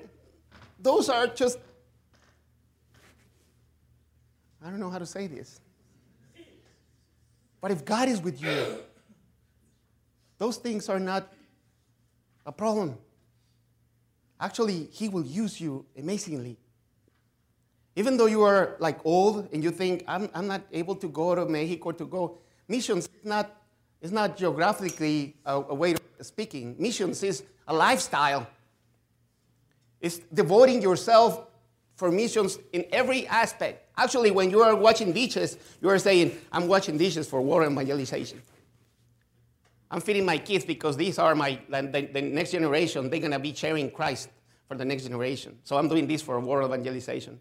those 0.80 1.10
are 1.10 1.26
just, 1.26 1.58
I 4.64 4.70
don't 4.70 4.80
know 4.80 4.90
how 4.90 4.98
to 4.98 5.06
say 5.06 5.26
this. 5.26 5.60
But 7.60 7.70
if 7.70 7.84
God 7.84 8.08
is 8.08 8.20
with 8.20 8.42
you, 8.42 8.78
those 10.38 10.56
things 10.56 10.88
are 10.88 11.00
not 11.00 11.32
a 12.44 12.52
problem. 12.52 12.98
Actually, 14.40 14.88
He 14.92 15.08
will 15.08 15.24
use 15.24 15.60
you 15.60 15.84
amazingly. 15.98 16.58
Even 17.96 18.18
though 18.18 18.26
you 18.26 18.42
are 18.42 18.76
like 18.78 18.98
old 19.04 19.48
and 19.52 19.64
you 19.64 19.70
think, 19.70 20.04
I'm, 20.06 20.28
I'm 20.34 20.46
not 20.46 20.62
able 20.70 20.94
to 20.96 21.08
go 21.08 21.34
to 21.34 21.46
Mexico 21.46 21.92
to 21.92 22.04
go, 22.04 22.38
missions 22.68 23.06
is 23.06 23.24
not, 23.24 23.62
is 24.02 24.12
not 24.12 24.36
geographically 24.36 25.34
a, 25.46 25.54
a 25.54 25.74
way 25.74 25.92
of 25.92 26.00
speaking. 26.20 26.76
Missions 26.78 27.22
is 27.22 27.42
a 27.66 27.74
lifestyle. 27.74 28.46
It's 30.00 30.18
devoting 30.18 30.82
yourself 30.82 31.46
for 31.94 32.12
missions 32.12 32.58
in 32.74 32.84
every 32.92 33.26
aspect. 33.26 33.88
Actually, 33.96 34.30
when 34.30 34.50
you 34.50 34.60
are 34.60 34.76
watching 34.76 35.12
dishes, 35.12 35.56
you 35.80 35.88
are 35.88 35.98
saying, 35.98 36.36
I'm 36.52 36.68
watching 36.68 36.98
dishes 36.98 37.26
for 37.26 37.40
world 37.40 37.72
evangelization. 37.72 38.42
I'm 39.90 40.00
feeding 40.00 40.24
my 40.24 40.38
kids 40.38 40.64
because 40.64 40.96
these 40.96 41.18
are 41.18 41.34
my, 41.34 41.58
the, 41.68 42.08
the 42.12 42.22
next 42.22 42.52
generation. 42.52 43.08
They're 43.08 43.20
to 43.20 43.38
be 43.38 43.54
sharing 43.54 43.90
Christ 43.90 44.30
for 44.68 44.76
the 44.76 44.84
next 44.84 45.04
generation. 45.04 45.58
So 45.62 45.76
I'm 45.76 45.88
doing 45.88 46.06
this 46.06 46.22
for 46.22 46.38
world 46.40 46.70
evangelization. 46.70 47.38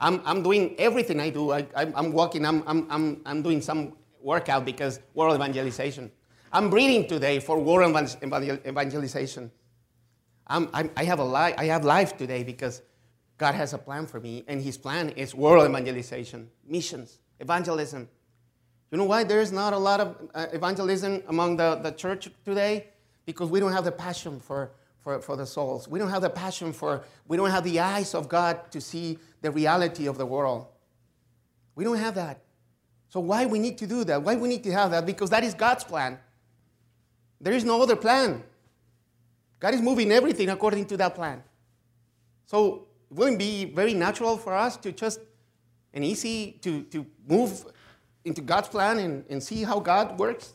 I'm, 0.00 0.20
I'm 0.24 0.42
doing 0.42 0.74
everything 0.78 1.20
I 1.20 1.30
do. 1.30 1.52
I, 1.52 1.66
am 1.76 2.12
walking, 2.12 2.44
I'm, 2.44 2.64
I'm, 2.66 2.90
I'm, 2.90 3.22
I'm 3.24 3.42
doing 3.42 3.60
some 3.60 3.92
workout 4.20 4.64
because 4.64 4.98
world 5.14 5.36
evangelization. 5.36 6.10
I'm 6.52 6.68
breathing 6.68 7.08
today 7.08 7.38
for 7.38 7.58
world 7.58 7.96
evangelization. 8.22 9.50
I'm, 10.48 10.68
I'm, 10.74 10.90
i 10.96 11.04
have 11.04 11.20
a 11.20 11.24
life, 11.24 11.54
I 11.56 11.66
have 11.66 11.84
life 11.84 12.16
today 12.16 12.42
because 12.42 12.82
God 13.38 13.54
has 13.54 13.72
a 13.72 13.78
plan 13.78 14.06
for 14.06 14.20
me, 14.20 14.44
and 14.48 14.60
His 14.60 14.76
plan 14.76 15.10
is 15.10 15.34
world 15.34 15.68
evangelization, 15.68 16.50
missions, 16.66 17.18
evangelism. 17.40 18.08
You 18.92 18.98
know 18.98 19.04
why 19.04 19.24
there's 19.24 19.50
not 19.50 19.72
a 19.72 19.78
lot 19.78 20.00
of 20.00 20.28
uh, 20.34 20.46
evangelism 20.52 21.22
among 21.28 21.56
the, 21.56 21.76
the 21.76 21.92
church 21.92 22.28
today? 22.44 22.88
Because 23.24 23.48
we 23.48 23.58
don't 23.58 23.72
have 23.72 23.84
the 23.84 23.92
passion 23.92 24.38
for, 24.38 24.70
for, 25.00 25.18
for 25.22 25.34
the 25.34 25.46
souls. 25.46 25.88
We 25.88 25.98
don't 25.98 26.10
have 26.10 26.20
the 26.20 26.28
passion 26.28 26.74
for, 26.74 27.02
we 27.26 27.38
don't 27.38 27.50
have 27.50 27.64
the 27.64 27.80
eyes 27.80 28.14
of 28.14 28.28
God 28.28 28.70
to 28.70 28.82
see 28.82 29.18
the 29.40 29.50
reality 29.50 30.06
of 30.06 30.18
the 30.18 30.26
world. 30.26 30.66
We 31.74 31.84
don't 31.84 31.96
have 31.96 32.16
that. 32.16 32.42
So 33.08 33.20
why 33.20 33.46
we 33.46 33.58
need 33.58 33.78
to 33.78 33.86
do 33.86 34.04
that? 34.04 34.22
Why 34.22 34.36
we 34.36 34.46
need 34.46 34.62
to 34.64 34.72
have 34.72 34.90
that? 34.90 35.06
Because 35.06 35.30
that 35.30 35.42
is 35.42 35.54
God's 35.54 35.84
plan. 35.84 36.18
There 37.40 37.54
is 37.54 37.64
no 37.64 37.80
other 37.80 37.96
plan. 37.96 38.42
God 39.58 39.72
is 39.72 39.80
moving 39.80 40.12
everything 40.12 40.50
according 40.50 40.84
to 40.86 40.98
that 40.98 41.14
plan. 41.14 41.42
So 42.44 42.88
it 43.10 43.16
wouldn't 43.16 43.38
be 43.38 43.64
very 43.64 43.94
natural 43.94 44.36
for 44.36 44.54
us 44.54 44.76
to 44.78 44.92
just 44.92 45.18
and 45.94 46.04
easy 46.04 46.58
to, 46.62 46.82
to 46.84 47.06
move 47.26 47.64
into 48.24 48.40
God's 48.40 48.68
plan 48.68 48.98
and, 48.98 49.24
and 49.28 49.42
see 49.42 49.62
how 49.62 49.80
God 49.80 50.18
works. 50.18 50.52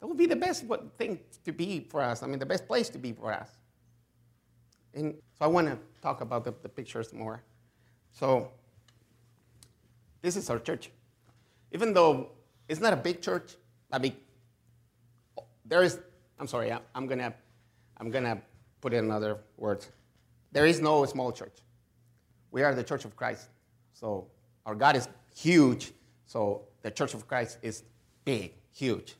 That 0.00 0.06
would 0.06 0.18
be 0.18 0.26
the 0.26 0.36
best 0.36 0.64
thing 0.98 1.20
to 1.44 1.52
be 1.52 1.86
for 1.88 2.00
us. 2.00 2.22
I 2.22 2.26
mean, 2.26 2.38
the 2.38 2.46
best 2.46 2.66
place 2.66 2.88
to 2.90 2.98
be 2.98 3.12
for 3.12 3.32
us. 3.32 3.48
And 4.94 5.14
so 5.38 5.44
I 5.44 5.46
want 5.46 5.68
to 5.68 5.78
talk 6.00 6.20
about 6.20 6.44
the, 6.44 6.54
the 6.62 6.68
pictures 6.68 7.12
more. 7.12 7.42
So 8.12 8.50
this 10.20 10.36
is 10.36 10.50
our 10.50 10.58
church. 10.58 10.90
Even 11.72 11.94
though 11.94 12.30
it's 12.68 12.80
not 12.80 12.92
a 12.92 12.96
big 12.96 13.22
church, 13.22 13.54
I 13.90 13.98
mean, 13.98 14.16
there 15.64 15.82
is, 15.82 15.98
I'm 16.38 16.46
sorry, 16.46 16.72
I, 16.72 16.80
I'm 16.94 17.06
going 17.06 17.20
to 17.20 17.32
I'm 18.02 18.10
gonna 18.10 18.42
put 18.80 18.92
in 18.92 19.04
another 19.04 19.38
word. 19.56 19.86
There 20.50 20.66
is 20.66 20.80
no 20.80 21.04
small 21.04 21.30
church. 21.30 21.56
We 22.50 22.64
are 22.64 22.74
the 22.74 22.82
church 22.82 23.04
of 23.04 23.14
Christ. 23.14 23.48
So 23.92 24.26
our 24.66 24.74
God 24.74 24.96
is 24.96 25.08
huge. 25.36 25.92
So 26.32 26.62
the 26.80 26.90
church 26.90 27.12
of 27.12 27.28
Christ 27.28 27.58
is 27.60 27.82
big, 28.24 28.54
huge. 28.72 29.16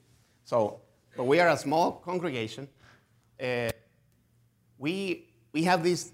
So, 0.47 0.81
but 1.15 1.25
we 1.25 1.41
are 1.41 1.51
a 1.51 1.59
small 1.59 1.93
congregation. 1.93 2.67
Uh, 3.39 3.69
we, 4.79 5.29
we 5.53 5.63
have 5.65 5.85
this 5.85 6.13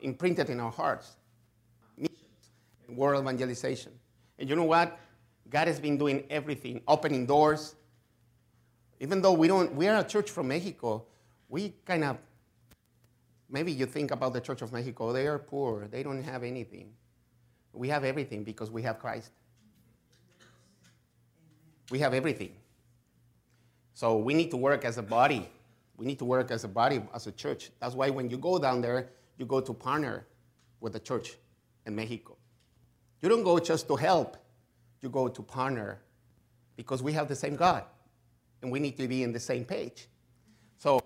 imprinted 0.00 0.48
in 0.48 0.58
our 0.58 0.70
hearts 0.70 1.16
missions 1.98 2.48
world 2.88 3.24
evangelization. 3.24 3.92
And 4.38 4.48
you 4.48 4.56
know 4.56 4.64
what? 4.64 4.98
God 5.50 5.68
has 5.68 5.78
been 5.78 5.98
doing 5.98 6.24
everything, 6.30 6.80
opening 6.88 7.26
doors. 7.26 7.74
Even 9.00 9.20
though 9.20 9.34
we 9.34 9.48
don't, 9.48 9.74
we 9.74 9.86
are 9.86 9.98
a 9.98 10.04
church 10.04 10.30
from 10.30 10.48
Mexico, 10.48 11.04
we 11.50 11.74
kind 11.84 12.04
of, 12.04 12.16
maybe 13.50 13.70
you 13.70 13.84
think 13.84 14.12
about 14.12 14.32
the 14.32 14.40
Church 14.40 14.62
of 14.62 14.72
Mexico, 14.72 15.12
they 15.12 15.26
are 15.26 15.38
poor, 15.38 15.88
they 15.88 16.02
don't 16.02 16.22
have 16.22 16.42
anything. 16.42 16.94
We 17.74 17.88
have 17.90 18.02
everything 18.02 18.44
because 18.44 18.70
we 18.70 18.80
have 18.80 18.98
Christ. 18.98 19.30
We 21.90 21.98
have 22.00 22.14
everything. 22.14 22.52
So 23.94 24.16
we 24.16 24.34
need 24.34 24.50
to 24.50 24.56
work 24.56 24.84
as 24.84 24.98
a 24.98 25.02
body. 25.02 25.48
We 25.96 26.06
need 26.06 26.18
to 26.20 26.24
work 26.24 26.50
as 26.50 26.64
a 26.64 26.68
body, 26.68 27.02
as 27.14 27.26
a 27.26 27.32
church. 27.32 27.70
That's 27.80 27.94
why 27.94 28.10
when 28.10 28.30
you 28.30 28.38
go 28.38 28.58
down 28.58 28.80
there, 28.80 29.08
you 29.38 29.46
go 29.46 29.60
to 29.60 29.72
partner 29.72 30.26
with 30.80 30.92
the 30.92 31.00
church 31.00 31.36
in 31.86 31.96
Mexico. 31.96 32.36
You 33.20 33.28
don't 33.28 33.42
go 33.42 33.58
just 33.58 33.88
to 33.88 33.96
help, 33.96 34.36
you 35.00 35.08
go 35.08 35.28
to 35.28 35.42
partner 35.42 35.98
because 36.76 37.02
we 37.02 37.12
have 37.12 37.26
the 37.26 37.34
same 37.34 37.56
God 37.56 37.84
and 38.62 38.70
we 38.70 38.78
need 38.78 38.96
to 38.98 39.08
be 39.08 39.22
in 39.22 39.32
the 39.32 39.40
same 39.40 39.64
page. 39.64 40.06
So 40.78 41.00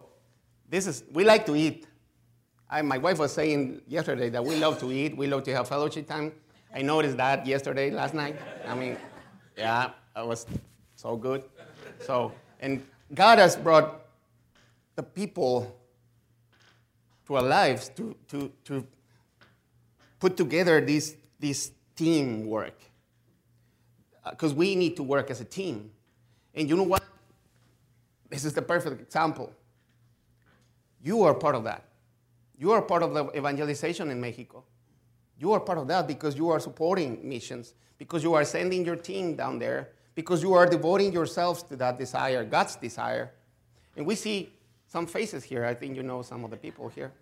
this 0.69 0.87
is, 0.87 1.05
we 1.13 1.25
like 1.25 1.47
to 1.47 1.57
eat. 1.57 1.87
I, 2.69 2.83
my 2.83 2.99
wife 2.99 3.19
was 3.19 3.33
saying 3.33 3.83
yesterday 3.87 4.29
that 4.31 4.45
we 4.45 4.57
love 4.57 4.79
to 4.81 4.93
eat, 4.93 5.17
we 5.17 5.27
love 5.27 5.45
to 5.45 5.55
have 5.55 5.69
fellowship 5.69 6.07
time. 6.07 6.33
I 6.75 6.83
noticed 6.83 7.17
that 7.19 7.47
yesterday, 7.47 7.91
last 7.91 8.15
night. 8.15 8.37
I 8.67 8.75
mean, 8.75 8.97
yeah, 9.57 9.91
I 10.15 10.23
was 10.23 10.47
so 11.03 11.17
good. 11.17 11.43
So, 12.07 12.33
and 12.61 12.87
God 13.13 13.41
has 13.41 13.57
brought 13.57 14.07
the 14.95 15.03
people 15.03 15.77
to 17.27 17.35
our 17.35 17.43
lives 17.43 17.89
to, 17.97 18.15
to, 18.29 18.53
to 18.65 18.87
put 20.21 20.37
together 20.37 20.81
this, 20.81 21.17
this 21.41 21.73
teamwork. 21.97 22.79
Because 24.31 24.53
uh, 24.53 24.57
we 24.57 24.77
need 24.77 24.95
to 24.97 25.03
work 25.03 25.29
as 25.33 25.41
a 25.41 25.45
team. 25.45 25.91
And 26.55 26.69
you 26.69 26.77
know 26.77 26.85
what? 26.85 27.03
This 28.31 28.45
is 28.45 28.53
the 28.53 28.63
perfect 28.63 29.01
example. 29.01 29.53
You 31.03 31.25
are 31.25 31.35
part 31.35 31.57
of 31.57 31.65
that. 31.65 31.83
You 32.57 32.71
are 32.71 32.81
part 32.81 33.03
of 33.03 33.13
the 33.13 33.37
evangelization 33.37 34.09
in 34.13 34.21
Mexico. 34.21 34.63
You 35.37 35.53
are 35.53 35.59
part 35.59 35.79
of 35.79 35.89
that 35.89 36.07
because 36.07 36.37
you 36.37 36.51
are 36.51 36.61
supporting 36.61 37.29
missions, 37.29 37.75
because 37.99 38.23
you 38.23 38.35
are 38.35 38.45
sending 38.45 38.85
your 38.85 38.95
team 38.95 39.35
down 39.35 39.59
there, 39.59 39.89
because 40.15 40.43
you 40.43 40.55
are 40.55 40.67
devoting 40.67 41.13
yourselves 41.13 41.63
to 41.65 41.77
that 41.77 41.99
desire, 41.99 42.45
God's 42.45 42.77
desire. 42.77 43.31
And 43.97 44.07
we 44.07 44.15
see 44.15 44.53
some 44.87 45.07
faces 45.07 45.45
here. 45.45 45.65
I 45.65 45.75
think 45.75 45.97
you 45.97 46.03
know 46.03 46.23
some 46.23 46.45
of 46.45 46.51
the 46.51 46.57
people 46.57 46.89
here. 46.89 47.13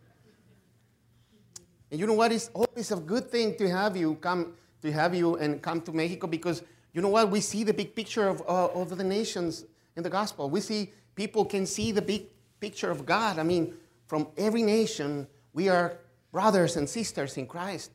And 1.91 1.99
you 1.99 2.07
know 2.07 2.15
what? 2.15 2.33
It's 2.33 2.51
always 2.55 2.93
a 2.93 2.97
good 2.97 3.31
thing 3.31 3.57
to 3.57 3.69
have 3.69 3.97
you 3.97 4.15
come 4.17 4.55
to 4.83 4.93
have 4.93 5.15
you 5.15 5.37
and 5.37 5.61
come 5.61 5.81
to 5.83 5.93
Mexico 5.93 6.27
because 6.27 6.63
you 6.93 7.03
know 7.03 7.09
what? 7.09 7.31
We 7.31 7.41
see 7.41 7.65
the 7.65 7.75
big 7.75 7.95
picture 7.95 8.27
of, 8.27 8.41
uh, 8.43 8.67
of 8.67 8.97
the 8.97 9.05
nations 9.05 9.65
in 9.97 10.03
the 10.03 10.11
gospel. 10.11 10.51
We 10.51 10.61
see 10.61 10.93
people 11.15 11.45
can 11.45 11.67
see 11.67 11.93
the 11.93 12.03
big 12.03 12.27
picture 12.61 12.91
of 12.91 13.07
God. 13.07 13.39
I 13.39 13.43
mean, 13.43 13.75
from 14.07 14.27
every 14.37 14.63
nation, 14.63 15.27
we 15.53 15.69
are 15.69 15.99
brothers 16.33 16.77
and 16.77 16.89
sisters 16.89 17.37
in 17.37 17.47
Christ. 17.47 17.91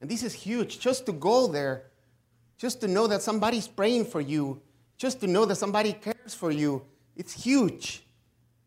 And 0.00 0.10
this 0.10 0.22
is 0.22 0.32
huge. 0.32 0.80
Just 0.80 1.06
to 1.06 1.12
go 1.12 1.46
there, 1.46 1.84
just 2.56 2.80
to 2.80 2.88
know 2.88 3.06
that 3.06 3.22
somebody's 3.22 3.68
praying 3.68 4.06
for 4.06 4.20
you, 4.20 4.60
just 4.96 5.20
to 5.20 5.26
know 5.26 5.44
that 5.44 5.56
somebody 5.56 5.92
cares 5.92 6.34
for 6.34 6.50
you, 6.50 6.82
it's 7.16 7.32
huge. 7.32 8.04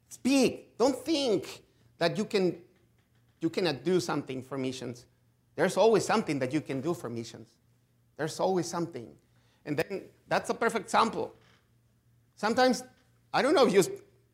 It's 0.08 0.18
big. 0.18 0.78
Don't 0.78 0.96
think 0.96 1.64
that 1.98 2.18
you 2.18 2.26
can 2.26 2.58
you 3.40 3.50
cannot 3.50 3.84
do 3.84 4.00
something 4.00 4.42
for 4.42 4.58
missions. 4.58 5.06
There's 5.56 5.78
always 5.78 6.06
something 6.06 6.40
that 6.40 6.54
you 6.54 6.62
can 6.62 6.82
do 6.82 6.94
for 6.94 7.10
missions. 7.10 7.50
There's 8.16 8.40
always 8.40 8.68
something. 8.68 9.08
And 9.66 9.78
then 9.78 10.04
that's 10.28 10.50
a 10.50 10.54
perfect 10.54 10.86
example. 10.86 11.34
Sometimes, 12.36 12.84
I 13.34 13.42
don't 13.42 13.54
know 13.54 13.66
if 13.66 13.74
you, 13.74 13.84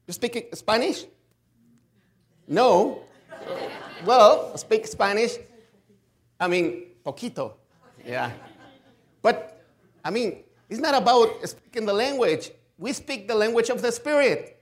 you 0.08 0.14
speak 0.14 0.50
Spanish? 0.54 1.06
No. 2.48 3.04
well, 4.06 4.58
speak 4.58 4.88
Spanish. 4.88 5.38
I 6.40 6.48
mean, 6.48 6.88
poquito. 7.06 7.54
Yeah. 8.06 8.32
But, 9.24 9.60
I 10.06 10.12
mean, 10.12 10.44
it's 10.70 10.80
not 10.80 10.94
about 10.94 11.50
speaking 11.50 11.88
the 11.88 11.94
language. 11.94 12.52
We 12.78 12.94
speak 12.94 13.28
the 13.28 13.36
language 13.36 13.70
of 13.70 13.82
the 13.82 13.92
Spirit. 13.92 14.60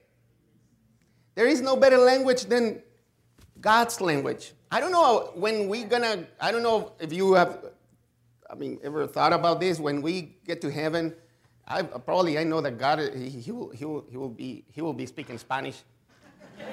There 1.35 1.47
is 1.47 1.59
no 1.59 1.75
better 1.75 1.97
language 1.97 2.45
than 2.45 2.81
God's 3.59 3.99
language. 3.99 4.53
I 4.71 4.79
don't 4.79 4.91
know 4.91 5.31
when 5.35 5.67
we're 5.67 5.87
gonna, 5.87 6.27
I 6.39 6.51
don't 6.51 6.63
know 6.63 6.93
if 6.99 7.11
you 7.11 7.33
have, 7.33 7.65
I 8.49 8.55
mean, 8.55 8.79
ever 8.83 9.07
thought 9.07 9.33
about 9.33 9.59
this? 9.59 9.79
When 9.79 10.01
we 10.01 10.37
get 10.45 10.61
to 10.61 10.71
heaven, 10.71 11.13
I 11.67 11.83
probably 11.83 12.37
I 12.37 12.43
know 12.43 12.61
that 12.61 12.77
God, 12.77 12.99
he, 13.15 13.29
he, 13.29 13.51
will, 13.51 13.69
he, 13.69 13.85
will, 13.85 14.05
he, 14.09 14.17
will 14.17 14.29
be, 14.29 14.63
he 14.71 14.81
will 14.81 14.93
be 14.93 15.05
speaking 15.05 15.37
Spanish. 15.37 15.81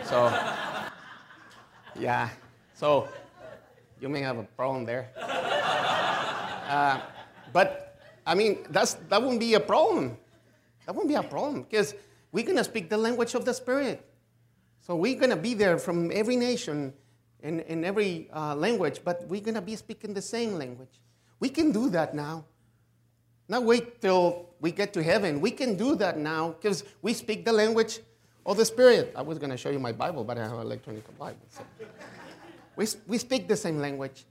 So, 0.04 0.26
yeah. 1.98 2.28
So, 2.74 3.08
you 4.00 4.08
may 4.08 4.20
have 4.20 4.38
a 4.38 4.44
problem 4.44 4.84
there. 4.84 5.10
Uh, 5.16 7.00
but 7.52 7.98
I 8.26 8.34
mean, 8.34 8.64
that's, 8.70 8.94
that 9.08 9.20
wouldn't 9.20 9.40
be 9.40 9.54
a 9.54 9.60
problem. 9.60 10.16
That 10.86 10.94
wouldn't 10.94 11.08
be 11.08 11.14
a 11.14 11.22
problem 11.22 11.62
because 11.62 11.94
we're 12.32 12.44
going 12.44 12.58
to 12.58 12.64
speak 12.64 12.90
the 12.90 12.96
language 12.96 13.34
of 13.34 13.44
the 13.44 13.54
Spirit. 13.54 14.04
So 14.80 14.96
we're 14.96 15.16
going 15.16 15.30
to 15.30 15.36
be 15.36 15.54
there 15.54 15.78
from 15.78 16.10
every 16.12 16.36
nation 16.36 16.92
in, 17.42 17.60
in 17.60 17.84
every 17.84 18.28
uh, 18.34 18.54
language, 18.54 19.00
but 19.04 19.26
we're 19.28 19.40
going 19.40 19.54
to 19.54 19.62
be 19.62 19.76
speaking 19.76 20.14
the 20.14 20.22
same 20.22 20.54
language. 20.54 21.00
We 21.40 21.48
can 21.48 21.72
do 21.72 21.90
that 21.90 22.14
now. 22.14 22.44
Not 23.48 23.64
wait 23.64 24.00
till 24.00 24.50
we 24.60 24.72
get 24.72 24.92
to 24.94 25.02
heaven. 25.02 25.40
We 25.40 25.50
can 25.50 25.76
do 25.76 25.94
that 25.96 26.18
now 26.18 26.50
because 26.50 26.84
we 27.00 27.14
speak 27.14 27.44
the 27.44 27.52
language 27.52 28.00
of 28.44 28.56
the 28.56 28.64
Spirit. 28.64 29.12
I 29.16 29.22
was 29.22 29.38
going 29.38 29.50
to 29.50 29.56
show 29.56 29.70
you 29.70 29.78
my 29.78 29.92
Bible, 29.92 30.24
but 30.24 30.38
I 30.38 30.42
have 30.42 30.54
an 30.54 30.60
electronic 30.60 31.18
Bible. 31.18 31.38
So. 31.48 31.62
we, 32.76 32.86
we 33.06 33.18
speak 33.18 33.48
the 33.48 33.56
same 33.56 33.78
language. 33.78 34.26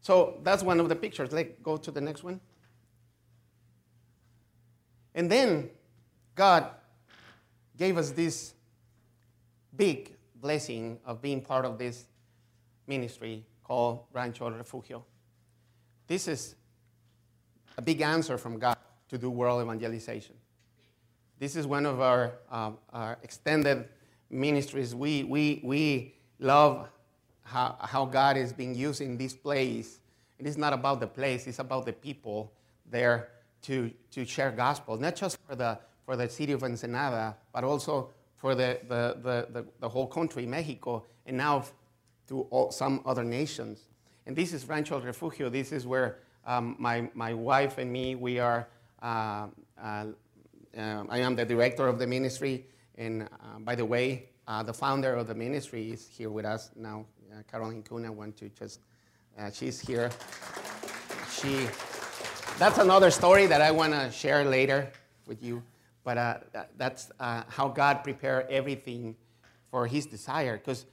So 0.00 0.38
that's 0.42 0.62
one 0.62 0.80
of 0.80 0.88
the 0.88 0.96
pictures. 0.96 1.32
Let's 1.32 1.50
go 1.62 1.76
to 1.76 1.90
the 1.90 2.00
next 2.00 2.24
one. 2.24 2.40
And 5.18 5.28
then 5.28 5.68
God 6.36 6.70
gave 7.76 7.98
us 7.98 8.12
this 8.12 8.54
big 9.76 10.14
blessing 10.36 11.00
of 11.04 11.20
being 11.20 11.40
part 11.40 11.64
of 11.64 11.76
this 11.76 12.04
ministry 12.86 13.44
called 13.64 14.04
Rancho 14.12 14.48
Refugio. 14.48 15.04
This 16.06 16.28
is 16.28 16.54
a 17.76 17.82
big 17.82 18.00
answer 18.00 18.38
from 18.38 18.60
God 18.60 18.76
to 19.08 19.18
do 19.18 19.28
world 19.28 19.60
evangelization. 19.60 20.36
This 21.40 21.56
is 21.56 21.66
one 21.66 21.84
of 21.84 22.00
our, 22.00 22.34
um, 22.48 22.78
our 22.92 23.18
extended 23.24 23.88
ministries. 24.30 24.94
We, 24.94 25.24
we, 25.24 25.60
we 25.64 26.14
love 26.38 26.88
how, 27.42 27.76
how 27.80 28.04
God 28.04 28.36
is 28.36 28.52
being 28.52 28.72
used 28.72 29.00
in 29.00 29.18
this 29.18 29.34
place. 29.34 29.98
It 30.38 30.46
is 30.46 30.56
not 30.56 30.72
about 30.72 31.00
the 31.00 31.08
place, 31.08 31.48
it's 31.48 31.58
about 31.58 31.86
the 31.86 31.92
people 31.92 32.52
there 32.88 33.30
to, 33.62 33.90
to 34.10 34.24
share 34.24 34.50
gospel, 34.50 34.96
not 34.96 35.16
just 35.16 35.38
for 35.46 35.56
the, 35.56 35.78
for 36.04 36.16
the 36.16 36.28
city 36.28 36.52
of 36.52 36.62
Ensenada, 36.62 37.36
but 37.52 37.64
also 37.64 38.10
for 38.36 38.54
the, 38.54 38.78
the, 38.88 39.16
the, 39.22 39.48
the, 39.52 39.66
the 39.80 39.88
whole 39.88 40.06
country, 40.06 40.46
Mexico, 40.46 41.04
and 41.26 41.36
now 41.36 41.64
to 42.28 42.42
all, 42.50 42.70
some 42.70 43.02
other 43.04 43.24
nations. 43.24 43.88
And 44.26 44.36
this 44.36 44.52
is 44.52 44.66
Rancho 44.68 45.00
Refugio. 45.00 45.48
This 45.48 45.72
is 45.72 45.86
where 45.86 46.18
um, 46.46 46.76
my, 46.78 47.10
my 47.14 47.34
wife 47.34 47.78
and 47.78 47.92
me, 47.92 48.14
we 48.14 48.38
are, 48.38 48.68
uh, 49.02 49.48
uh, 49.82 50.06
uh, 50.76 51.04
I 51.08 51.18
am 51.18 51.34
the 51.34 51.44
director 51.44 51.88
of 51.88 51.98
the 51.98 52.06
ministry. 52.06 52.66
And 52.96 53.22
uh, 53.22 53.58
by 53.60 53.74
the 53.74 53.84
way, 53.84 54.28
uh, 54.46 54.62
the 54.62 54.72
founder 54.72 55.14
of 55.14 55.26
the 55.26 55.34
ministry 55.34 55.90
is 55.90 56.06
here 56.06 56.30
with 56.30 56.44
us 56.44 56.70
now. 56.76 57.06
Uh, 57.30 57.42
Caroline 57.50 57.82
Kuhn, 57.82 58.06
I 58.06 58.10
want 58.10 58.36
to 58.38 58.48
just, 58.50 58.80
she's 59.52 59.80
here. 59.80 60.10
She, 61.30 61.66
that's 62.58 62.78
another 62.78 63.10
story 63.12 63.46
that 63.46 63.60
I 63.60 63.70
want 63.70 63.92
to 63.92 64.10
share 64.10 64.44
later 64.44 64.90
with 65.26 65.42
you. 65.42 65.62
But 66.02 66.18
uh, 66.18 66.38
that's 66.76 67.10
uh, 67.20 67.44
how 67.48 67.68
God 67.68 68.02
prepared 68.02 68.46
everything 68.50 69.14
for 69.70 69.86
His 69.86 70.06
desire. 70.06 70.56
Because 70.56 70.84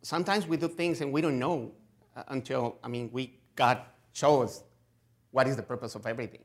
sometimes 0.00 0.46
we 0.46 0.56
do 0.56 0.68
things 0.68 1.02
and 1.02 1.12
we 1.12 1.20
don't 1.20 1.38
know 1.38 1.72
uh, 2.16 2.22
until, 2.28 2.78
I 2.82 2.88
mean, 2.88 3.10
we 3.12 3.34
God 3.54 3.80
shows 4.12 4.62
what 5.30 5.46
is 5.46 5.56
the 5.56 5.62
purpose 5.62 5.94
of 5.94 6.06
everything. 6.06 6.42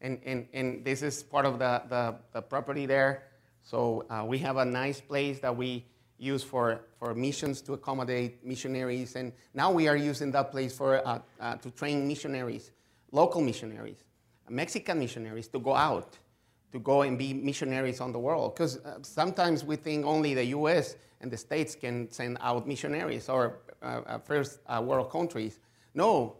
And, 0.00 0.20
and, 0.24 0.46
and 0.52 0.84
this 0.84 1.02
is 1.02 1.22
part 1.22 1.44
of 1.44 1.58
the, 1.58 1.82
the, 1.88 2.14
the 2.32 2.42
property 2.42 2.86
there. 2.86 3.24
So 3.62 4.04
uh, 4.08 4.24
we 4.24 4.38
have 4.38 4.58
a 4.58 4.64
nice 4.64 5.00
place 5.00 5.40
that 5.40 5.56
we 5.56 5.84
use 6.18 6.42
for, 6.42 6.82
for 6.98 7.14
missions 7.14 7.60
to 7.62 7.72
accommodate 7.72 8.44
missionaries. 8.44 9.16
And 9.16 9.32
now 9.54 9.72
we 9.72 9.88
are 9.88 9.96
using 9.96 10.30
that 10.32 10.50
place 10.50 10.76
for, 10.76 11.06
uh, 11.06 11.18
uh, 11.40 11.56
to 11.56 11.70
train 11.70 12.06
missionaries, 12.06 12.70
local 13.12 13.40
missionaries, 13.40 14.04
Mexican 14.48 14.98
missionaries 14.98 15.48
to 15.48 15.58
go 15.58 15.74
out, 15.74 16.18
to 16.72 16.78
go 16.78 17.02
and 17.02 17.18
be 17.18 17.32
missionaries 17.32 18.00
on 18.00 18.12
the 18.12 18.18
world. 18.18 18.54
Because 18.54 18.78
uh, 18.78 18.98
sometimes 19.02 19.64
we 19.64 19.76
think 19.76 20.04
only 20.04 20.34
the 20.34 20.46
US 20.46 20.96
and 21.20 21.30
the 21.30 21.36
States 21.36 21.74
can 21.74 22.10
send 22.10 22.38
out 22.40 22.66
missionaries 22.66 23.28
or 23.28 23.58
uh, 23.82 24.02
uh, 24.06 24.18
first 24.18 24.60
uh, 24.66 24.82
world 24.84 25.10
countries. 25.10 25.60
No, 25.94 26.36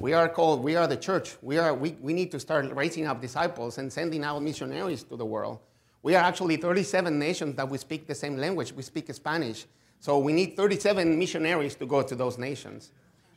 we 0.00 0.12
are 0.12 0.28
called, 0.28 0.62
we 0.62 0.76
are 0.76 0.86
the 0.86 0.96
church. 0.96 1.36
We, 1.42 1.58
are, 1.58 1.74
we, 1.74 1.96
we 2.00 2.12
need 2.12 2.30
to 2.32 2.40
start 2.40 2.72
raising 2.74 3.06
up 3.06 3.20
disciples 3.20 3.78
and 3.78 3.92
sending 3.92 4.24
out 4.24 4.42
missionaries 4.42 5.02
to 5.04 5.16
the 5.16 5.26
world. 5.26 5.58
We 6.02 6.14
are 6.14 6.24
actually 6.24 6.56
37 6.56 7.18
nations 7.18 7.56
that 7.56 7.68
we 7.68 7.78
speak 7.78 8.06
the 8.06 8.14
same 8.14 8.36
language. 8.36 8.72
We 8.72 8.82
speak 8.82 9.12
Spanish. 9.14 9.66
So 10.00 10.18
we 10.18 10.32
need 10.32 10.56
37 10.56 11.16
missionaries 11.16 11.76
to 11.76 11.86
go 11.86 12.02
to 12.02 12.14
those 12.16 12.38
nations. 12.38 12.90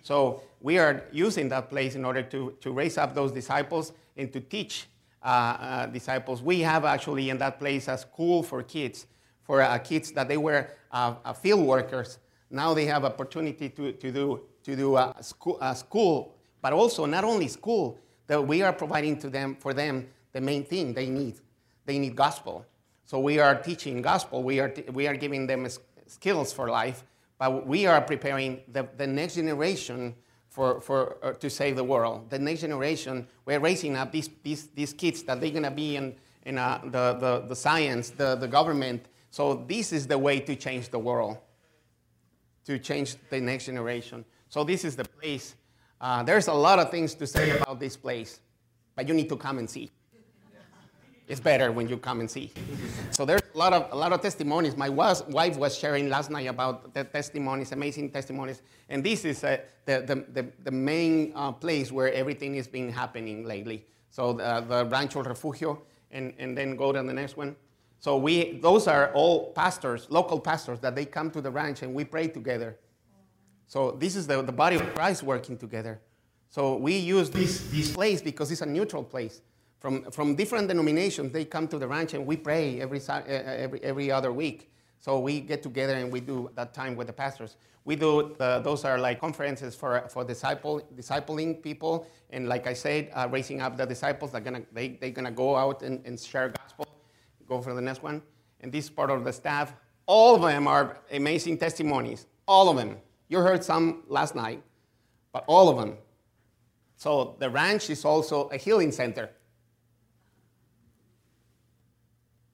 So 0.06 0.44
we 0.62 0.78
are 0.78 1.04
using 1.12 1.50
that 1.50 1.68
place 1.68 1.96
in 1.96 2.06
order 2.06 2.22
to, 2.22 2.56
to 2.62 2.72
raise 2.72 3.00
up 3.00 3.16
those 3.16 3.32
disciples 3.32 3.92
and 4.16 4.32
to 4.34 4.40
teach 4.40 4.86
uh, 5.24 5.26
uh, 5.26 5.86
disciples. 5.88 6.44
We 6.44 6.60
have 6.60 6.86
actually 6.86 7.32
in 7.32 7.40
that 7.40 7.58
place 7.58 7.88
a 7.88 7.98
school 7.98 8.44
for 8.44 8.62
kids, 8.62 9.08
for 9.42 9.64
uh, 9.64 9.80
kids 9.80 10.12
that 10.12 10.28
they 10.28 10.38
were 10.38 10.70
uh, 10.92 11.16
uh, 11.26 11.34
field 11.34 11.66
workers. 11.66 12.20
Now 12.52 12.76
they 12.76 12.86
have 12.86 13.04
opportunity 13.04 13.68
to, 13.70 13.94
to 13.94 14.12
do, 14.12 14.42
to 14.62 14.76
do 14.76 14.96
a 14.96 15.16
school, 15.22 15.58
a 15.60 15.76
school, 15.76 16.36
but 16.62 16.72
also 16.72 17.08
not 17.08 17.24
only 17.24 17.48
school, 17.48 17.98
that 18.28 18.40
we 18.40 18.62
are 18.62 18.74
providing 18.74 19.18
to 19.18 19.30
them, 19.32 19.56
for 19.56 19.74
them 19.74 20.08
the 20.34 20.42
main 20.42 20.66
thing 20.66 20.94
they 20.94 21.10
need, 21.10 21.40
they 21.88 21.98
need 21.98 22.16
gospel. 22.16 22.64
So 23.06 23.20
we 23.20 23.40
are 23.40 23.56
teaching 23.56 24.04
gospel. 24.04 24.44
We 24.44 24.60
are, 24.60 24.72
we 24.94 25.08
are 25.08 25.16
giving 25.16 25.48
them 25.48 25.68
skills 26.06 26.54
for 26.54 26.70
life, 26.70 27.04
but 27.38 27.68
we 27.68 27.86
are 27.86 28.02
preparing 28.02 28.62
the, 28.68 28.88
the 28.98 29.08
next 29.08 29.36
generation 29.36 30.16
for, 30.50 30.80
for, 30.80 31.18
uh, 31.22 31.34
to 31.34 31.50
save 31.50 31.76
the 31.76 31.84
world. 31.84 32.30
The 32.30 32.40
next 32.40 32.62
generation, 32.62 33.28
we're 33.46 33.60
raising 33.60 33.96
up 33.96 34.12
these, 34.12 34.30
these, 34.42 34.68
these 34.68 34.94
kids 34.94 35.24
that 35.24 35.42
they're 35.42 35.52
going 35.52 35.64
to 35.64 35.72
be 35.72 35.98
in, 35.98 36.16
in 36.44 36.58
uh, 36.58 36.80
the, 36.86 37.14
the, 37.20 37.46
the 37.50 37.56
science, 37.56 38.12
the, 38.12 38.36
the 38.36 38.48
government. 38.48 39.06
So 39.32 39.66
this 39.68 39.92
is 39.92 40.08
the 40.08 40.18
way 40.18 40.40
to 40.40 40.56
change 40.56 40.90
the 40.90 41.00
world, 41.00 41.38
to 42.66 42.80
change 42.80 43.18
the 43.30 43.42
next 43.42 43.66
generation. 43.66 44.24
So 44.48 44.64
this 44.64 44.86
is 44.86 44.96
the 44.96 45.04
place. 45.04 45.56
Uh, 46.00 46.24
there's 46.24 46.48
a 46.48 46.54
lot 46.54 46.80
of 46.80 46.90
things 46.90 47.16
to 47.16 47.28
say 47.28 47.58
about 47.58 47.80
this 47.80 47.98
place, 47.98 48.40
but 48.96 49.08
you 49.08 49.14
need 49.14 49.28
to 49.30 49.36
come 49.36 49.58
and 49.58 49.70
see 49.70 49.92
it's 51.28 51.40
better 51.40 51.72
when 51.72 51.90
you 51.90 51.98
come 51.98 52.20
and 52.20 52.30
see. 52.30 52.52
So 53.12 53.26
there's 53.26 53.42
a 53.54 53.58
lot 53.58 53.74
of, 53.74 53.92
a 53.92 53.96
lot 53.96 54.14
of 54.14 54.22
testimonies. 54.22 54.78
My 54.78 54.90
wife 54.90 55.58
was 55.58 55.78
sharing 55.78 56.08
last 56.10 56.30
night 56.30 56.48
about 56.48 56.94
the 56.94 57.04
testimonies, 57.04 57.72
amazing 57.72 58.12
testimonies. 58.12 58.62
And 58.90 59.04
this 59.04 59.26
is 59.26 59.44
uh, 59.44 59.58
the, 59.86 60.02
the, 60.02 60.42
the, 60.42 60.52
the, 60.64 60.72
main 60.72 61.32
uh, 61.36 61.52
place 61.52 61.92
where 61.92 62.14
everything 62.14 62.56
is 62.56 62.68
been 62.68 62.92
happening 62.92 63.44
lately. 63.44 63.86
So 64.12 64.34
the, 64.34 64.64
the 64.68 64.86
Rancho 64.86 65.24
Refugio, 65.24 65.82
and, 66.12 66.34
and 66.38 66.58
then 66.58 66.76
go 66.76 66.92
to 66.92 67.02
the 67.02 67.14
next 67.14 67.38
one. 67.38 67.56
So 68.00 68.18
we, 68.18 68.60
those 68.60 68.88
are 68.88 69.12
all 69.14 69.52
pastors, 69.54 70.08
local 70.10 70.40
pastors, 70.40 70.80
that 70.82 70.96
they 70.96 71.06
come 71.06 71.32
to 71.32 71.42
the 71.42 71.50
ranch 71.50 71.82
and 71.82 71.94
we 71.94 72.06
pray 72.06 72.28
together. 72.28 72.78
So 73.68 73.92
this 73.92 74.16
is 74.16 74.28
the, 74.28 74.44
the 74.44 74.52
body 74.52 74.76
of 74.76 74.94
Christ 74.94 75.24
working 75.24 75.58
together. 75.58 76.00
So 76.50 76.76
we 76.76 76.96
use 76.96 77.32
this, 77.32 77.68
this 77.72 77.94
place 77.94 78.22
because 78.22 78.52
it's 78.52 78.62
a 78.62 78.66
neutral 78.66 79.04
place 79.04 79.42
from, 79.86 80.02
from 80.10 80.34
different 80.34 80.68
denominations, 80.68 81.32
they 81.32 81.46
come 81.46 81.68
to 81.68 81.78
the 81.78 81.88
ranch 81.88 82.16
and 82.16 82.26
we 82.26 82.36
pray 82.36 82.82
every, 82.82 83.00
every, 83.08 83.84
every 83.84 84.10
other 84.10 84.32
week. 84.32 84.72
So 85.00 85.20
we 85.20 85.40
get 85.40 85.62
together 85.62 85.94
and 85.94 86.12
we 86.12 86.22
do 86.22 86.50
that 86.56 86.74
time 86.74 86.96
with 86.96 87.06
the 87.06 87.14
pastors. 87.14 87.58
We 87.84 87.96
do, 87.96 88.36
those 88.40 88.84
are 88.84 88.98
like 88.98 89.22
conferences 89.22 89.76
for, 89.76 90.04
for 90.10 90.24
disciple, 90.24 90.82
discipling 90.96 91.62
people. 91.62 92.08
And 92.32 92.50
like 92.50 92.66
I 92.66 92.74
said, 92.74 93.12
uh, 93.14 93.28
raising 93.30 93.62
up 93.62 93.78
the 93.78 93.86
disciples, 93.86 94.32
they're 94.32 94.42
gonna, 94.42 94.64
they, 94.74 94.98
they're 95.00 95.12
gonna 95.12 95.30
go 95.30 95.56
out 95.56 95.84
and, 95.84 96.04
and 96.04 96.20
share 96.20 96.50
gospel. 96.50 96.88
Go 97.48 97.62
for 97.62 97.76
the 97.76 97.82
next 97.82 98.02
one. 98.02 98.24
And 98.62 98.72
this 98.72 98.90
part 98.90 99.12
of 99.12 99.24
the 99.24 99.34
staff, 99.34 99.76
all 100.08 100.34
of 100.34 100.42
them 100.42 100.68
are 100.68 100.98
amazing 101.12 101.60
testimonies. 101.60 102.26
All 102.48 102.70
of 102.70 102.78
them. 102.78 102.98
You 103.28 103.38
heard 103.38 103.64
some 103.64 104.02
last 104.08 104.34
night, 104.34 104.64
but 105.32 105.44
all 105.46 105.70
of 105.70 105.78
them. 105.78 105.98
So 106.98 107.36
the 107.38 107.52
ranch 107.52 107.92
is 107.92 108.04
also 108.04 108.48
a 108.48 108.58
healing 108.58 108.92
center. 108.92 109.30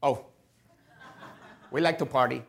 Oh, 0.03 0.25
we 1.69 1.81
like 1.81 1.97
to 1.99 2.05
party. 2.05 2.43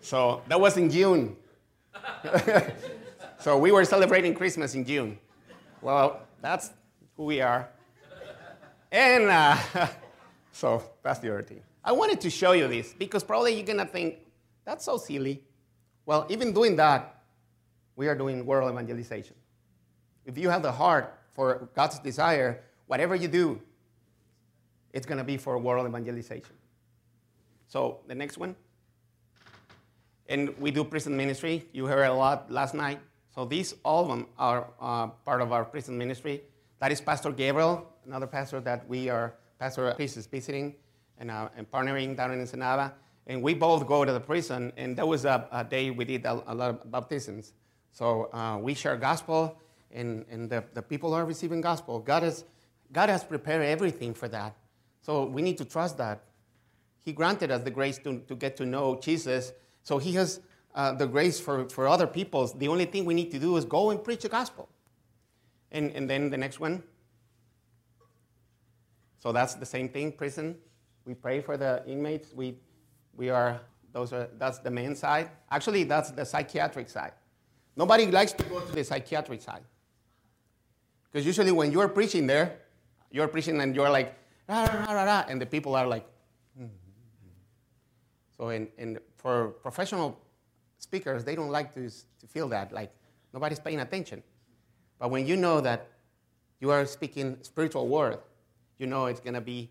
So 0.00 0.42
that 0.46 0.60
was 0.60 0.76
in 0.76 0.88
June. 0.88 1.36
so 3.40 3.58
we 3.58 3.72
were 3.72 3.84
celebrating 3.84 4.34
Christmas 4.34 4.74
in 4.74 4.84
June. 4.84 5.18
Well, 5.82 6.20
that's 6.40 6.70
who 7.16 7.24
we 7.24 7.40
are. 7.40 7.68
And 8.92 9.24
uh, 9.24 9.56
so 10.52 10.82
that's 11.02 11.18
the 11.18 11.30
other 11.30 11.42
thing. 11.42 11.62
I 11.84 11.92
wanted 11.92 12.20
to 12.20 12.30
show 12.30 12.52
you 12.52 12.68
this 12.68 12.92
because 12.92 13.24
probably 13.24 13.54
you're 13.54 13.66
going 13.66 13.78
to 13.78 13.86
think, 13.86 14.18
that's 14.64 14.84
so 14.84 14.96
silly. 14.96 15.42
Well, 16.04 16.26
even 16.28 16.52
doing 16.52 16.76
that, 16.76 17.22
we 17.96 18.06
are 18.06 18.14
doing 18.14 18.46
world 18.46 18.70
evangelization. 18.70 19.34
If 20.24 20.38
you 20.38 20.48
have 20.50 20.62
the 20.62 20.72
heart 20.72 21.18
for 21.34 21.68
God's 21.74 21.98
desire, 21.98 22.62
whatever 22.86 23.14
you 23.14 23.28
do, 23.28 23.60
it's 24.96 25.04
going 25.04 25.18
to 25.18 25.24
be 25.24 25.36
for 25.36 25.58
world 25.58 25.86
evangelization. 25.86 26.56
So 27.68 28.00
the 28.06 28.14
next 28.14 28.38
one. 28.38 28.56
And 30.26 30.56
we 30.58 30.70
do 30.70 30.84
prison 30.84 31.14
ministry. 31.14 31.68
You 31.72 31.84
heard 31.84 32.06
a 32.06 32.14
lot 32.14 32.50
last 32.50 32.72
night. 32.72 32.98
So 33.34 33.44
these, 33.44 33.74
all 33.84 34.04
of 34.04 34.08
them 34.08 34.26
are 34.38 34.68
uh, 34.80 35.08
part 35.08 35.42
of 35.42 35.52
our 35.52 35.66
prison 35.66 35.98
ministry. 35.98 36.40
That 36.80 36.92
is 36.92 37.02
Pastor 37.02 37.30
Gabriel, 37.30 37.86
another 38.06 38.26
pastor 38.26 38.58
that 38.60 38.88
we 38.88 39.10
are, 39.10 39.34
Pastor 39.58 39.92
Chris 39.92 40.16
is 40.16 40.26
visiting 40.26 40.74
and, 41.18 41.30
uh, 41.30 41.50
and 41.58 41.70
partnering 41.70 42.16
down 42.16 42.32
in 42.32 42.40
Ensenada. 42.40 42.94
And 43.26 43.42
we 43.42 43.52
both 43.52 43.86
go 43.86 44.02
to 44.02 44.12
the 44.12 44.20
prison, 44.20 44.72
and 44.78 44.96
that 44.96 45.06
was 45.06 45.26
a, 45.26 45.46
a 45.52 45.62
day 45.62 45.90
we 45.90 46.06
did 46.06 46.24
a, 46.24 46.42
a, 46.46 46.54
lot 46.54 46.70
of 46.70 46.90
baptisms. 46.90 47.52
So 47.92 48.30
uh, 48.32 48.58
we 48.62 48.72
share 48.72 48.96
gospel, 48.96 49.58
and, 49.90 50.24
and 50.30 50.48
the, 50.48 50.64
the 50.72 50.80
people 50.80 51.12
are 51.12 51.26
receiving 51.26 51.60
gospel. 51.60 51.98
God 51.98 52.22
has, 52.22 52.44
God 52.92 53.10
has 53.10 53.24
prepared 53.24 53.62
everything 53.62 54.14
for 54.14 54.28
that. 54.28 54.56
So 55.06 55.24
we 55.24 55.40
need 55.40 55.56
to 55.58 55.64
trust 55.64 55.98
that. 55.98 56.24
He 57.04 57.12
granted 57.12 57.52
us 57.52 57.62
the 57.62 57.70
grace 57.70 57.96
to, 57.98 58.18
to 58.26 58.34
get 58.34 58.56
to 58.56 58.66
know 58.66 58.98
Jesus. 59.00 59.52
So 59.84 59.98
he 59.98 60.12
has 60.14 60.40
uh, 60.74 60.94
the 60.94 61.06
grace 61.06 61.38
for, 61.38 61.68
for 61.68 61.86
other 61.86 62.08
people. 62.08 62.44
The 62.48 62.66
only 62.66 62.86
thing 62.86 63.04
we 63.04 63.14
need 63.14 63.30
to 63.30 63.38
do 63.38 63.56
is 63.56 63.64
go 63.64 63.90
and 63.90 64.02
preach 64.02 64.22
the 64.22 64.28
gospel. 64.28 64.68
And, 65.70 65.92
and 65.92 66.10
then 66.10 66.28
the 66.28 66.36
next 66.36 66.58
one. 66.58 66.82
So 69.20 69.30
that's 69.30 69.54
the 69.54 69.64
same 69.64 69.88
thing, 69.88 70.10
prison. 70.10 70.56
We 71.04 71.14
pray 71.14 71.40
for 71.40 71.56
the 71.56 71.84
inmates. 71.86 72.32
We, 72.34 72.56
we 73.16 73.30
are, 73.30 73.60
those 73.92 74.12
are, 74.12 74.28
that's 74.38 74.58
the 74.58 74.72
main 74.72 74.96
side. 74.96 75.30
Actually, 75.52 75.84
that's 75.84 76.10
the 76.10 76.24
psychiatric 76.24 76.88
side. 76.88 77.12
Nobody 77.76 78.10
likes 78.10 78.32
to 78.32 78.42
go 78.42 78.58
to 78.58 78.72
the 78.72 78.82
psychiatric 78.82 79.40
side. 79.40 79.62
Because 81.12 81.24
usually 81.24 81.52
when 81.52 81.70
you're 81.70 81.88
preaching 81.88 82.26
there, 82.26 82.58
you're 83.12 83.28
preaching 83.28 83.60
and 83.60 83.72
you're 83.72 83.88
like, 83.88 84.16
rah, 84.48 84.64
rah, 84.64 84.92
rah, 84.92 85.04
rah, 85.04 85.24
and 85.28 85.40
the 85.40 85.46
people 85.46 85.74
are 85.74 85.86
like, 85.86 86.06
mm-hmm. 86.58 86.66
so 88.36 88.48
in, 88.50 88.68
in, 88.78 88.98
for 89.16 89.48
professional 89.62 90.18
speakers, 90.78 91.24
they 91.24 91.34
don't 91.34 91.50
like 91.50 91.74
to, 91.74 91.88
to 91.90 92.26
feel 92.28 92.48
that, 92.48 92.72
like 92.72 92.92
nobody's 93.32 93.60
paying 93.60 93.80
attention. 93.80 94.22
But 94.98 95.10
when 95.10 95.26
you 95.26 95.36
know 95.36 95.60
that 95.60 95.88
you 96.60 96.70
are 96.70 96.86
speaking 96.86 97.38
spiritual 97.42 97.88
word, 97.88 98.18
you 98.78 98.86
know 98.86 99.06
it's 99.06 99.20
going 99.20 99.34
to 99.34 99.40
be, 99.40 99.70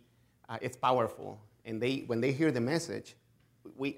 uh, 0.49 0.57
it's 0.61 0.77
powerful 0.77 1.39
and 1.65 1.81
they, 1.81 2.03
when 2.05 2.21
they 2.21 2.31
hear 2.31 2.51
the 2.51 2.61
message, 2.61 3.15
we, 3.75 3.97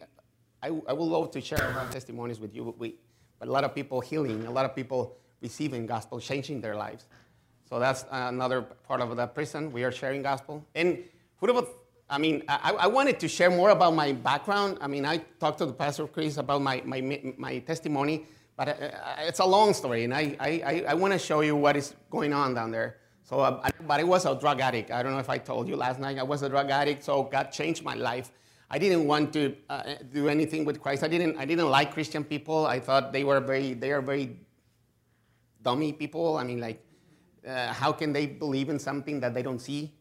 I, 0.63 0.67
I 0.67 0.93
would 0.93 1.05
love 1.05 1.31
to 1.31 1.41
share 1.41 1.61
our 1.61 1.87
testimonies 1.91 2.39
with 2.39 2.55
you, 2.55 2.63
but, 2.63 2.79
we, 2.79 2.95
but 3.39 3.49
a 3.49 3.51
lot 3.51 3.65
of 3.65 3.75
people 3.75 3.99
healing, 3.99 4.45
a 4.45 4.51
lot 4.51 4.65
of 4.65 4.73
people 4.73 5.17
receiving 5.41 5.85
gospel, 5.85 6.19
changing 6.19 6.61
their 6.61 6.75
lives. 6.75 7.05
So 7.67 7.79
that's 7.79 8.05
another 8.11 8.61
part 8.61 9.01
of 9.01 9.15
the 9.15 9.27
prison. 9.27 9.71
We 9.71 9.83
are 9.83 9.91
sharing 9.91 10.21
gospel. 10.21 10.65
And 10.73 11.03
who 11.39 11.53
would 11.53 11.67
I 12.09 12.17
mean, 12.17 12.43
I, 12.47 12.71
I, 12.71 12.87
wanted 12.87 13.19
to 13.19 13.27
share 13.27 13.49
more 13.49 13.71
about 13.71 13.93
my 13.93 14.13
background. 14.13 14.77
I 14.79 14.87
mean, 14.87 15.05
I 15.05 15.17
talked 15.41 15.57
to 15.57 15.65
the 15.65 15.73
Pastor 15.73 16.07
Chris 16.07 16.37
about 16.37 16.61
my, 16.61 16.81
my, 16.85 17.33
my 17.37 17.59
testimony, 17.59 18.25
but 18.55 18.69
uh, 18.69 18.75
it's 19.19 19.39
a 19.39 19.45
long 19.45 19.73
story, 19.73 20.05
and 20.05 20.13
I, 20.13 20.37
I, 20.39 20.85
I 20.87 20.93
want 20.93 21.11
to 21.11 21.19
show 21.19 21.41
you 21.41 21.57
what 21.57 21.75
is 21.75 21.95
going 22.09 22.31
on 22.31 22.53
down 22.53 22.71
there. 22.71 22.95
So, 23.23 23.41
uh, 23.41 23.69
but 23.85 23.99
I 23.99 24.03
was 24.05 24.25
a 24.25 24.33
drug 24.39 24.61
addict. 24.61 24.89
I 24.89 25.03
don't 25.03 25.11
know 25.11 25.19
if 25.19 25.29
I 25.29 25.37
told 25.37 25.67
you 25.67 25.75
last 25.75 25.99
night. 25.99 26.17
I 26.17 26.23
was 26.23 26.43
a 26.43 26.49
drug 26.49 26.69
addict, 26.69 27.03
so 27.03 27.23
God 27.23 27.51
changed 27.51 27.83
my 27.83 27.93
life. 27.93 28.31
I 28.69 28.79
didn't 28.79 29.05
want 29.05 29.33
to 29.33 29.57
uh, 29.69 29.95
do 30.13 30.29
anything 30.29 30.63
with 30.63 30.81
Christ. 30.81 31.03
I 31.03 31.09
didn't, 31.09 31.37
I 31.37 31.43
didn't 31.43 31.69
like 31.69 31.93
Christian 31.93 32.23
people. 32.23 32.65
I 32.65 32.79
thought 32.79 33.11
they 33.11 33.25
were 33.25 33.41
very, 33.41 33.73
they 33.73 33.91
are 33.91 34.01
very 34.01 34.37
dummy 35.61 35.91
people. 35.91 36.37
I 36.37 36.45
mean, 36.45 36.61
like, 36.61 36.81
uh, 37.45 37.73
how 37.73 37.91
can 37.91 38.13
they 38.13 38.25
believe 38.25 38.69
in 38.69 38.79
something 38.79 39.19
that 39.19 39.33
they 39.33 39.41
don't 39.41 39.59
see? 39.59 39.93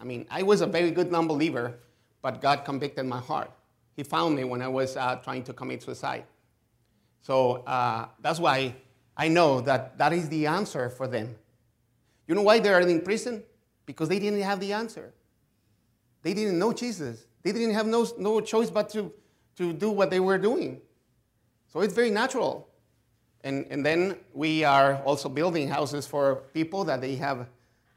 I 0.00 0.04
mean, 0.04 0.26
I 0.30 0.42
was 0.42 0.60
a 0.60 0.66
very 0.66 0.90
good 0.90 1.10
non-believer, 1.10 1.78
but 2.20 2.40
God 2.40 2.64
convicted 2.64 3.06
my 3.06 3.20
heart. 3.20 3.50
He 3.96 4.02
found 4.02 4.36
me 4.36 4.44
when 4.44 4.60
I 4.60 4.68
was 4.68 4.96
uh, 4.96 5.16
trying 5.16 5.44
to 5.44 5.52
commit 5.52 5.82
suicide. 5.82 6.24
So 7.22 7.62
uh, 7.66 8.08
that's 8.20 8.40
why 8.40 8.74
I 9.16 9.28
know 9.28 9.60
that 9.62 9.96
that 9.98 10.12
is 10.12 10.28
the 10.28 10.46
answer 10.46 10.90
for 10.90 11.06
them. 11.06 11.34
You 12.26 12.34
know 12.34 12.42
why 12.42 12.58
they 12.58 12.70
are 12.70 12.80
in 12.80 13.00
prison? 13.00 13.42
Because 13.86 14.08
they 14.08 14.18
didn't 14.18 14.40
have 14.40 14.60
the 14.60 14.72
answer. 14.72 15.12
They 16.22 16.34
didn't 16.34 16.58
know 16.58 16.72
Jesus. 16.72 17.26
They 17.42 17.52
didn't 17.52 17.74
have 17.74 17.86
no, 17.86 18.06
no 18.18 18.40
choice 18.40 18.70
but 18.70 18.88
to, 18.90 19.12
to 19.56 19.72
do 19.72 19.90
what 19.90 20.10
they 20.10 20.20
were 20.20 20.38
doing. 20.38 20.80
So 21.72 21.80
it's 21.80 21.94
very 21.94 22.10
natural. 22.10 22.68
And, 23.44 23.66
and 23.68 23.84
then 23.84 24.16
we 24.32 24.64
are 24.64 24.96
also 25.04 25.28
building 25.28 25.68
houses 25.68 26.06
for 26.06 26.36
people 26.54 26.82
that 26.84 27.02
they 27.02 27.14
have 27.16 27.46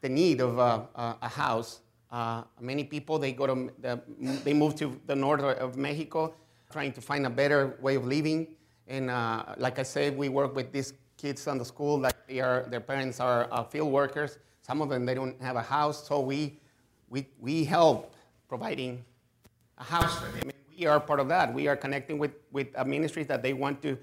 the 0.02 0.08
need 0.08 0.40
of 0.40 0.58
a, 0.58 0.86
a, 0.94 1.16
a 1.22 1.28
house. 1.28 1.80
Uh, 2.12 2.42
many 2.60 2.84
people, 2.84 3.18
they, 3.18 3.32
go 3.32 3.46
to 3.46 3.72
the, 3.80 4.00
they 4.44 4.52
move 4.52 4.76
to 4.76 5.00
the 5.06 5.16
north 5.16 5.40
of 5.40 5.76
Mexico 5.76 6.34
trying 6.70 6.92
to 6.92 7.00
find 7.00 7.24
a 7.24 7.30
better 7.30 7.78
way 7.80 7.94
of 7.94 8.06
living. 8.06 8.46
And 8.86 9.10
uh, 9.10 9.54
like 9.56 9.78
I 9.78 9.84
said, 9.84 10.18
we 10.18 10.28
work 10.28 10.54
with 10.54 10.70
these 10.70 10.92
kids 11.16 11.48
on 11.48 11.56
the 11.56 11.64
school 11.64 11.98
that 12.00 12.28
they 12.28 12.40
are, 12.40 12.66
their 12.68 12.80
parents 12.80 13.18
are 13.18 13.48
uh, 13.50 13.64
field 13.64 13.90
workers. 13.90 14.38
Some 14.60 14.82
of 14.82 14.90
them, 14.90 15.06
they 15.06 15.14
don't 15.14 15.40
have 15.40 15.56
a 15.56 15.62
house. 15.62 16.06
So 16.06 16.20
we, 16.20 16.60
we, 17.08 17.26
we 17.40 17.64
help 17.64 18.14
providing 18.50 19.02
a 19.78 19.84
house 19.84 20.18
for 20.18 20.30
them. 20.30 20.50
we 20.78 20.86
are 20.86 21.00
part 21.00 21.20
of 21.20 21.28
that. 21.28 21.54
We 21.54 21.68
are 21.68 21.76
connecting 21.76 22.18
with, 22.18 22.32
with 22.52 22.68
a 22.76 22.84
ministry 22.84 23.22
that 23.24 23.42
they 23.42 23.54
want 23.54 23.80
to 23.82 23.98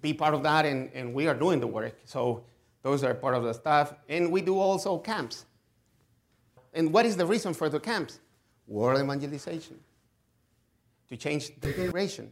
be 0.00 0.12
part 0.14 0.34
of 0.34 0.42
that, 0.44 0.64
and, 0.64 0.90
and 0.94 1.12
we 1.12 1.26
are 1.26 1.34
doing 1.34 1.60
the 1.60 1.66
work. 1.66 1.98
So 2.04 2.44
those 2.82 3.02
are 3.04 3.14
part 3.14 3.34
of 3.34 3.44
the 3.44 3.52
stuff. 3.52 3.94
And 4.08 4.30
we 4.30 4.40
do 4.40 4.58
also 4.58 4.98
camps. 4.98 5.46
And 6.72 6.92
what 6.92 7.06
is 7.06 7.16
the 7.16 7.26
reason 7.26 7.54
for 7.54 7.68
the 7.68 7.80
camps? 7.80 8.20
World 8.66 9.00
evangelization. 9.00 9.80
To 11.08 11.16
change 11.16 11.58
the 11.60 11.72
generation. 11.72 12.30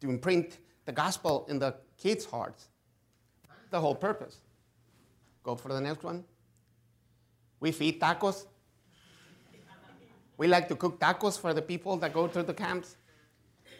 To 0.00 0.10
imprint 0.10 0.58
the 0.84 0.92
gospel 0.92 1.46
in 1.48 1.58
the 1.58 1.74
kids' 1.96 2.24
hearts. 2.24 2.68
The 3.70 3.80
whole 3.80 3.94
purpose. 3.94 4.38
Go 5.42 5.54
for 5.54 5.68
the 5.68 5.80
next 5.80 6.02
one. 6.02 6.24
We 7.60 7.72
feed 7.72 8.00
tacos. 8.00 8.46
We 10.36 10.46
like 10.46 10.68
to 10.68 10.76
cook 10.76 11.00
tacos 11.00 11.38
for 11.38 11.52
the 11.52 11.62
people 11.62 11.96
that 11.96 12.12
go 12.12 12.28
to 12.28 12.42
the 12.42 12.54
camps. 12.54 12.96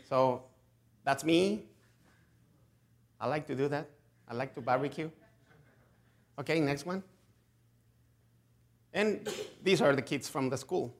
So 0.08 0.42
that's 1.04 1.24
me. 1.24 1.64
I 3.20 3.26
like 3.26 3.46
to 3.46 3.54
do 3.54 3.68
that. 3.68 3.88
I 4.28 4.34
like 4.34 4.54
to 4.54 4.60
barbecue. 4.60 5.10
Okay, 6.38 6.60
next 6.60 6.86
one. 6.86 7.02
And 8.92 9.28
these 9.62 9.80
are 9.80 9.94
the 9.94 10.02
kids 10.02 10.28
from 10.28 10.48
the 10.48 10.56
school. 10.56 10.94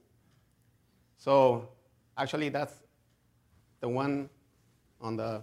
So 1.17 1.69
actually, 2.17 2.49
that's 2.49 2.75
the 3.81 3.89
one 3.89 4.29
on 5.01 5.17
the 5.17 5.43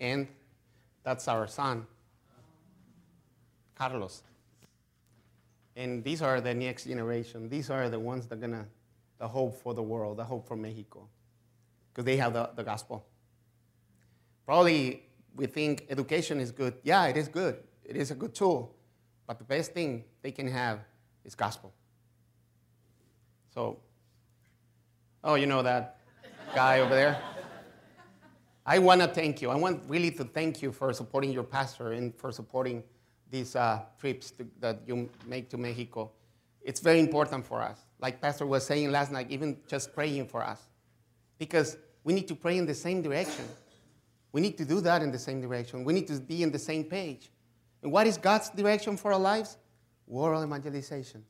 end. 0.00 0.28
That's 1.02 1.26
our 1.28 1.46
son, 1.46 1.86
Carlos. 3.74 4.22
And 5.76 6.02
these 6.02 6.22
are 6.22 6.40
the 6.40 6.54
next 6.54 6.84
generation. 6.84 7.48
These 7.48 7.70
are 7.70 7.88
the 7.88 8.00
ones 8.00 8.26
that 8.26 8.34
are 8.34 8.40
gonna, 8.40 8.66
the 9.18 9.28
hope 9.28 9.60
for 9.62 9.74
the 9.74 9.82
world, 9.82 10.16
the 10.16 10.24
hope 10.24 10.46
for 10.46 10.56
Mexico, 10.56 11.08
because 11.92 12.04
they 12.04 12.16
have 12.16 12.32
the, 12.32 12.50
the 12.56 12.64
gospel. 12.64 13.06
Probably 14.44 15.07
we 15.38 15.46
think 15.46 15.86
education 15.88 16.40
is 16.40 16.50
good. 16.50 16.74
Yeah, 16.82 17.06
it 17.06 17.16
is 17.16 17.28
good. 17.28 17.62
It 17.84 17.96
is 17.96 18.10
a 18.10 18.14
good 18.14 18.34
tool. 18.34 18.74
But 19.26 19.38
the 19.38 19.44
best 19.44 19.72
thing 19.72 20.04
they 20.20 20.32
can 20.32 20.48
have 20.48 20.80
is 21.24 21.34
gospel. 21.34 21.72
So, 23.54 23.78
oh, 25.22 25.36
you 25.36 25.46
know 25.46 25.62
that 25.62 26.00
guy 26.54 26.80
over 26.80 26.94
there? 26.94 27.22
I 28.66 28.80
want 28.80 29.00
to 29.00 29.06
thank 29.06 29.40
you. 29.40 29.48
I 29.50 29.54
want 29.54 29.82
really 29.88 30.10
to 30.10 30.24
thank 30.24 30.60
you 30.60 30.72
for 30.72 30.92
supporting 30.92 31.30
your 31.30 31.44
pastor 31.44 31.92
and 31.92 32.14
for 32.14 32.32
supporting 32.32 32.82
these 33.30 33.54
uh, 33.54 33.82
trips 33.98 34.32
to, 34.32 34.46
that 34.58 34.80
you 34.86 35.08
make 35.26 35.48
to 35.50 35.56
Mexico. 35.56 36.10
It's 36.62 36.80
very 36.80 36.98
important 36.98 37.46
for 37.46 37.62
us. 37.62 37.78
Like 38.00 38.20
Pastor 38.20 38.44
was 38.44 38.66
saying 38.66 38.90
last 38.90 39.12
night, 39.12 39.30
even 39.30 39.56
just 39.68 39.94
praying 39.94 40.26
for 40.26 40.42
us. 40.42 40.68
Because 41.38 41.76
we 42.02 42.12
need 42.12 42.26
to 42.28 42.34
pray 42.34 42.58
in 42.58 42.66
the 42.66 42.74
same 42.74 43.02
direction. 43.02 43.44
We 44.38 44.42
need 44.42 44.56
to 44.58 44.64
do 44.64 44.80
that 44.82 45.02
in 45.02 45.10
the 45.10 45.18
same 45.18 45.40
direction. 45.40 45.82
We 45.82 45.92
need 45.92 46.06
to 46.06 46.20
be 46.20 46.44
in 46.44 46.52
the 46.52 46.60
same 46.60 46.84
page. 46.84 47.28
And 47.82 47.90
what 47.90 48.06
is 48.06 48.16
God's 48.16 48.50
direction 48.50 48.96
for 48.96 49.12
our 49.12 49.18
lives? 49.18 49.56
World 50.06 50.46
evangelization. 50.46 51.24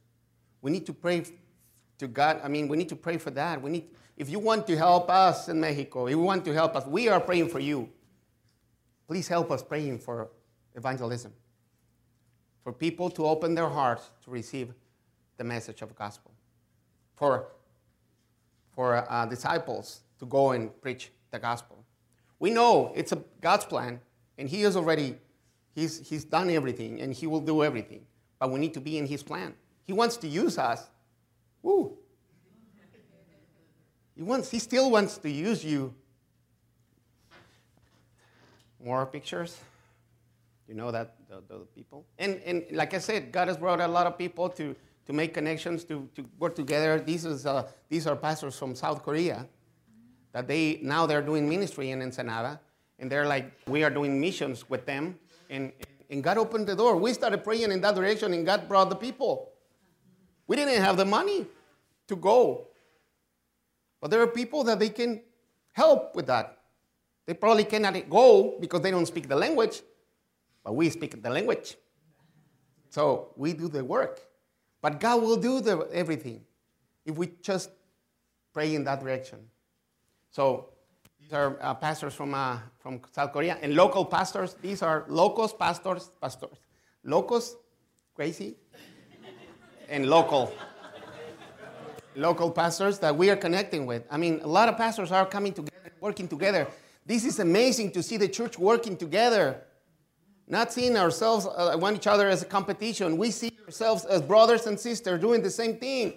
We 0.61 0.71
need 0.71 0.85
to 0.85 0.93
pray 0.93 1.25
to 1.97 2.07
God. 2.07 2.43
I 2.45 2.49
mean, 2.49 2.69
we 2.69 2.77
need 2.77 2.91
to 2.91 2.97
pray 2.97 3.17
for 3.17 3.31
that. 3.31 3.63
We 3.63 3.71
need, 3.71 3.85
if 4.19 4.29
you 4.29 4.39
want 4.39 4.67
to 4.67 4.77
help 4.77 5.09
us 5.09 5.49
in 5.49 5.59
Mexico, 5.59 6.07
if 6.07 6.11
you 6.11 6.19
want 6.19 6.45
to 6.45 6.53
help 6.53 6.77
us, 6.77 6.85
we 6.85 7.09
are 7.09 7.19
praying 7.19 7.49
for 7.49 7.61
you. 7.61 7.89
Please 9.07 9.27
help 9.27 9.51
us 9.51 9.63
praying 9.63 10.01
for 10.01 10.29
evangelism, 10.75 11.33
for 12.63 12.75
people 12.75 13.09
to 13.09 13.25
open 13.25 13.55
their 13.55 13.71
hearts 13.71 14.11
to 14.25 14.31
receive 14.31 14.75
the 15.39 15.45
message 15.45 15.81
of 15.81 15.89
the 15.89 15.95
gospel, 15.95 16.31
for, 17.15 17.47
for 18.75 19.11
uh, 19.11 19.25
disciples 19.25 20.03
to 20.19 20.27
go 20.27 20.51
and 20.51 20.79
preach 20.83 21.11
the 21.31 21.39
gospel. 21.39 21.87
We 22.39 22.51
know 22.51 22.93
it's 22.95 23.13
a 23.13 23.23
God's 23.41 23.65
plan, 23.65 24.01
and 24.37 24.49
He 24.49 24.63
has 24.63 24.77
already, 24.77 25.17
he's, 25.75 26.09
he's 26.09 26.25
done 26.25 26.51
everything, 26.51 27.01
and 27.01 27.13
He 27.13 27.27
will 27.27 27.41
do 27.41 27.65
everything. 27.65 28.07
But 28.39 28.51
we 28.51 28.61
need 28.61 28.75
to 28.75 28.81
be 28.81 28.99
in 28.99 29.07
His 29.07 29.23
plan. 29.23 29.55
He 29.85 29.93
wants 29.93 30.17
to 30.19 30.29
use 30.29 30.59
us. 30.59 30.89
Woo! 31.63 31.97
He, 34.15 34.23
wants, 34.23 34.51
he 34.51 34.59
still 34.59 34.91
wants 34.91 35.17
to 35.19 35.31
use 35.31 35.65
you. 35.65 35.95
More 38.85 39.07
pictures. 39.07 39.59
You 40.69 40.75
know 40.75 40.91
that, 40.91 41.15
the, 41.29 41.43
the 41.49 41.61
people. 41.75 42.05
And, 42.19 42.41
and 42.45 42.65
like 42.73 42.95
I 42.95 42.99
said, 42.99 43.33
God 43.33 43.49
has 43.49 43.57
brought 43.57 43.81
a 43.81 43.89
lot 43.89 44.07
of 44.07 44.19
people 44.19 44.49
to, 44.51 44.77
to 45.07 45.13
make 45.13 45.35
connections, 45.35 45.85
to, 45.85 46.09
to 46.15 46.25
work 46.39 46.55
together. 46.55 47.01
These, 47.01 47.25
is, 47.25 47.47
uh, 47.47 47.69
these 47.89 48.07
are 48.07 48.15
pastors 48.15 48.57
from 48.57 48.75
South 48.75 49.03
Korea 49.03 49.47
that 50.33 50.47
they 50.47 50.79
now 50.83 51.07
they're 51.07 51.23
doing 51.23 51.49
ministry 51.49 51.91
in 51.91 52.03
Ensenada, 52.03 52.61
and 52.99 53.11
they're 53.11 53.27
like, 53.27 53.53
we 53.67 53.85
are 53.85 53.91
doing 53.91 54.21
missions 54.21 54.69
with 54.69 54.87
them, 54.87 55.19
and, 55.51 55.73
and 56.11 56.23
God 56.23 56.39
opened 56.39 56.67
the 56.67 56.77
door. 56.77 56.97
We 56.97 57.13
started 57.13 57.45
praying 57.45 57.71
in 57.71 57.81
that 57.81 57.95
direction, 57.95 58.33
and 58.33 58.45
God 58.45 58.69
brought 58.69 58.91
the 58.91 58.97
people. 58.97 59.53
We 60.47 60.57
didn't 60.57 60.83
have 60.83 60.97
the 60.97 61.05
money 61.05 61.47
to 62.09 62.17
go, 62.17 62.69
but 64.01 64.11
there 64.11 64.21
are 64.23 64.27
people 64.27 64.65
that 64.65 64.79
they 64.79 64.89
can 64.89 65.21
help 65.73 66.17
with 66.17 66.27
that. 66.27 66.59
They 67.27 67.35
probably 67.35 67.65
cannot 67.65 68.09
go 68.09 68.57
because 68.59 68.81
they 68.81 68.91
don't 68.91 69.07
speak 69.07 69.29
the 69.29 69.37
language, 69.37 69.83
but 70.65 70.75
we 70.75 70.89
speak 70.89 71.23
the 71.23 71.31
language. 71.31 71.77
So 72.91 73.35
we 73.37 73.53
do 73.53 73.69
the 73.69 73.85
work. 73.85 74.21
But 74.81 75.01
God 75.01 75.23
will 75.23 75.37
do 75.37 75.61
the, 75.61 75.89
everything 75.93 76.43
if 77.05 77.17
we 77.17 77.33
just 77.43 77.71
pray 78.55 78.75
in 78.75 78.85
that 78.85 79.01
direction. 79.01 79.39
So 80.31 80.71
these 81.21 81.33
are 81.33 81.59
uh, 81.61 81.75
pastors 81.75 82.15
from, 82.15 82.35
uh, 82.35 82.59
from 82.79 83.01
South 83.13 83.33
Korea 83.33 83.59
and 83.61 83.75
local 83.75 84.05
pastors. 84.05 84.57
These 84.63 84.83
are 84.83 85.05
locos 85.09 85.53
pastors, 85.53 86.11
pastors. 86.21 86.59
Locos, 87.05 87.57
crazy, 88.15 88.57
and 89.89 90.09
local. 90.09 90.53
local 92.15 92.51
pastors 92.51 92.99
that 92.99 93.17
we 93.17 93.31
are 93.31 93.37
connecting 93.37 93.87
with. 93.87 94.05
I 94.11 94.17
mean, 94.17 94.41
a 94.43 94.47
lot 94.47 94.69
of 94.69 94.77
pastors 94.77 95.13
are 95.13 95.25
coming 95.25 95.53
together, 95.53 95.93
working 96.01 96.29
together. 96.29 96.67
This 97.07 97.25
is 97.25 97.39
amazing 97.39 97.93
to 97.93 98.03
see 98.03 98.17
the 98.17 98.29
church 98.29 98.59
working 98.59 98.97
together, 98.97 99.63
not 100.47 100.73
seeing 100.73 100.97
ourselves, 100.97 101.47
uh, 101.47 101.77
one 101.79 101.95
each 101.95 102.07
other 102.07 102.29
as 102.29 102.43
a 102.43 102.47
competition. 102.47 103.17
We 103.17 103.31
see 103.31 103.57
ourselves 103.65 104.05
as 104.05 104.21
brothers 104.21 104.67
and 104.67 104.79
sisters 104.79 105.21
doing 105.21 105.43
the 105.43 105.51
same 105.51 105.77
thing. 105.77 106.15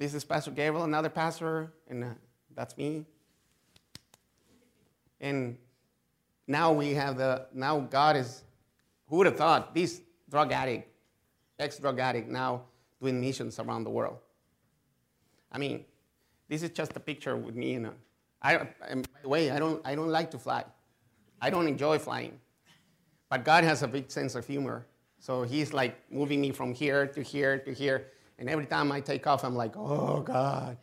This 0.00 0.14
is 0.14 0.24
Pastor 0.24 0.50
Gabriel, 0.50 0.84
another 0.84 1.10
pastor, 1.10 1.74
and 1.86 2.02
uh, 2.02 2.06
that's 2.56 2.74
me. 2.78 3.04
And 5.20 5.58
now 6.46 6.72
we 6.72 6.94
have 6.94 7.18
the, 7.18 7.46
now 7.52 7.80
God 7.80 8.16
is, 8.16 8.42
who 9.08 9.18
would 9.18 9.26
have 9.26 9.36
thought, 9.36 9.74
this 9.74 10.00
drug 10.30 10.52
addict, 10.52 10.88
ex 11.58 11.78
drug 11.78 12.00
addict, 12.00 12.30
now 12.30 12.62
doing 12.98 13.20
missions 13.20 13.58
around 13.58 13.84
the 13.84 13.90
world. 13.90 14.16
I 15.52 15.58
mean, 15.58 15.84
this 16.48 16.62
is 16.62 16.70
just 16.70 16.96
a 16.96 17.00
picture 17.00 17.36
with 17.36 17.54
me. 17.54 17.74
And 17.74 17.90
I, 18.40 18.68
and 18.88 19.06
by 19.12 19.18
the 19.20 19.28
way, 19.28 19.50
I 19.50 19.58
don't, 19.58 19.82
I 19.84 19.94
don't 19.94 20.08
like 20.08 20.30
to 20.30 20.38
fly. 20.38 20.64
I 21.42 21.50
don't 21.50 21.68
enjoy 21.68 21.98
flying. 21.98 22.40
But 23.28 23.44
God 23.44 23.64
has 23.64 23.82
a 23.82 23.88
big 23.88 24.10
sense 24.10 24.34
of 24.34 24.46
humor. 24.46 24.86
So 25.18 25.42
he's 25.42 25.74
like 25.74 26.10
moving 26.10 26.40
me 26.40 26.52
from 26.52 26.72
here 26.72 27.06
to 27.06 27.22
here 27.22 27.58
to 27.58 27.74
here. 27.74 28.06
And 28.40 28.48
every 28.48 28.64
time 28.64 28.90
I 28.90 29.00
take 29.00 29.26
off, 29.26 29.44
I'm 29.44 29.54
like, 29.54 29.76
oh, 29.76 30.22
God, 30.22 30.78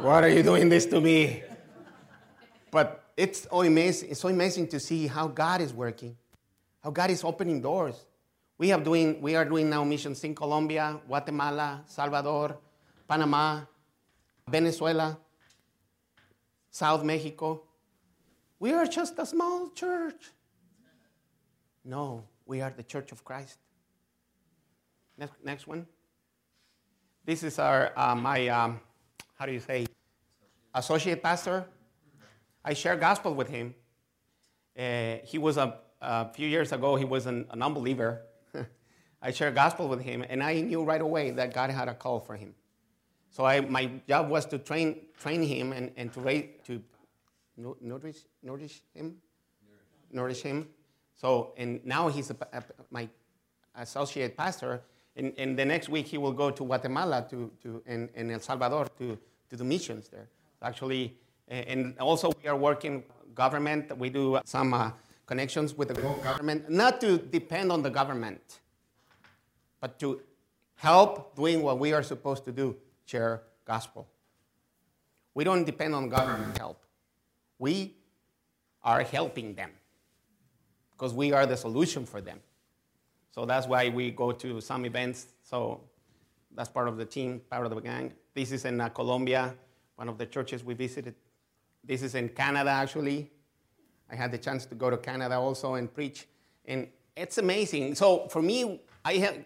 what 0.00 0.24
are 0.24 0.30
you 0.30 0.42
doing 0.42 0.70
this 0.70 0.86
to 0.86 0.98
me? 0.98 1.42
But 2.70 3.04
it's 3.18 3.42
so 3.42 3.60
amazing, 3.62 4.10
it's 4.10 4.20
so 4.20 4.28
amazing 4.28 4.68
to 4.68 4.80
see 4.80 5.06
how 5.06 5.28
God 5.28 5.60
is 5.60 5.74
working, 5.74 6.16
how 6.82 6.90
God 6.90 7.10
is 7.10 7.22
opening 7.22 7.60
doors. 7.60 8.06
We, 8.56 8.70
have 8.70 8.82
doing, 8.82 9.20
we 9.20 9.36
are 9.36 9.44
doing 9.44 9.68
now 9.68 9.84
missions 9.84 10.24
in 10.24 10.34
Colombia, 10.34 10.98
Guatemala, 11.06 11.82
Salvador, 11.84 12.56
Panama, 13.06 13.60
Venezuela, 14.48 15.18
South 16.70 17.04
Mexico. 17.04 17.62
We 18.58 18.72
are 18.72 18.86
just 18.86 19.18
a 19.18 19.26
small 19.26 19.68
church. 19.68 20.30
No, 21.84 22.24
we 22.46 22.62
are 22.62 22.72
the 22.74 22.82
church 22.82 23.12
of 23.12 23.22
Christ. 23.22 23.58
Next, 25.18 25.34
next 25.44 25.66
one. 25.66 25.86
This 27.28 27.42
is 27.42 27.58
our, 27.58 27.92
uh, 27.94 28.14
my, 28.14 28.48
um, 28.48 28.80
how 29.38 29.44
do 29.44 29.52
you 29.52 29.60
say, 29.60 29.86
associate 30.72 31.22
pastor. 31.22 31.66
I 32.64 32.72
share 32.72 32.96
gospel 32.96 33.34
with 33.34 33.50
him. 33.50 33.74
Uh, 34.78 35.16
he 35.24 35.36
was 35.36 35.58
a, 35.58 35.76
a, 36.00 36.32
few 36.32 36.48
years 36.48 36.72
ago, 36.72 36.96
he 36.96 37.04
was 37.04 37.26
an, 37.26 37.44
an 37.50 37.62
unbeliever. 37.62 38.22
I 39.20 39.30
shared 39.32 39.54
gospel 39.54 39.88
with 39.88 40.00
him, 40.00 40.24
and 40.26 40.42
I 40.42 40.62
knew 40.62 40.82
right 40.82 41.02
away 41.02 41.30
that 41.32 41.52
God 41.52 41.68
had 41.68 41.86
a 41.86 41.92
call 41.92 42.18
for 42.18 42.34
him. 42.34 42.54
So 43.28 43.44
I, 43.44 43.60
my 43.60 43.90
job 44.08 44.30
was 44.30 44.46
to 44.46 44.58
train, 44.58 44.96
train 45.20 45.42
him 45.42 45.72
and, 45.72 45.92
and 45.98 46.10
to, 46.14 46.20
raise, 46.22 46.46
to 46.64 46.82
nourish, 47.58 48.20
nourish 48.42 48.80
him, 48.94 49.16
nourish 50.10 50.40
him. 50.40 50.66
So, 51.14 51.52
and 51.58 51.84
now 51.84 52.08
he's 52.08 52.30
a, 52.30 52.36
a, 52.54 52.62
my 52.90 53.06
associate 53.74 54.34
pastor, 54.34 54.80
and, 55.18 55.32
and 55.36 55.58
the 55.58 55.64
next 55.64 55.88
week 55.88 56.06
he 56.06 56.16
will 56.16 56.32
go 56.32 56.50
to 56.50 56.64
Guatemala 56.64 57.26
to, 57.28 57.50
to, 57.62 57.82
and, 57.86 58.08
and 58.14 58.30
El 58.30 58.40
Salvador 58.40 58.86
to, 58.98 59.18
to 59.50 59.56
do 59.56 59.64
missions 59.64 60.08
there. 60.08 60.28
Actually, 60.62 61.16
and 61.48 61.98
also 61.98 62.32
we 62.42 62.48
are 62.48 62.56
working 62.56 63.02
government. 63.34 63.96
We 63.98 64.10
do 64.10 64.38
some 64.44 64.74
uh, 64.74 64.92
connections 65.26 65.76
with 65.76 65.88
the 65.88 65.94
government, 65.94 66.70
not 66.70 67.00
to 67.00 67.18
depend 67.18 67.72
on 67.72 67.82
the 67.82 67.90
government, 67.90 68.60
but 69.80 69.98
to 69.98 70.20
help 70.76 71.34
doing 71.36 71.62
what 71.62 71.78
we 71.78 71.92
are 71.92 72.02
supposed 72.02 72.44
to 72.44 72.52
do, 72.52 72.76
share 73.04 73.42
gospel. 73.64 74.06
We 75.34 75.44
don't 75.44 75.64
depend 75.64 75.94
on 75.94 76.08
government 76.08 76.56
help. 76.58 76.82
We 77.58 77.94
are 78.82 79.02
helping 79.02 79.54
them 79.54 79.70
because 80.92 81.12
we 81.12 81.32
are 81.32 81.46
the 81.46 81.56
solution 81.56 82.06
for 82.06 82.20
them. 82.20 82.40
So 83.38 83.46
that's 83.46 83.68
why 83.68 83.88
we 83.88 84.10
go 84.10 84.32
to 84.32 84.60
some 84.60 84.84
events. 84.84 85.28
So 85.44 85.80
that's 86.56 86.68
part 86.68 86.88
of 86.88 86.96
the 86.96 87.04
team, 87.04 87.40
part 87.48 87.66
of 87.66 87.72
the 87.72 87.80
gang. 87.80 88.12
This 88.34 88.50
is 88.50 88.64
in 88.64 88.80
uh, 88.80 88.88
Colombia, 88.88 89.54
one 89.94 90.08
of 90.08 90.18
the 90.18 90.26
churches 90.26 90.64
we 90.64 90.74
visited. 90.74 91.14
This 91.84 92.02
is 92.02 92.16
in 92.16 92.30
Canada, 92.30 92.70
actually. 92.70 93.30
I 94.10 94.16
had 94.16 94.32
the 94.32 94.38
chance 94.38 94.66
to 94.66 94.74
go 94.74 94.90
to 94.90 94.96
Canada 94.96 95.36
also 95.36 95.74
and 95.74 95.94
preach. 95.94 96.26
And 96.64 96.88
it's 97.16 97.38
amazing. 97.38 97.94
So 97.94 98.26
for 98.26 98.42
me, 98.42 98.80
I 99.04 99.12
have, 99.18 99.36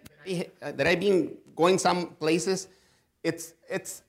that 0.62 0.86
I've 0.86 1.00
been 1.00 1.36
going 1.54 1.76
some 1.76 2.12
places, 2.14 2.68
it's, 3.22 3.52
it's 3.68 4.00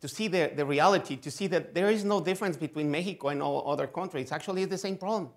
to 0.00 0.08
see 0.08 0.28
the, 0.28 0.52
the 0.56 0.64
reality, 0.64 1.16
to 1.16 1.30
see 1.30 1.48
that 1.48 1.74
there 1.74 1.90
is 1.90 2.02
no 2.02 2.22
difference 2.22 2.56
between 2.56 2.90
Mexico 2.90 3.28
and 3.28 3.42
all 3.42 3.70
other 3.70 3.88
countries. 3.88 4.32
Actually, 4.32 4.62
It's 4.62 4.70
the 4.70 4.78
same 4.78 4.96
problem. 4.96 5.28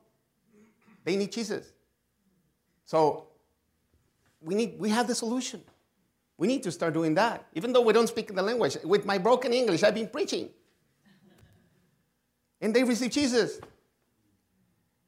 They 1.03 1.17
need 1.17 1.33
Jesus. 1.33 1.73
So 2.85 3.30
we, 4.41 4.55
need, 4.55 4.79
we 4.79 4.89
have 4.89 5.07
the 5.07 5.15
solution. 5.15 5.61
We 6.37 6.47
need 6.47 6.63
to 6.63 6.71
start 6.71 6.93
doing 6.93 7.13
that. 7.15 7.45
Even 7.53 7.71
though 7.71 7.81
we 7.81 7.93
don't 7.93 8.07
speak 8.07 8.33
the 8.33 8.41
language, 8.41 8.77
with 8.83 9.05
my 9.05 9.17
broken 9.17 9.53
English, 9.53 9.83
I've 9.83 9.93
been 9.93 10.07
preaching. 10.07 10.49
And 12.59 12.75
they 12.75 12.83
receive 12.83 13.11
Jesus. 13.11 13.59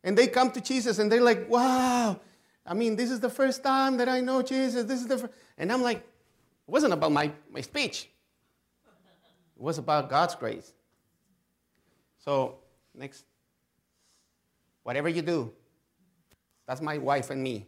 And 0.04 0.18
they 0.18 0.28
come 0.28 0.52
to 0.52 0.62
Jesus 0.62 1.00
and 1.00 1.12
they're 1.12 1.22
like, 1.22 1.50
wow, 1.50 2.20
I 2.66 2.74
mean, 2.74 2.96
this 2.96 3.10
is 3.10 3.20
the 3.20 3.30
first 3.30 3.64
time 3.64 3.98
that 3.98 4.10
I 4.10 4.20
know 4.20 4.42
Jesus. 4.42 4.84
This 4.84 5.02
is 5.02 5.08
the 5.08 5.18
first. 5.18 5.34
And 5.58 5.72
I'm 5.72 5.82
like, 5.82 5.98
it 5.98 6.72
wasn't 6.72 6.94
about 6.94 7.12
my, 7.12 7.32
my 7.50 7.62
speech, 7.62 8.10
it 9.56 9.62
was 9.62 9.78
about 9.78 10.10
God's 10.10 10.36
grace. 10.36 10.74
So, 12.20 12.56
next. 12.94 13.26
Whatever 14.84 15.08
you 15.08 15.22
do, 15.22 15.52
that's 16.68 16.82
my 16.82 16.98
wife 16.98 17.30
and 17.30 17.42
me. 17.42 17.66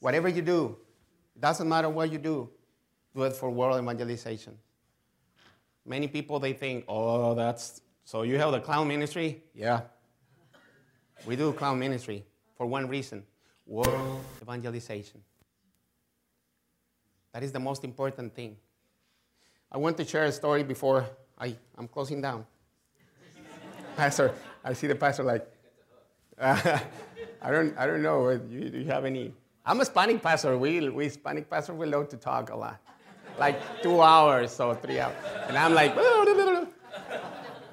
Whatever 0.00 0.28
you 0.28 0.42
do, 0.42 0.76
it 1.34 1.40
doesn't 1.40 1.68
matter 1.68 1.88
what 1.88 2.10
you 2.12 2.18
do, 2.18 2.48
do 3.14 3.22
it 3.24 3.32
for 3.34 3.50
world 3.50 3.82
evangelization. 3.82 4.56
Many 5.84 6.08
people 6.08 6.38
they 6.38 6.52
think, 6.52 6.84
oh, 6.88 7.34
that's 7.34 7.80
so 8.04 8.22
you 8.22 8.38
have 8.38 8.52
the 8.52 8.60
clown 8.60 8.88
ministry? 8.88 9.42
Yeah. 9.54 9.82
We 11.26 11.36
do 11.36 11.52
clown 11.52 11.78
ministry 11.78 12.24
for 12.56 12.66
one 12.66 12.88
reason 12.88 13.24
world 13.66 14.24
evangelization. 14.40 15.20
That 17.32 17.42
is 17.42 17.52
the 17.52 17.60
most 17.60 17.84
important 17.84 18.34
thing. 18.34 18.56
I 19.70 19.76
want 19.78 19.96
to 19.98 20.04
share 20.04 20.24
a 20.24 20.32
story 20.32 20.62
before 20.62 21.06
I, 21.38 21.54
I'm 21.76 21.86
closing 21.86 22.22
down. 22.22 22.46
pastor, 23.96 24.34
I 24.64 24.72
see 24.72 24.86
the 24.86 24.94
pastor 24.94 25.24
like, 25.24 25.46
uh, 26.38 26.78
I, 27.42 27.50
don't, 27.50 27.76
I 27.76 27.86
don't 27.86 28.02
know. 28.02 28.36
Do 28.36 28.54
you, 28.54 28.70
do 28.70 28.78
you 28.78 28.86
have 28.86 29.04
any? 29.04 29.34
I'm 29.68 29.76
a 29.76 29.80
Hispanic 29.80 30.22
pastor. 30.22 30.56
We, 30.56 30.88
we 30.88 31.04
Hispanic 31.04 31.50
pastor, 31.50 31.74
we 31.74 31.84
love 31.84 32.08
to 32.08 32.16
talk 32.16 32.48
a 32.48 32.56
lot. 32.56 32.80
Like 33.38 33.82
two 33.82 34.00
hours 34.00 34.58
or 34.60 34.74
three 34.74 34.98
hours. 34.98 35.14
And 35.46 35.58
I'm 35.58 35.74
like, 35.74 35.94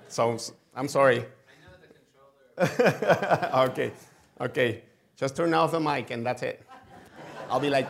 so 0.10 0.38
I'm 0.76 0.90
sorry. 0.90 1.26
okay, 2.60 3.94
okay. 4.42 4.84
Just 5.16 5.38
turn 5.38 5.54
off 5.54 5.72
the 5.72 5.80
mic 5.80 6.12
and 6.12 6.26
that's 6.26 6.44
it. 6.44 6.68
I'll 7.50 7.62
be 7.62 7.70
like, 7.70 7.88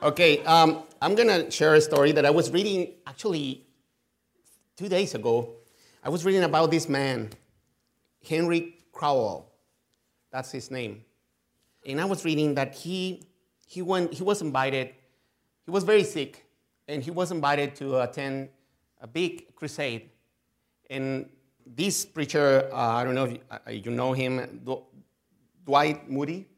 okay, 0.00 0.44
um, 0.44 0.84
I'm 1.02 1.16
gonna 1.16 1.50
share 1.50 1.74
a 1.74 1.80
story 1.80 2.12
that 2.12 2.24
I 2.24 2.30
was 2.30 2.52
reading 2.52 2.92
actually 3.04 3.66
two 4.76 4.88
days 4.88 5.16
ago. 5.16 5.54
I 6.04 6.08
was 6.08 6.24
reading 6.24 6.44
about 6.44 6.70
this 6.70 6.88
man, 6.88 7.30
Henry 8.24 8.76
Crowell. 8.92 9.50
That's 10.30 10.52
his 10.52 10.70
name. 10.70 11.05
And 11.86 12.00
I 12.00 12.04
was 12.04 12.24
reading 12.24 12.56
that 12.56 12.74
he, 12.74 13.22
he, 13.66 13.80
went, 13.80 14.12
he 14.12 14.24
was 14.24 14.42
invited, 14.42 14.90
he 15.64 15.70
was 15.70 15.84
very 15.84 16.02
sick, 16.02 16.44
and 16.88 17.02
he 17.02 17.12
was 17.12 17.30
invited 17.30 17.76
to 17.76 18.00
attend 18.00 18.48
a 19.00 19.06
big 19.06 19.54
crusade. 19.54 20.10
And 20.90 21.30
this 21.64 22.04
preacher, 22.04 22.68
uh, 22.72 22.76
I 22.76 23.04
don't 23.04 23.14
know 23.14 23.24
if 23.24 23.84
you, 23.84 23.92
uh, 23.92 23.94
know 23.94 24.12
him, 24.12 24.60
Dwight 25.64 26.10
Moody, 26.10 26.48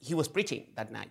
he 0.00 0.14
was 0.14 0.26
preaching 0.26 0.66
that 0.74 0.90
night. 0.90 1.10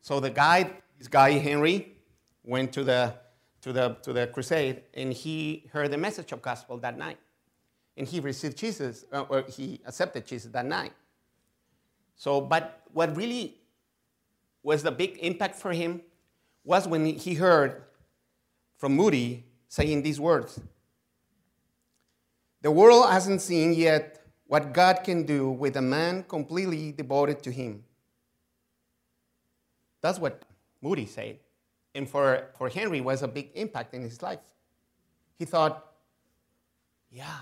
So 0.00 0.20
the 0.20 0.30
guy, 0.30 0.70
this 0.98 1.08
guy 1.08 1.32
Henry, 1.32 1.96
went 2.44 2.72
to 2.72 2.84
the, 2.84 3.14
to 3.62 3.72
the, 3.72 3.96
to 4.02 4.12
the 4.12 4.26
crusade 4.26 4.82
and 4.94 5.12
he 5.12 5.68
heard 5.72 5.90
the 5.90 5.98
message 5.98 6.32
of 6.32 6.40
gospel 6.40 6.78
that 6.78 6.96
night. 6.96 7.18
And 7.96 8.06
he 8.06 8.20
received 8.20 8.56
Jesus, 8.56 9.04
uh, 9.12 9.22
or 9.28 9.44
he 9.48 9.80
accepted 9.86 10.24
Jesus 10.24 10.52
that 10.52 10.64
night. 10.64 10.92
So, 12.18 12.42
but 12.42 12.82
what 12.92 13.16
really 13.16 13.56
was 14.62 14.82
the 14.82 14.90
big 14.90 15.18
impact 15.22 15.54
for 15.54 15.72
him 15.72 16.02
was 16.64 16.86
when 16.86 17.06
he 17.06 17.34
heard 17.34 17.84
from 18.76 18.94
Moody 18.94 19.44
saying 19.68 20.02
these 20.02 20.20
words 20.20 20.60
The 22.62 22.70
world 22.70 23.08
hasn't 23.10 23.40
seen 23.40 23.72
yet 23.72 24.18
what 24.46 24.72
God 24.72 25.04
can 25.04 25.24
do 25.24 25.50
with 25.50 25.76
a 25.76 25.82
man 25.82 26.24
completely 26.24 26.90
devoted 26.92 27.42
to 27.44 27.52
Him. 27.52 27.84
That's 30.00 30.18
what 30.18 30.42
Moody 30.80 31.06
said. 31.06 31.38
And 31.94 32.08
for, 32.08 32.48
for 32.56 32.68
Henry 32.68 33.00
was 33.00 33.22
a 33.22 33.28
big 33.28 33.50
impact 33.54 33.94
in 33.94 34.02
his 34.02 34.22
life. 34.22 34.40
He 35.38 35.44
thought, 35.44 35.84
yeah, 37.10 37.40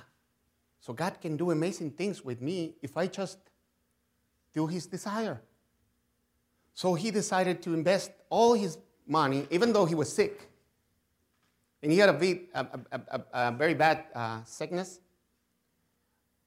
so 0.80 0.92
God 0.92 1.20
can 1.20 1.36
do 1.36 1.50
amazing 1.50 1.92
things 1.92 2.24
with 2.24 2.40
me 2.40 2.76
if 2.82 2.96
I 2.96 3.06
just 3.06 3.38
do 4.56 4.66
his 4.66 4.86
desire. 4.86 5.40
So 6.72 6.94
he 6.94 7.10
decided 7.10 7.62
to 7.62 7.74
invest 7.74 8.10
all 8.30 8.54
his 8.54 8.78
money, 9.06 9.46
even 9.50 9.72
though 9.72 9.84
he 9.84 9.94
was 9.94 10.10
sick. 10.10 10.48
And 11.82 11.92
he 11.92 11.98
had 11.98 12.08
a, 12.08 12.38
a, 12.54 12.66
a, 12.90 13.00
a, 13.12 13.20
a 13.32 13.52
very 13.52 13.74
bad 13.74 14.04
uh, 14.14 14.42
sickness. 14.44 14.98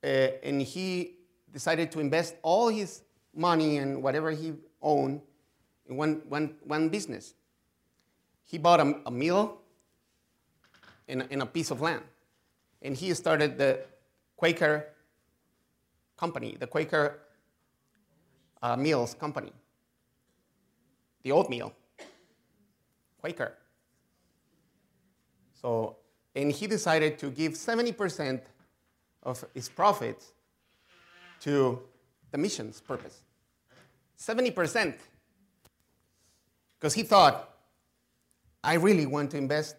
Uh, 0.03 0.07
and 0.43 0.61
he 0.61 1.17
decided 1.53 1.91
to 1.91 1.99
invest 1.99 2.35
all 2.41 2.69
his 2.69 3.03
money 3.35 3.77
and 3.77 4.01
whatever 4.01 4.31
he 4.31 4.53
owned 4.81 5.21
in 5.87 5.95
one, 5.95 6.21
one, 6.27 6.55
one 6.63 6.89
business. 6.89 7.35
He 8.43 8.57
bought 8.57 8.79
a, 8.79 8.95
a 9.05 9.11
mill 9.11 9.59
and, 11.07 11.27
and 11.29 11.43
a 11.43 11.45
piece 11.45 11.69
of 11.69 11.79
land. 11.79 12.03
And 12.81 12.97
he 12.97 13.13
started 13.13 13.57
the 13.57 13.81
Quaker 14.35 14.87
company, 16.17 16.57
the 16.59 16.67
Quaker 16.67 17.19
uh, 18.61 18.75
Mills 18.75 19.13
company, 19.13 19.51
the 21.23 21.31
oatmeal, 21.31 21.73
Quaker. 23.19 23.53
So, 25.61 25.97
and 26.35 26.51
he 26.51 26.67
decided 26.67 27.17
to 27.19 27.29
give 27.29 27.53
70% 27.53 28.41
of 29.23 29.43
his 29.53 29.67
profits 29.67 30.31
to 31.41 31.81
the 32.31 32.37
missions 32.37 32.79
purpose. 32.79 33.21
70%. 34.17 34.95
Because 36.77 36.93
he 36.93 37.03
thought, 37.03 37.49
I 38.63 38.75
really 38.75 39.05
want 39.05 39.31
to 39.31 39.37
invest 39.37 39.75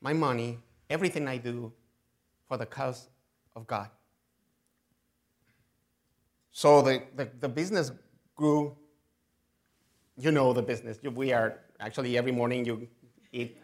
my 0.00 0.12
money, 0.12 0.58
everything 0.88 1.28
I 1.28 1.36
do, 1.36 1.72
for 2.48 2.56
the 2.56 2.66
cause 2.66 3.08
of 3.54 3.66
God. 3.66 3.88
So 6.52 6.82
the, 6.82 7.02
the, 7.16 7.28
the 7.40 7.48
business 7.48 7.92
grew. 8.34 8.76
You 10.16 10.30
know 10.30 10.52
the 10.52 10.62
business. 10.62 10.98
We 11.02 11.32
are 11.32 11.60
actually 11.78 12.18
every 12.18 12.32
morning 12.32 12.64
you 12.64 12.88
eat 13.32 13.56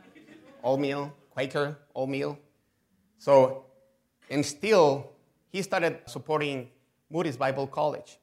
oatmeal, 0.65 1.13
Quaker 1.31 1.77
oatmeal. 1.95 2.39
So, 3.19 3.65
and 4.31 4.45
still, 4.45 5.13
he 5.49 5.63
started 5.63 6.01
supporting 6.07 6.69
Moody's 7.11 7.37
Bible 7.37 7.67
College. 7.67 8.19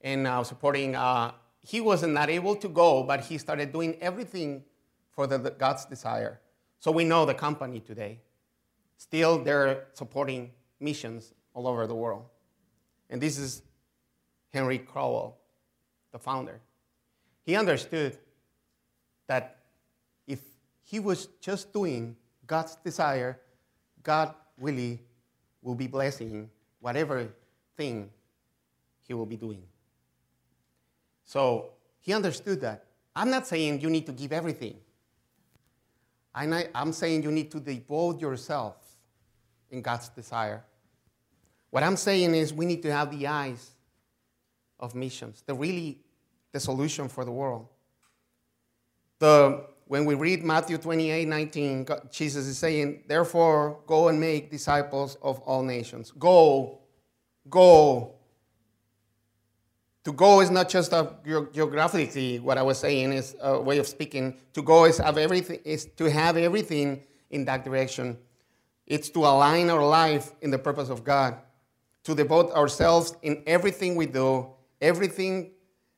And 0.00 0.26
uh, 0.26 0.44
supporting, 0.44 0.94
uh, 0.94 1.32
he 1.62 1.80
wasn't 1.80 2.16
able 2.16 2.54
to 2.56 2.68
go, 2.68 3.02
but 3.02 3.20
he 3.20 3.38
started 3.38 3.72
doing 3.72 3.96
everything 4.00 4.62
for 5.10 5.26
the, 5.26 5.38
the 5.38 5.50
God's 5.50 5.84
desire. 5.86 6.40
So 6.78 6.92
we 6.92 7.04
know 7.04 7.26
the 7.26 7.34
company 7.34 7.80
today. 7.80 8.20
Still, 8.96 9.42
they're 9.42 9.86
supporting 9.94 10.52
missions 10.78 11.32
all 11.52 11.66
over 11.66 11.86
the 11.86 11.94
world. 11.94 12.26
And 13.08 13.20
this 13.20 13.38
is 13.38 13.62
Henry 14.52 14.78
Crowell, 14.78 15.38
the 16.12 16.18
founder. 16.18 16.60
He 17.44 17.54
understood 17.54 18.18
that 19.26 19.58
if 20.26 20.40
he 20.82 20.98
was 20.98 21.28
just 21.40 21.72
doing 21.72 22.16
God's 22.46 22.76
desire, 22.76 23.40
God 24.02 24.34
really 24.58 25.00
will 25.62 25.74
be 25.74 25.86
blessing 25.86 26.50
whatever 26.80 27.28
thing 27.76 28.10
he 29.06 29.14
will 29.14 29.26
be 29.26 29.36
doing. 29.36 29.62
So 31.24 31.70
he 32.00 32.12
understood 32.12 32.60
that. 32.60 32.86
I'm 33.14 33.30
not 33.30 33.46
saying 33.46 33.80
you 33.80 33.90
need 33.90 34.06
to 34.06 34.12
give 34.12 34.32
everything. 34.32 34.76
I'm 36.34 36.92
saying 36.92 37.22
you 37.22 37.30
need 37.30 37.50
to 37.52 37.60
devote 37.60 38.20
yourself 38.20 38.76
in 39.70 39.80
God's 39.82 40.08
desire. 40.10 40.62
What 41.76 41.82
I'm 41.82 41.98
saying 41.98 42.34
is 42.34 42.54
we 42.54 42.64
need 42.64 42.80
to 42.84 42.90
have 42.90 43.10
the 43.10 43.26
eyes 43.26 43.72
of 44.80 44.94
missions, 44.94 45.42
the 45.44 45.52
really 45.52 45.98
the 46.52 46.58
solution 46.58 47.06
for 47.06 47.22
the 47.22 47.30
world. 47.30 47.68
The, 49.18 49.66
when 49.84 50.06
we 50.06 50.14
read 50.14 50.42
Matthew 50.42 50.78
28 50.78 51.28
19, 51.28 51.84
God, 51.84 52.10
Jesus 52.10 52.46
is 52.46 52.56
saying, 52.56 53.04
Therefore, 53.06 53.80
go 53.86 54.08
and 54.08 54.18
make 54.18 54.50
disciples 54.50 55.18
of 55.20 55.38
all 55.40 55.62
nations. 55.62 56.12
Go, 56.18 56.78
go. 57.50 58.14
To 60.04 60.12
go 60.14 60.40
is 60.40 60.50
not 60.50 60.70
just 60.70 60.94
a 60.94 61.12
geographically, 61.52 62.38
what 62.38 62.56
I 62.56 62.62
was 62.62 62.78
saying 62.78 63.12
is 63.12 63.36
a 63.42 63.60
way 63.60 63.76
of 63.76 63.86
speaking. 63.86 64.38
To 64.54 64.62
go 64.62 64.86
is, 64.86 64.96
have 64.96 65.18
everything, 65.18 65.60
is 65.62 65.84
to 65.98 66.10
have 66.10 66.38
everything 66.38 67.02
in 67.28 67.44
that 67.44 67.64
direction. 67.64 68.16
It's 68.86 69.10
to 69.10 69.18
align 69.26 69.68
our 69.68 69.86
life 69.86 70.32
in 70.40 70.50
the 70.50 70.58
purpose 70.58 70.88
of 70.88 71.04
God, 71.04 71.36
to 72.06 72.14
devote 72.14 72.52
ourselves 72.52 73.16
in 73.22 73.42
everything 73.48 73.96
we 73.96 74.06
do, 74.06 74.46
everything 74.80 75.50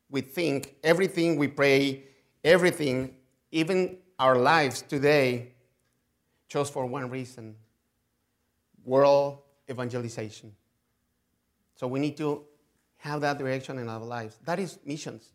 we 0.09 0.21
think, 0.21 0.73
everything 0.83 1.37
we 1.37 1.47
pray, 1.47 2.03
everything, 2.43 3.13
even 3.51 3.95
our 4.17 4.35
lives 4.35 4.81
today, 4.81 5.53
just 6.47 6.73
for 6.73 6.87
one 6.87 7.11
reason 7.11 7.55
world 8.83 9.37
evangelization. 9.69 10.51
So 11.75 11.85
we 11.85 11.99
need 11.99 12.17
to 12.17 12.43
have 12.97 13.21
that 13.21 13.37
direction 13.37 13.77
in 13.77 13.87
our 13.87 13.99
lives. 13.99 14.39
That 14.45 14.57
is 14.57 14.79
missions. 14.83 15.29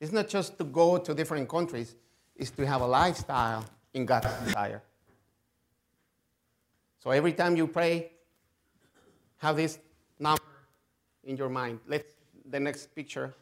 It's 0.00 0.10
not 0.10 0.26
just 0.26 0.56
to 0.56 0.64
go 0.64 0.96
to 0.96 1.12
different 1.12 1.50
countries, 1.50 1.96
it's 2.34 2.50
to 2.52 2.66
have 2.66 2.80
a 2.80 2.86
lifestyle 2.86 3.66
in 3.92 4.06
God's 4.06 4.32
desire. 4.42 4.82
So 7.04 7.10
every 7.10 7.34
time 7.34 7.56
you 7.56 7.66
pray, 7.66 8.12
have 9.36 9.56
this 9.56 9.78
in 11.28 11.36
your 11.36 11.50
mind. 11.50 11.78
Let's 11.86 12.06
the 12.50 12.58
next 12.58 12.94
picture. 12.94 13.34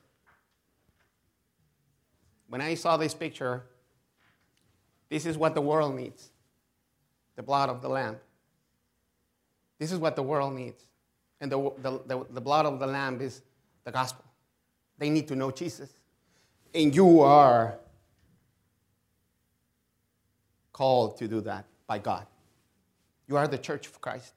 When 2.49 2.61
I 2.61 2.75
saw 2.75 2.97
this 2.97 3.15
picture, 3.15 3.63
this 5.09 5.25
is 5.25 5.39
what 5.39 5.55
the 5.55 5.61
world 5.61 5.95
needs. 5.95 6.31
The 7.37 7.43
blood 7.43 7.71
of 7.71 7.81
the 7.81 7.89
lamb. 7.89 8.17
This 9.79 9.93
is 9.93 9.99
what 9.99 10.17
the 10.17 10.23
world 10.23 10.55
needs. 10.55 10.83
And 11.41 11.53
the, 11.53 11.73
the, 11.79 12.01
the, 12.07 12.27
the 12.31 12.41
blood 12.41 12.67
of 12.67 12.81
the 12.81 12.87
lamb 12.87 13.21
is 13.21 13.43
the 13.85 13.93
gospel. 13.93 14.25
They 14.99 15.11
need 15.11 15.29
to 15.29 15.37
know 15.37 15.51
Jesus. 15.51 15.91
And 16.75 16.95
you 16.95 17.21
are 17.21 17.79
called 20.73 21.19
to 21.19 21.29
do 21.29 21.41
that 21.43 21.67
by 21.87 21.99
God. 21.99 22.27
You 23.29 23.37
are 23.37 23.47
the 23.47 23.59
church 23.59 23.87
of 23.87 24.01
Christ. 24.01 24.33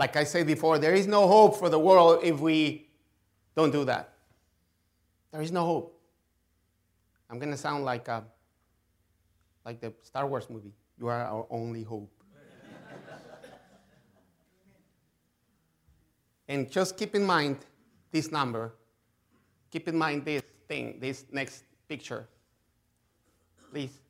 Like 0.00 0.16
I 0.16 0.24
said 0.24 0.46
before, 0.46 0.78
there 0.78 0.94
is 0.94 1.06
no 1.06 1.28
hope 1.28 1.58
for 1.58 1.68
the 1.68 1.78
world 1.78 2.20
if 2.22 2.40
we 2.40 2.88
don't 3.54 3.70
do 3.70 3.84
that. 3.84 4.14
There 5.30 5.42
is 5.42 5.52
no 5.52 5.62
hope. 5.66 6.00
I'm 7.28 7.38
going 7.38 7.50
to 7.50 7.56
sound 7.58 7.84
like, 7.84 8.08
a, 8.08 8.24
like 9.62 9.78
the 9.78 9.92
Star 10.00 10.26
Wars 10.26 10.48
movie. 10.48 10.72
You 10.98 11.08
are 11.08 11.22
our 11.22 11.46
only 11.50 11.82
hope. 11.82 12.10
and 16.48 16.70
just 16.70 16.96
keep 16.96 17.14
in 17.14 17.22
mind 17.22 17.58
this 18.10 18.32
number. 18.32 18.72
Keep 19.70 19.88
in 19.88 19.98
mind 19.98 20.24
this 20.24 20.42
thing, 20.66 20.98
this 20.98 21.26
next 21.30 21.64
picture. 21.90 22.26
Please. 23.70 24.00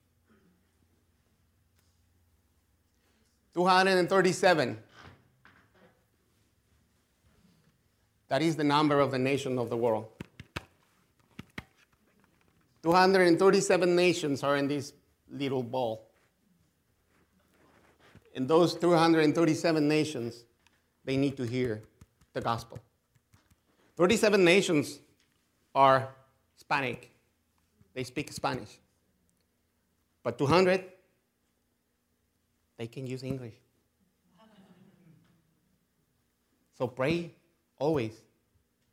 237. 3.54 4.78
That 8.30 8.42
is 8.42 8.54
the 8.54 8.64
number 8.64 9.00
of 9.00 9.10
the 9.10 9.18
nation 9.18 9.58
of 9.58 9.70
the 9.70 9.76
world. 9.76 10.06
237 12.84 13.96
nations 13.96 14.44
are 14.44 14.56
in 14.56 14.68
this 14.68 14.92
little 15.28 15.64
ball. 15.64 16.06
And 18.36 18.46
those 18.46 18.74
237 18.76 19.86
nations, 19.86 20.44
they 21.04 21.16
need 21.16 21.36
to 21.38 21.42
hear 21.42 21.82
the 22.32 22.40
gospel. 22.40 22.78
37 23.96 24.44
nations 24.44 25.00
are 25.74 26.08
Hispanic, 26.54 27.10
they 27.94 28.04
speak 28.04 28.32
Spanish. 28.32 28.78
But 30.22 30.38
200, 30.38 30.84
they 32.78 32.86
can 32.86 33.08
use 33.08 33.24
English. 33.24 33.54
So 36.78 36.86
pray 36.86 37.32
always 37.80 38.22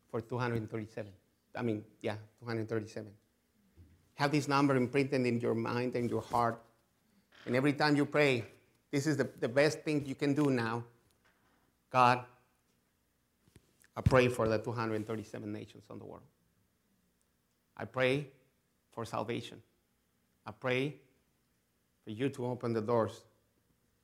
for 0.10 0.22
237. 0.22 1.12
I 1.56 1.62
mean, 1.62 1.84
yeah, 2.02 2.16
237. 2.40 3.12
Have 4.16 4.32
this 4.32 4.48
number 4.48 4.76
imprinted 4.76 5.26
in 5.26 5.40
your 5.40 5.54
mind 5.54 5.96
and 5.96 6.10
your 6.10 6.22
heart. 6.22 6.60
And 7.46 7.56
every 7.56 7.74
time 7.74 7.96
you 7.96 8.06
pray, 8.06 8.46
this 8.92 9.06
is 9.06 9.18
the, 9.18 9.30
the 9.40 9.48
best 9.48 9.82
thing 9.82 10.04
you 10.06 10.16
can 10.16 10.34
do 10.34 10.50
now. 10.50 10.84
God, 11.92 12.26
I 13.96 14.02
pray 14.02 14.28
for 14.28 14.48
the 14.48 14.58
237 14.58 15.52
nations 15.52 15.84
on 15.90 16.00
the 16.00 16.06
world. 16.06 16.24
I 17.76 17.86
pray 17.86 18.28
for 18.92 19.06
salvation. 19.06 19.62
I 20.46 20.52
pray 20.52 20.96
for 22.04 22.12
you 22.12 22.30
to 22.30 22.46
open 22.48 22.74
the 22.74 22.82
doors 22.82 23.22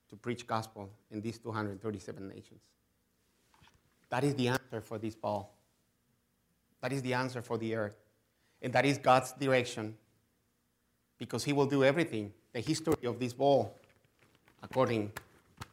to 0.09 0.15
preach 0.15 0.45
gospel 0.45 0.89
in 1.09 1.21
these 1.21 1.37
237 1.39 2.27
nations. 2.27 2.61
That 4.09 4.23
is 4.23 4.35
the 4.35 4.49
answer 4.49 4.62
for 4.81 4.97
this 4.97 5.15
ball. 5.15 5.55
That 6.81 6.91
is 6.91 7.01
the 7.01 7.13
answer 7.13 7.41
for 7.41 7.57
the 7.57 7.75
earth. 7.75 7.95
And 8.61 8.73
that 8.73 8.85
is 8.85 8.97
God's 8.97 9.31
direction 9.33 9.95
because 11.17 11.43
He 11.43 11.53
will 11.53 11.65
do 11.65 11.83
everything, 11.83 12.33
the 12.51 12.59
history 12.59 13.05
of 13.05 13.19
this 13.19 13.33
ball, 13.33 13.73
according 14.61 15.11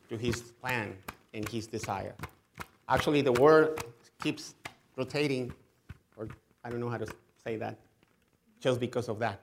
to 0.09 0.16
His 0.16 0.40
plan 0.40 0.96
and 1.34 1.48
His 1.48 1.66
desire. 1.66 2.14
Actually, 2.88 3.22
the 3.22 3.32
world 3.32 3.84
keeps 4.22 4.55
rotating, 4.96 5.53
or 6.16 6.28
I 6.64 6.70
don't 6.70 6.80
know 6.80 6.88
how 6.88 6.98
to 6.98 7.07
say 7.42 7.57
that, 7.57 7.78
just 8.61 8.78
because 8.80 9.09
of 9.09 9.18
that. 9.20 9.40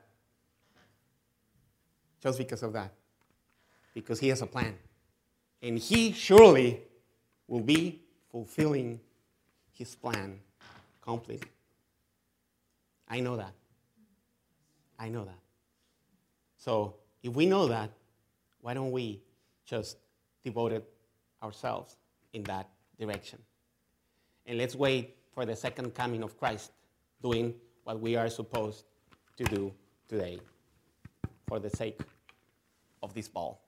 Just 2.22 2.38
because 2.38 2.64
of 2.64 2.74
that. 2.74 2.92
Because 3.94 4.20
He 4.20 4.30
has 4.30 4.42
a 4.42 4.48
plan. 4.48 4.76
And 5.62 5.80
He 5.80 6.12
surely 6.12 6.82
will 7.48 7.62
be 7.62 8.02
fulfilling 8.32 9.00
His 9.78 9.96
plan 9.96 10.40
completely. 11.02 11.52
I 13.08 13.20
know 13.20 13.38
that. 13.38 13.54
I 14.98 15.10
know 15.10 15.24
that. 15.24 15.40
So 16.58 16.96
if 17.22 17.34
we 17.34 17.46
know 17.46 17.68
that, 17.68 17.92
why 18.62 18.74
don't 18.74 18.92
we 18.92 19.22
just 19.66 19.98
devote 20.44 20.84
ourselves 21.44 21.96
in 22.34 22.44
that 22.44 22.70
direction? 23.00 23.40
And 24.48 24.58
let's 24.58 24.76
wait 24.76 25.16
for 25.32 25.46
the 25.46 25.56
second 25.56 25.94
coming 25.94 26.24
of 26.24 26.38
Christ, 26.40 26.72
doing 27.22 27.54
what 27.84 28.00
we 28.00 28.16
are 28.16 28.30
supposed 28.30 28.86
to 29.38 29.44
do 29.44 29.72
today 30.08 30.40
for 31.48 31.60
the 31.60 31.70
sake 31.70 32.02
of 33.04 33.14
this 33.14 33.28
ball. 33.28 33.62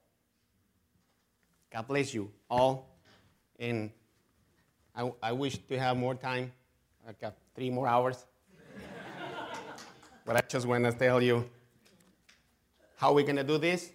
God 1.71 1.87
bless 1.87 2.13
you 2.13 2.31
all. 2.49 2.97
And 3.59 3.91
I, 4.95 5.11
I 5.21 5.31
wish 5.31 5.57
to 5.57 5.79
have 5.79 5.97
more 5.97 6.15
time. 6.15 6.51
I 7.07 7.13
got 7.13 7.33
uh, 7.33 7.35
three 7.55 7.69
more 7.69 7.87
hours. 7.87 8.25
but 10.25 10.35
I 10.35 10.41
just 10.47 10.65
want 10.65 10.83
to 10.85 10.91
tell 10.91 11.21
you 11.21 11.49
how 12.97 13.13
we're 13.13 13.25
going 13.25 13.37
to 13.37 13.43
do 13.43 13.57
this. 13.57 13.91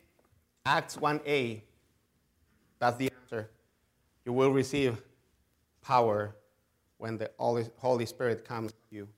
Acts 0.66 0.97
1a. 0.97 1.61
That's 2.78 2.97
the 2.97 3.11
answer. 3.22 3.51
You 4.24 4.32
will 4.32 4.51
receive 4.51 5.01
power 5.82 6.34
when 6.99 7.18
the 7.18 7.30
Holy 7.38 8.07
Spirit 8.07 8.45
comes 8.45 8.72
to 8.72 8.97
you. 8.97 9.09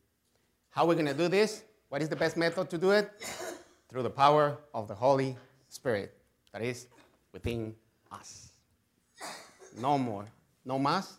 How 0.71 0.87
we're 0.87 0.95
going 0.95 1.07
to 1.07 1.15
do 1.15 1.29
this? 1.29 1.63
What 1.89 2.03
is 2.03 2.09
the 2.09 2.17
best 2.17 2.37
method 2.37 2.69
to 2.71 2.79
do 2.79 2.91
it? 2.91 3.11
Through 3.89 4.03
the 4.03 4.11
power 4.11 4.59
of 4.75 4.89
the 4.89 4.95
Holy 4.95 5.37
Spirit 5.69 6.13
that 6.53 6.63
is 6.63 6.89
within 7.33 7.75
us. 8.11 8.51
No 9.81 9.97
more, 9.99 10.27
no 10.65 10.79
más. 10.79 11.19